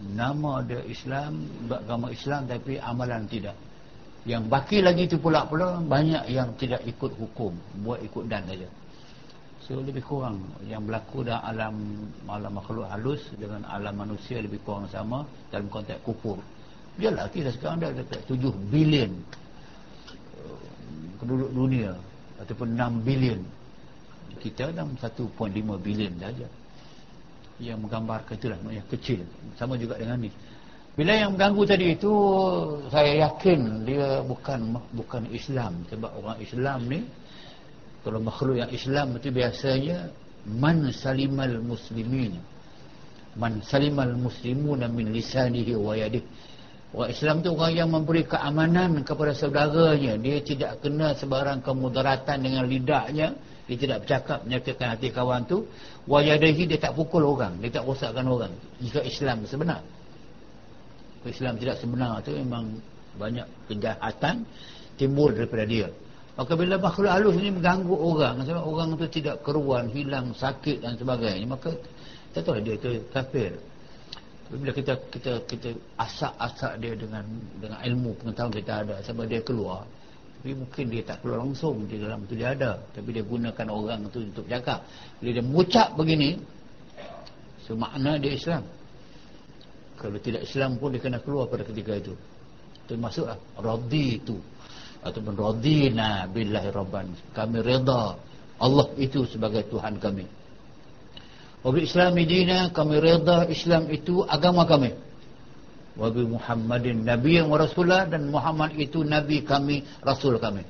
[0.02, 3.54] Nama dia Islam beragama Islam tapi amalan tidak
[4.22, 7.58] yang baki lagi itu pula-pula banyak yang tidak ikut hukum.
[7.82, 8.70] Buat ikut dan saja.
[9.66, 10.46] So lebih kurang.
[10.70, 11.76] Yang berlaku dalam alam
[12.30, 16.38] alam makhluk halus dengan alam manusia lebih kurang sama dalam konteks kufur.
[17.02, 19.10] Biarlah kita sekarang dah dekat 7 bilion
[20.38, 20.66] uh,
[21.18, 21.98] penduduk dunia
[22.38, 23.42] ataupun 6 bilion.
[24.38, 25.34] Kita dalam 1.5
[25.82, 26.46] bilion saja.
[27.58, 29.26] Yang menggambarkan itulah yang kecil.
[29.58, 30.30] Sama juga dengan ni
[31.02, 32.14] bila yang mengganggu tadi itu
[32.94, 35.82] saya yakin dia bukan bukan Islam.
[35.90, 37.02] Sebab orang Islam ni
[38.06, 40.14] kalau makhluk yang Islam itu biasanya
[40.46, 42.38] man salimal muslimin.
[43.34, 46.54] Man salimal muslimuna min lisanihi wa yadihi.
[46.94, 50.22] Orang Islam tu orang yang memberi keamanan kepada saudaranya.
[50.22, 53.34] Dia tidak kena sebarang kemudaratan dengan lidahnya
[53.66, 55.66] dia tidak bercakap menyakitkan hati kawan tu.
[56.06, 57.58] Wa yadihi dia tak pukul orang.
[57.58, 58.54] Dia tak rosakkan orang.
[58.78, 59.82] Jika Islam sebenar
[61.30, 62.82] Islam tidak sebenar tu memang
[63.20, 64.42] banyak kejahatan
[64.98, 65.88] timbul daripada dia.
[66.40, 70.96] Maka bila makhluk halus ini mengganggu orang sebab orang tu tidak keruan hilang sakit dan
[70.96, 71.76] sebagainya maka
[72.32, 73.52] kita tahu dia itu kafir.
[74.52, 75.70] Bila kita kita kita
[76.00, 77.24] asak-asak dia dengan
[77.60, 79.84] dengan ilmu pengetahuan kita ada sebab dia keluar
[80.42, 84.10] tapi mungkin dia tak keluar langsung di dalam tu dia ada tapi dia gunakan orang
[84.10, 84.82] tu untuk cakap.
[85.22, 86.42] Bila dia mengucap begini
[87.68, 88.64] semakna dia Islam
[90.02, 92.18] kalau tidak Islam pun dia kena keluar pada ketika itu.
[92.90, 94.42] Termasuklah radhi itu
[95.06, 97.14] ataupun radina billahi rabban.
[97.38, 98.18] Kami reda
[98.62, 100.26] Allah itu sebagai Tuhan kami.
[101.62, 104.94] Wabil islami dina kami reda Islam itu agama kami.
[105.94, 110.66] Wabil muhammadin nabi yang rasulah dan Muhammad itu nabi kami rasul kami.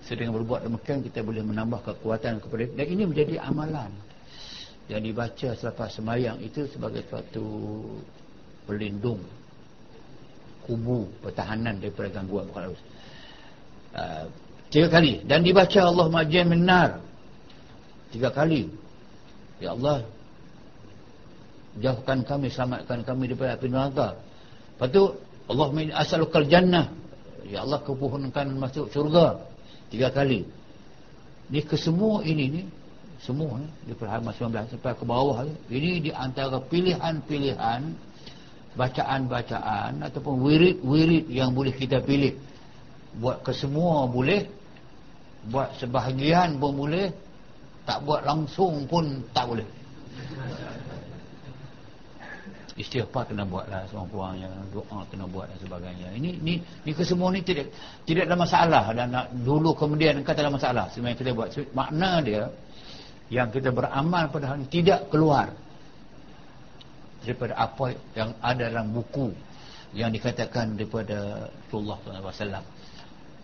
[0.00, 3.92] Sedang berbuat demikian kita boleh menambah kekuatan kepada dan ini menjadi amalan.
[4.90, 7.46] Yang dibaca selepas semayang itu sebagai suatu
[8.66, 9.20] pelindung
[10.62, 12.74] kubu pertahanan daripada gangguan bukan
[13.98, 14.24] uh,
[14.70, 15.20] tiga kali.
[15.26, 17.02] Dan dibaca Allah majin minar
[18.14, 18.70] tiga kali.
[19.58, 20.06] Ya Allah
[21.78, 24.08] jauhkan kami selamatkan kami daripada api neraka.
[24.76, 25.02] Lepas tu
[25.50, 25.66] Allah
[25.98, 26.90] asalukal jannah.
[27.46, 29.42] Ya Allah kepuhunkan masuk syurga.
[29.90, 30.46] Tiga kali.
[31.52, 32.62] Ni kesemua ini ni
[33.22, 37.94] semua ni di perhalaman 19 sampai ke bawah ni ini di antara pilihan-pilihan
[38.72, 42.36] bacaan-bacaan ataupun wirid-wirid yang boleh kita pilih.
[43.20, 44.48] Buat kesemua boleh
[45.52, 47.10] buat sebahagian pun boleh
[47.82, 49.68] tak buat langsung pun tak boleh.
[52.72, 56.08] Istighfar kena buatlah seorang puang yang doa kena buat dan sebagainya.
[56.16, 57.68] Ini ni ni kesemua ni tidak
[58.08, 58.84] tidak ada masalah.
[58.96, 60.84] Dan nak dulu kemudian kata ada masalah.
[60.88, 62.48] Sebenarnya kita buat makna dia
[63.28, 65.52] yang kita beramal pada hari ini tidak keluar
[67.22, 69.30] daripada apa yang ada dalam buku
[69.92, 72.64] yang dikatakan daripada Rasulullah SAW.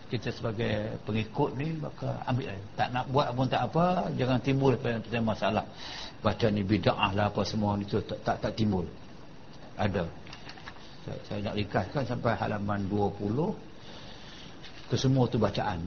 [0.09, 5.21] Kita sebagai pengikut ni maka ambil tak nak buat pun tak apa jangan timbul pada
[5.21, 5.65] masalah.
[6.19, 8.89] Baca ni bida'ah lah apa semua itu tak, tak, tak timbul.
[9.77, 10.03] Ada.
[11.05, 13.69] Saya, saya nak ringkaskan sampai halaman 20
[14.89, 15.85] kesemua tu bacaan.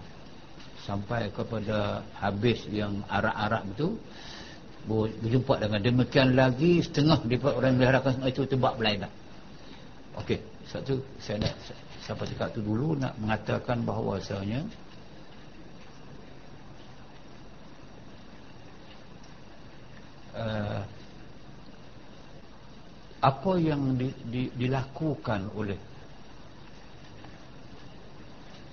[0.87, 3.99] Sampai kepada habis yang arak-arak itu
[4.87, 9.11] berjumpa dengan demikian lagi setengah daripada orang yang meliharakan itu tebak berlainan.
[10.19, 11.55] Ok satu saya nak
[12.03, 14.65] sampai cakap tu dulu nak mengatakan bahawasanya
[20.33, 20.83] uh,
[23.23, 25.79] apa yang di, di, dilakukan oleh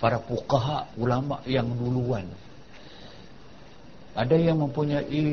[0.01, 2.25] para pukaha ulama yang duluan
[4.19, 5.23] ada yang mempunyai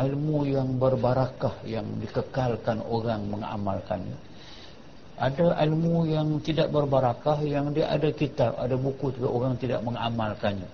[0.00, 4.16] ilmu yang berbarakah yang dikekalkan orang mengamalkannya
[5.20, 10.68] ada ilmu yang tidak berbarakah yang dia ada kitab ada buku juga orang tidak mengamalkannya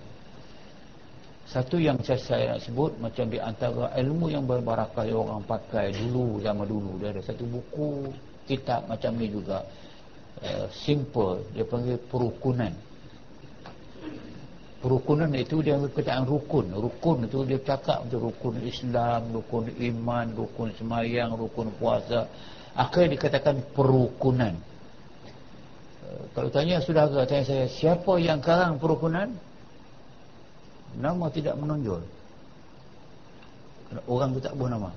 [1.53, 5.91] satu yang saya, saya nak sebut macam di antara ilmu yang berbarakah yang orang pakai
[5.91, 6.97] dulu zaman dulu.
[6.97, 8.09] Dia ada satu buku
[8.49, 9.61] kitab macam ni juga.
[10.43, 12.73] Uh, simple dia panggil perukunan
[14.83, 16.75] perukunan itu dia perkataan rukun.
[16.75, 22.27] Rukun itu dia cakap untuk rukun Islam rukun iman rukun semayang rukun puasa.
[22.75, 24.59] Akhirnya dikatakan perukunan.
[26.03, 29.31] Uh, kalau tanya sudah tanya saya siapa yang karang perukunan?
[30.99, 32.03] Nama tidak menonjol.
[34.09, 34.91] Orang tu tak buah nama.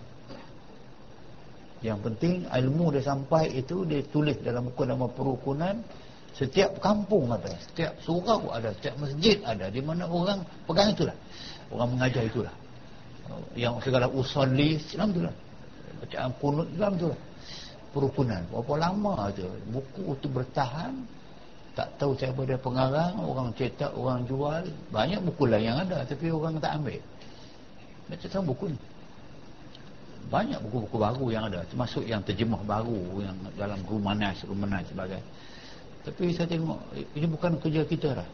[1.85, 5.79] Yang penting ilmu dia sampai itu dia tulis dalam buku nama perukunan
[6.37, 9.73] setiap kampung ada setiap surau ada setiap masjid ada.
[9.73, 11.17] Di mana orang pegang itulah.
[11.73, 12.55] Orang mengajar itulah.
[13.59, 15.35] Yang segala usalli Islam itulah
[15.97, 17.21] bacaan kunut Islam itulah
[17.97, 18.43] perukunan.
[18.53, 20.93] Berapa lama tu buku tu bertahan.
[21.77, 23.17] Tak tahu siapa dia pengarang.
[23.21, 24.65] Orang cetak orang jual.
[24.93, 27.01] Banyak buku lain yang ada tapi orang tak ambil.
[28.13, 28.79] Macam tahu buku ni.
[30.27, 35.23] Banyak buku-buku baru yang ada termasuk yang terjemah baru yang dalam rumanas rumanas sebagai
[36.07, 36.79] tapi saya tengok
[37.19, 38.29] ini bukan kerja kita lah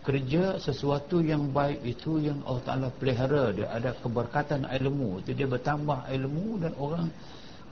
[0.00, 3.52] kerja sesuatu yang baik itu yang Allah Ta'ala pelihara.
[3.52, 5.20] Dia ada keberkatan ilmu.
[5.20, 7.12] Itu dia bertambah ilmu dan orang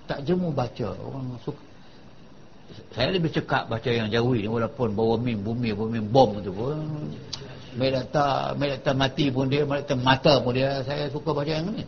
[0.05, 0.89] tak jemu baca.
[1.01, 1.65] Orang suka.
[2.93, 6.85] Saya lebih cekap baca yang jauh ni walaupun bawa mim bumi bumi bom tu pun.
[7.81, 10.85] Melata melata mati pun dia melata mata pun dia.
[10.85, 11.83] Saya suka baca yang ni.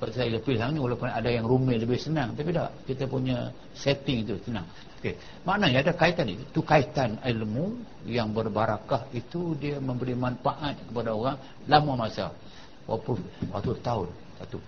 [0.00, 2.32] Sebab saya lebih yang ni walaupun ada yang rumit lebih senang.
[2.32, 2.72] Tapi tak.
[2.88, 4.64] Kita punya setting tu senang
[5.00, 5.16] okay.
[5.48, 11.36] maknanya ada kaitan ni itu kaitan ilmu yang berbarakah itu dia memberi manfaat kepada orang
[11.66, 12.30] lama masa
[12.84, 13.18] walaupun
[13.50, 14.08] waktu tahun
[14.38, 14.60] satu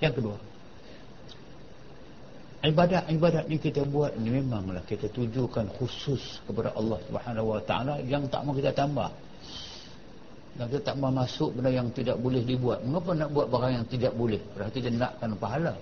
[0.00, 0.38] yang kedua
[2.60, 8.28] ibadat-ibadat ni kita buat ni memanglah kita tujukan khusus kepada Allah Subhanahu Wa Taala yang
[8.28, 9.08] tak mau kita tambah.
[10.60, 12.84] Dan kita tak mau masuk benda yang tidak boleh dibuat.
[12.84, 14.42] Mengapa nak buat barang yang tidak boleh?
[14.52, 15.72] Berarti dia nakkan pahala.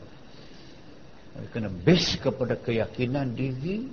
[1.49, 3.87] Kena base kepada keyakinan diri,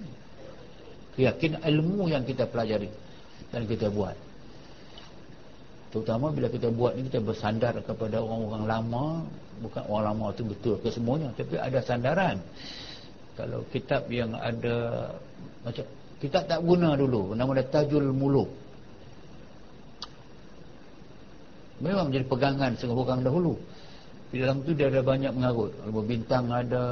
[1.14, 2.90] keyakinan ilmu yang kita pelajari
[3.54, 4.18] dan kita buat.
[5.96, 9.06] Terutama bila kita buat ni kita bersandar kepada orang-orang lama.
[9.64, 12.44] Bukan orang lama tu betul ke semuanya tapi ada sandaran.
[13.40, 15.08] Kalau kitab yang ada
[15.64, 15.88] macam
[16.20, 18.52] kita tak guna dulu nama dia Tajul Muluk.
[21.80, 23.56] Memang menjadi pegangan setengah orang dahulu
[24.36, 25.72] di dalam tu dia ada banyak mengarut.
[25.88, 26.84] Ilmu bintang ada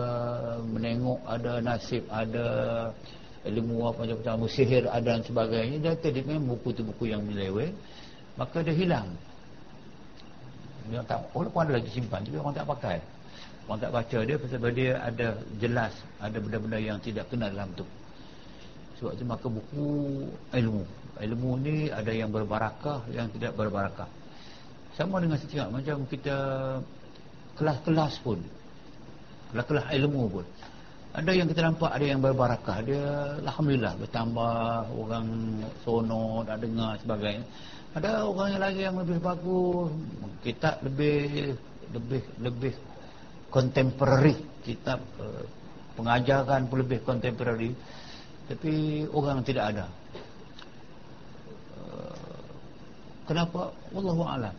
[0.64, 2.48] menengok ada nasib ada
[3.44, 5.76] ilmu apa macam-macam sihir ada dan sebagainya.
[5.84, 7.76] Dia tadi memang buku tu buku yang melewet
[8.40, 9.12] maka dia hilang.
[10.88, 12.98] Yang tak walaupun ada lagi simpan tapi orang tak pakai.
[13.68, 15.28] Orang tak baca dia sebab dia ada
[15.60, 15.92] jelas
[16.24, 17.84] ada benda-benda yang tidak kena dalam tu.
[19.04, 19.88] Sebab itu maka buku
[20.56, 20.84] ilmu.
[21.20, 24.08] Ilmu ni ada yang berbarakah yang tidak berbarakah.
[24.96, 26.36] Sama dengan setiap macam kita
[27.58, 28.40] kelas-kelas pun.
[29.54, 30.46] Kelas-kelas ilmu pun.
[31.14, 32.78] Ada yang kita nampak ada yang berbarakah.
[32.82, 33.06] Dia
[33.46, 34.90] Alhamdulillah bertambah.
[34.98, 35.28] Orang
[35.86, 37.46] sono dah dengar sebagainya.
[37.94, 39.94] Ada orang yang lagi yang lebih bagus.
[40.42, 41.54] Kita lebih
[41.94, 42.74] lebih lebih
[43.54, 44.34] contemporary
[44.66, 45.46] kitab uh,
[45.94, 47.78] pengajaran pun lebih contemporary
[48.50, 49.86] tapi orang tidak ada.
[51.78, 52.42] Uh,
[53.30, 53.70] kenapa?
[53.94, 54.56] Wallahu alam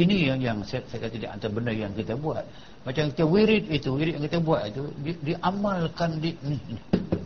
[0.00, 2.44] ini yang yang saya, saya kata tidak antara benda yang kita buat.
[2.88, 6.56] Macam kita wirid itu wirid yang kita buat itu di, diamalkan di ni,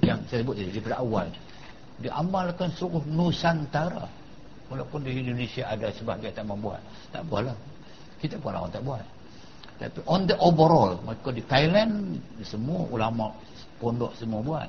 [0.03, 1.27] yang saya sebut tadi daripada awal.
[2.03, 4.07] Diamalkan seluruh nusantara.
[4.67, 6.81] Walaupun di Indonesia ada sebahagian tak membuat
[7.13, 7.55] tak buatlah
[8.25, 9.05] kita pun orang tak buat.
[9.77, 13.29] Tapi on the overall maka di Thailand semua ulama
[13.77, 14.69] pondok semua buat.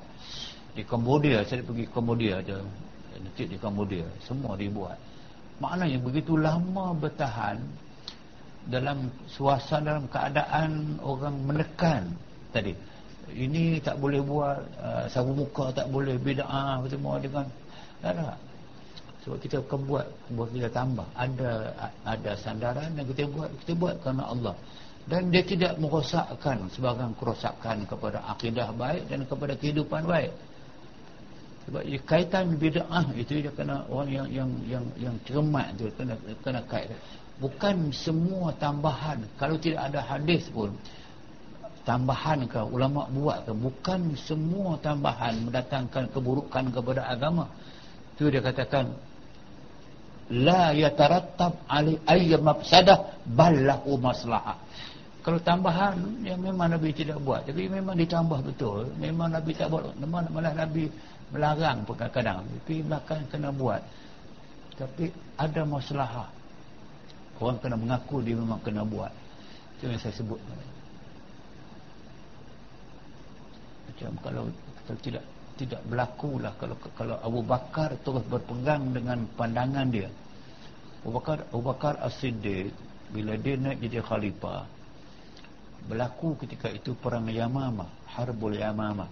[0.75, 2.59] Di Cambodia saya pergi Cambodia je.
[3.15, 4.99] Nanti di Cambodia semua dibuat.
[5.63, 7.55] Maknanya begitu lama bertahan
[8.69, 12.03] dalam suasana dalam keadaan orang menekan
[12.49, 12.73] tadi.
[13.25, 17.45] Ini tak boleh buat uh, sabu muka tak boleh bid'ah semua dengan
[18.01, 18.37] tak ada.
[19.25, 20.05] Sebab kita akan buat
[20.37, 21.07] buat kita tambah.
[21.17, 21.51] Ada
[22.05, 24.53] ada sandaran yang kita buat kita buat kerana Allah.
[25.05, 30.33] Dan dia tidak merosakkan sebarang kerosakan kepada akidah baik dan kepada kehidupan baik.
[31.65, 36.13] Sebab kaitan bid'ah itu dia kena orang yang yang yang yang cermat tu kena
[36.45, 36.93] kena kait
[37.41, 39.23] bukan semua tambahan.
[39.35, 40.73] Kalau tidak ada hadis pun
[41.85, 47.45] tambahan ke ulama buat ke bukan semua tambahan mendatangkan keburukan kepada agama.
[48.15, 48.95] Tu dia katakan
[50.31, 54.57] la yatarattab ali ayy mafsadah ballahu maslahah
[55.25, 57.49] kalau tambahan yang memang Nabi tidak buat.
[57.49, 58.93] Tapi memang ditambah betul.
[59.01, 59.97] Memang Nabi tak buat.
[59.97, 60.85] Memang malah Nabi
[61.33, 62.45] melarang pun kadang-kadang.
[62.45, 63.81] Tapi bahkan kena buat.
[64.77, 66.29] Tapi ada masalah
[67.41, 69.11] orang kena mengaku dia memang kena buat.
[69.79, 70.39] Itu yang saya sebut.
[73.91, 74.43] Macam kalau,
[74.87, 75.23] kalau tidak
[75.55, 80.11] tidak berlaku lah kalau kalau Abu Bakar terus berpegang dengan pandangan dia.
[81.03, 82.75] Abu Bakar Abu Bakar As-Siddiq
[83.15, 84.67] bila dia naik jadi khalifah
[85.85, 89.07] berlaku ketika itu perang Yamamah Harbul Yamamah.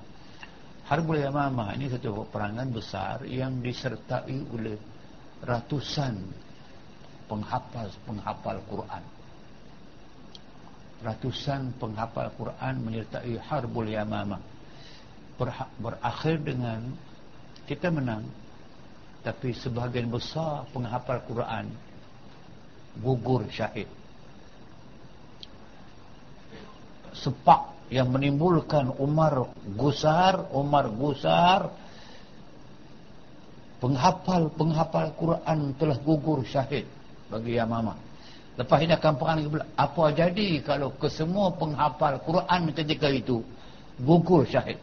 [0.84, 4.76] Harbul Yamamah ini satu perangan besar yang disertai oleh
[5.44, 6.20] ratusan
[7.34, 9.04] penghafal-penghafal Quran.
[11.02, 14.40] Ratusan penghafal Quran menyertai Harbul Yamamah.
[15.82, 16.94] Berakhir dengan
[17.66, 18.30] kita menang
[19.26, 21.74] tapi sebahagian besar penghafal Quran
[23.02, 23.90] gugur syahid.
[27.18, 31.74] Sepak yang menimbulkan Umar gusar, Umar gusar
[33.82, 36.88] penghafal-penghafal Quran telah gugur syahid
[37.34, 37.98] bagi Yamama.
[38.54, 39.66] Lepas ini akan perang lagi pula.
[39.74, 43.42] Apa jadi kalau kesemua penghafal Quran ketika itu
[43.98, 44.78] gugur syahid?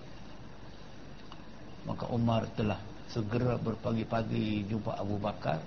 [1.86, 5.62] Maka Umar telah segera berpagi-pagi jumpa Abu Bakar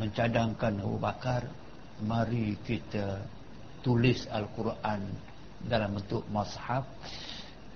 [0.00, 1.44] mencadangkan Abu Bakar
[2.04, 3.20] mari kita
[3.84, 5.04] tulis Al-Quran
[5.64, 6.84] dalam bentuk mashaf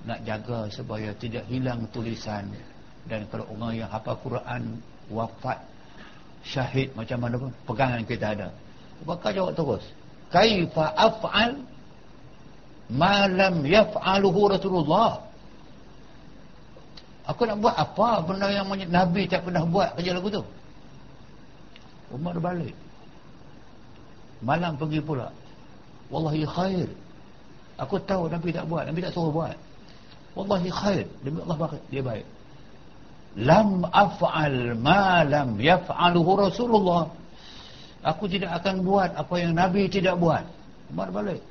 [0.05, 2.49] nak jaga supaya tidak hilang tulisan
[3.09, 5.61] dan kalau orang yang hafal Quran wafat
[6.45, 8.49] syahid macam mana pun pegangan kita ada.
[9.05, 9.85] Bakal jawab terus.
[10.29, 11.65] Kaifa af'al
[12.93, 15.25] ma lam yaf'aluhu Rasulullah?
[17.25, 20.45] Aku nak buat apa benda yang Nabi tak pernah buat kerja lagu tu?
[22.13, 22.77] Umar balik.
[24.45, 25.33] Malam pergi pula.
[26.13, 26.89] Wallahi khair.
[27.81, 29.57] Aku tahu Nabi tak buat, Nabi tak suruh buat.
[30.37, 32.27] Wallahi khair, demi Allah baik, dia baik.
[33.35, 37.11] Lam af'al ma lam yaf'aluhu Rasulullah.
[38.05, 40.45] Aku tidak akan buat apa yang Nabi tidak buat.
[40.93, 41.43] Umar balik.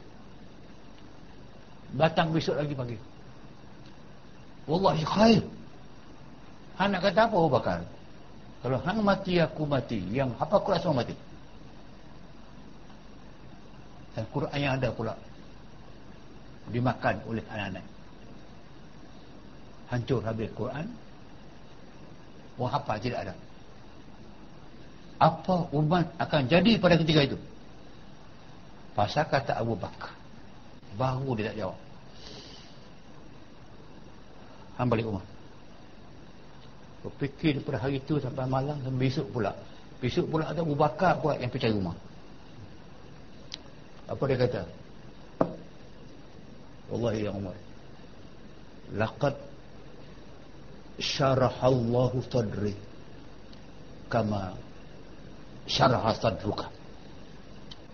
[1.98, 2.98] Datang besok lagi pagi.
[4.70, 5.44] Wallahi khair.
[6.80, 7.80] Han nak kata apa Abu Bakar?
[8.64, 11.16] Kalau hang mati aku mati, yang apa Quran semua mati.
[14.16, 15.14] Dan Quran yang ada pula
[16.72, 17.84] dimakan oleh anak-anak
[19.92, 20.88] hancur habis Quran
[22.58, 23.34] orang hafal tidak ada
[25.24, 27.38] apa umat akan jadi pada ketika itu?
[28.92, 30.12] Pasal kata Abu Bakar.
[31.00, 31.80] Baru dia tak jawab.
[34.78, 35.26] Han balik rumah.
[37.08, 39.56] Berfikir daripada hari itu sampai malam sampai besok pula.
[40.04, 41.96] Besok pula ada Abu Bakar pula yang percaya rumah.
[44.12, 44.62] Apa dia kata?
[46.92, 47.56] Wallahi ya Umar.
[48.94, 49.40] Laqad
[51.00, 52.76] syarahallahu sadri.
[54.10, 54.54] Kama
[55.66, 56.70] syaraha sadruka.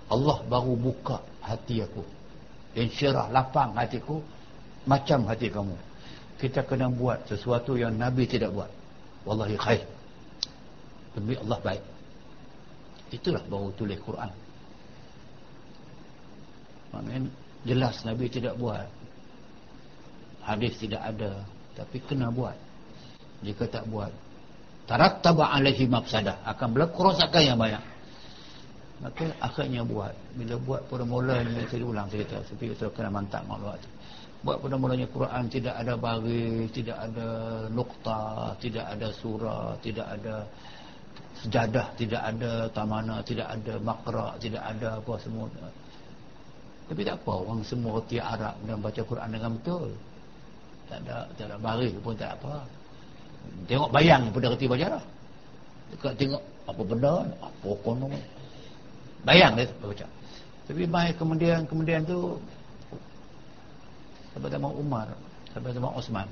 [0.09, 2.03] Allah baru buka hati aku.
[2.75, 4.19] Insyirah lapang hatiku
[4.89, 5.75] macam hati kamu.
[6.39, 8.71] Kita kena buat sesuatu yang Nabi tidak buat.
[9.27, 9.83] Wallahi khair.
[11.13, 11.83] Demi Allah baik.
[13.09, 14.31] Itulah baru tulis Quran.
[16.89, 17.29] Maknanya
[17.67, 18.87] jelas Nabi tidak buat.
[20.41, 21.43] Hadis tidak ada.
[21.75, 22.68] Tapi kena buat
[23.45, 24.11] jika tak buat
[24.89, 27.83] tarattaba alaihi mafsadah akan berlaku kerosakan yang banyak.
[28.99, 30.11] Maka akhirnya buat.
[30.35, 33.79] Bila buat pada mulanya saya ulang cerita tapi kita kena mantap maklum
[34.39, 37.27] buat pada mulanya Quran tidak ada bagi tidak ada
[37.67, 40.47] nukta tidak ada surah tidak ada
[41.43, 45.47] sejadah tidak ada tamana tidak ada makra tidak ada apa semua.
[46.87, 49.91] Tapi tak apa orang semua reti Arab dan baca Quran dengan betul.
[50.87, 52.63] Tak ada tak ada baris pun tak apa
[53.69, 55.03] tengok bayang pun dah reti baca dah
[55.93, 58.07] dekat tengok apa benda apa kono
[59.25, 60.05] bayang dia baca.
[60.69, 62.37] Tapi mai kemudian kemudian tu
[64.33, 65.07] sampai zaman Umar
[65.53, 66.27] sampai zaman Osman.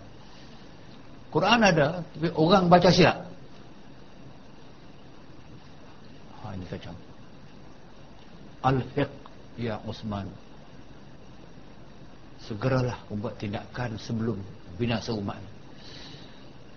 [1.34, 3.18] Quran ada tapi orang baca silap
[6.42, 6.94] ha ini kacau.
[8.62, 9.14] Al-fiqh
[9.58, 10.30] ya Osman.
[12.46, 14.40] Segeralah membuat tindakan sebelum
[14.80, 15.42] binasa umat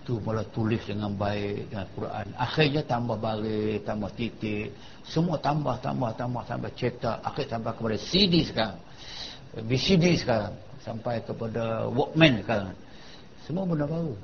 [0.01, 2.25] tu mula tulis dengan baik dengan Quran.
[2.33, 4.73] Akhirnya tambah balik tambah titik.
[5.05, 7.17] Semua tambah tambah tambah sampai cetak.
[7.21, 8.79] Akhir tambah kepada CD sekarang.
[9.61, 10.53] VCD sekarang.
[10.81, 12.73] Sampai kepada Walkman sekarang.
[13.45, 14.15] Semua benda baru.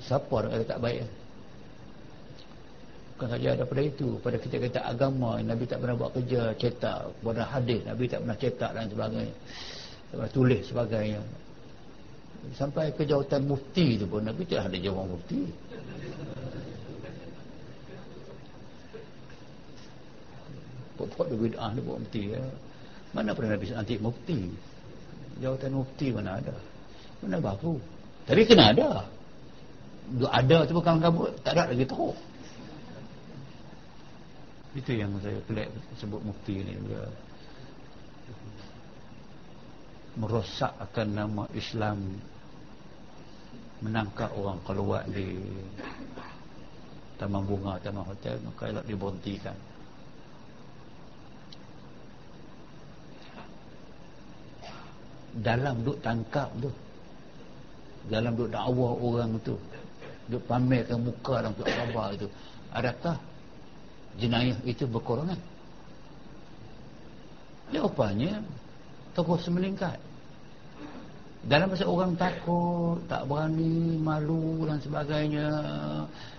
[0.00, 1.04] Siapa yang tak baik?
[3.18, 4.08] Bukan saja daripada itu.
[4.24, 7.12] Pada kita kata agama Nabi tak pernah buat kerja cetak.
[7.20, 9.34] Pada hadis Nabi tak pernah cetak dan sebagainya.
[10.08, 11.20] Pernah tulis sebagainya
[12.56, 15.48] sampai ke jawatan mufti tu pun Nabi tak ada jawab mufti.
[20.98, 22.42] Pokok dia bid'ah ni buat mufti ya.
[23.14, 24.38] mana pernah Nabi anti mufti?
[25.38, 26.54] Jawatan mufti mana ada?
[27.22, 27.78] Mana baru?
[28.26, 29.06] Tapi kena ada.
[30.08, 32.16] Ada tu bukan kabut tak ada lagi teruk.
[34.76, 35.68] Itu yang saya pelik
[36.00, 37.02] sebut mufti ni dia
[40.18, 42.18] merosakkan nama Islam
[43.78, 45.38] menangkap orang keluar di
[47.18, 49.56] taman bunga taman hotel maka elok diberhentikan
[55.38, 56.70] dalam duk tangkap tu
[58.10, 59.54] dalam duk dakwah orang tu
[60.26, 62.26] duk pamerkan muka dalam tu khabar itu
[62.74, 63.16] adakah
[64.18, 65.38] jenayah itu berkurangan
[67.70, 68.42] jawapannya
[69.14, 69.98] terus meningkat
[71.46, 75.48] dalam masa orang takut tak berani malu dan sebagainya.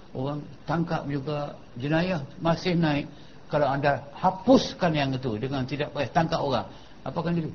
[0.09, 3.05] Orang tangkap juga jenayah masih naik.
[3.47, 6.65] Kalau anda hapuskan yang itu dengan tidak payah tangkap orang
[7.01, 7.51] apa akan jadi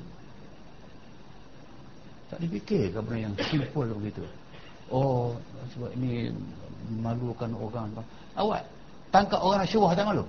[2.25, 4.23] tak dipikir ke benda yang simple begitu.
[4.89, 5.37] Oh
[5.75, 6.33] sebab ini
[6.99, 7.93] malukan orang.
[8.35, 8.61] Awak
[9.13, 10.25] tangkap orang syurah tak malu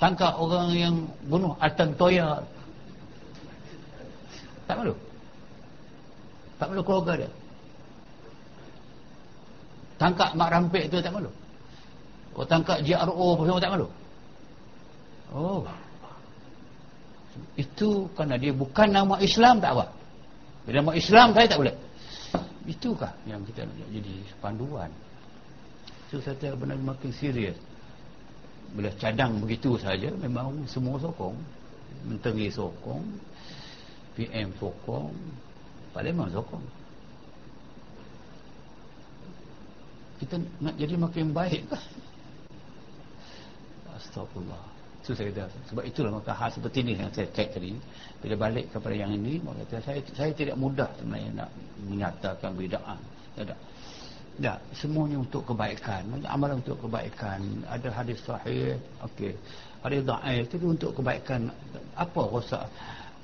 [0.00, 0.94] tangkap orang yang
[1.28, 2.40] bunuh Atan Toya
[4.70, 4.94] tak malu.
[6.62, 7.30] Tak malu keluarga dia.
[9.98, 11.30] Tangkap Mak Rampik tu tak malu.
[12.38, 13.88] Oh, tangkap JRO apa semua tak malu.
[15.34, 15.66] Oh.
[17.58, 19.86] Itu kerana dia bukan nama Islam tak apa.
[20.64, 21.76] Bila nama Islam saya tak boleh.
[22.70, 24.90] Itukah yang kita nak jadi panduan?
[26.10, 27.58] So saya benar makin serius.
[28.70, 31.34] Bila cadang begitu saja Memang semua sokong.
[32.06, 33.02] Menteri sokong
[34.18, 35.14] PM sokong
[35.90, 36.64] Parlimen sokong
[40.20, 41.80] Kita nak jadi makin baik kah?
[43.96, 44.64] Astagfirullah.
[45.00, 47.72] Itu saya kata sebab itulah maka hal seperti ini yang saya cek tadi.
[48.20, 51.50] Bila balik kepada yang ini maka saya saya tidak mudah sebenarnya nak
[51.88, 53.00] menyatakan bid'ah.
[53.32, 53.58] Tidak
[54.36, 56.04] tidak semuanya untuk kebaikan.
[56.28, 57.40] Amalan untuk kebaikan.
[57.64, 58.76] Ada hadis sahih
[59.08, 59.32] okey.
[59.80, 61.48] Hadis dhaif itu untuk kebaikan
[61.96, 62.68] apa rosak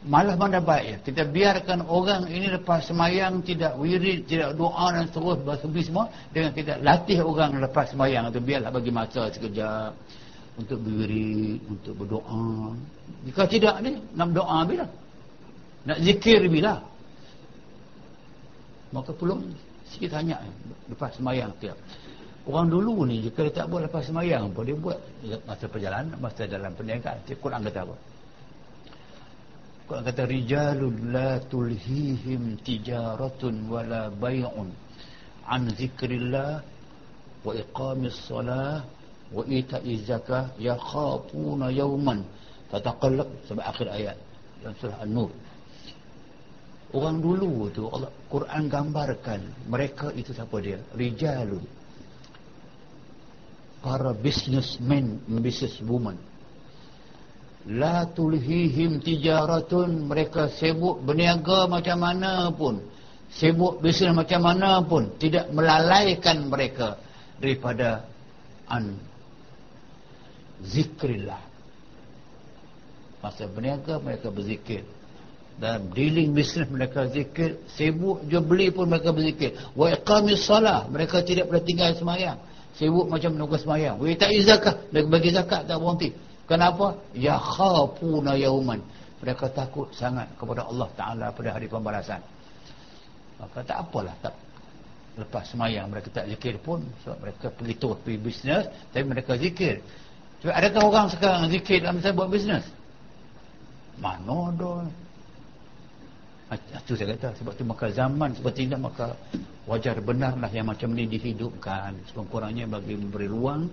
[0.07, 5.39] malah mana baik kita biarkan orang ini lepas semayang tidak wirid tidak doa dan terus
[5.43, 9.93] bersubi semua dengan kita latih orang lepas semayang itu biarlah bagi masa sekejap
[10.57, 12.73] untuk berdiri, untuk berdoa.
[13.28, 14.87] Jika tidak ni, nak berdoa bila?
[15.85, 16.81] Nak zikir bila?
[18.91, 19.53] Maka pulung
[19.93, 20.41] sikit tanya
[20.89, 21.77] lepas semayang tiap.
[22.47, 24.99] Orang dulu ni, jika dia tak buat lepas semayang pun, dia buat
[25.45, 27.19] masa perjalanan, masa dalam perniagaan.
[27.27, 27.97] Dia kurang kata apa?
[29.87, 34.75] Kata rijalun la tulhihim tijaratun wala bay'un
[35.47, 36.59] an zikrillah
[37.47, 38.83] wa iqamis salah
[39.31, 42.27] wa ita'iz zakah yakhafuna yawman
[42.75, 44.17] tataqallab sampai akhir ayat
[44.59, 45.31] dalam surah An-Nur.
[46.91, 50.83] Orang dulu tu Allah Quran gambarkan mereka itu siapa dia?
[50.99, 51.63] Rijalun.
[53.87, 56.19] Para businessmen, business woman.
[57.66, 60.06] La tulhihim tijaratun.
[60.06, 62.78] Mereka sibuk berniaga macam mana pun.
[63.34, 65.10] Sibuk bisnes macam mana pun.
[65.18, 66.94] Tidak melalaikan mereka
[67.43, 68.06] daripada
[68.70, 68.94] an
[70.62, 71.43] zikrillah.
[73.18, 74.86] Masa berniaga mereka berzikir.
[75.59, 77.59] Dan dealing bisnes mereka zikir.
[77.74, 79.59] Sibuk jual beli pun mereka berzikir.
[79.74, 80.86] Wa iqamis salah.
[80.86, 82.38] Mereka tidak pernah tinggal semayang.
[82.78, 83.98] Sibuk macam menunggu semayang.
[83.98, 86.94] Wa ita'i zakah mereka bagi zakat tak berhenti Kenapa?
[87.10, 88.78] Ya khafuna yauman.
[89.18, 92.23] Mereka takut sangat kepada Allah Taala pada hari pembalasan.
[93.36, 94.35] Maka tak apalah tak
[95.16, 99.81] lepas semayang mereka tak zikir pun sebab mereka pergi tu pergi bisnes tapi mereka zikir.
[100.44, 102.64] Sebab adakah orang sekarang zikir dalam saya buat bisnes?
[103.97, 104.73] Mana ada?
[106.78, 109.18] Itu saya kata sebab tu maka zaman seperti ini maka
[109.66, 113.66] wajar benarlah yang macam ni dihidupkan sekurang-kurangnya bagi memberi ruang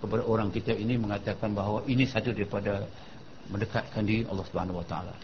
[0.00, 2.84] kepada orang kita ini mengatakan bahawa ini satu daripada
[3.48, 5.14] mendekatkan diri Allah Subhanahu Wa Taala.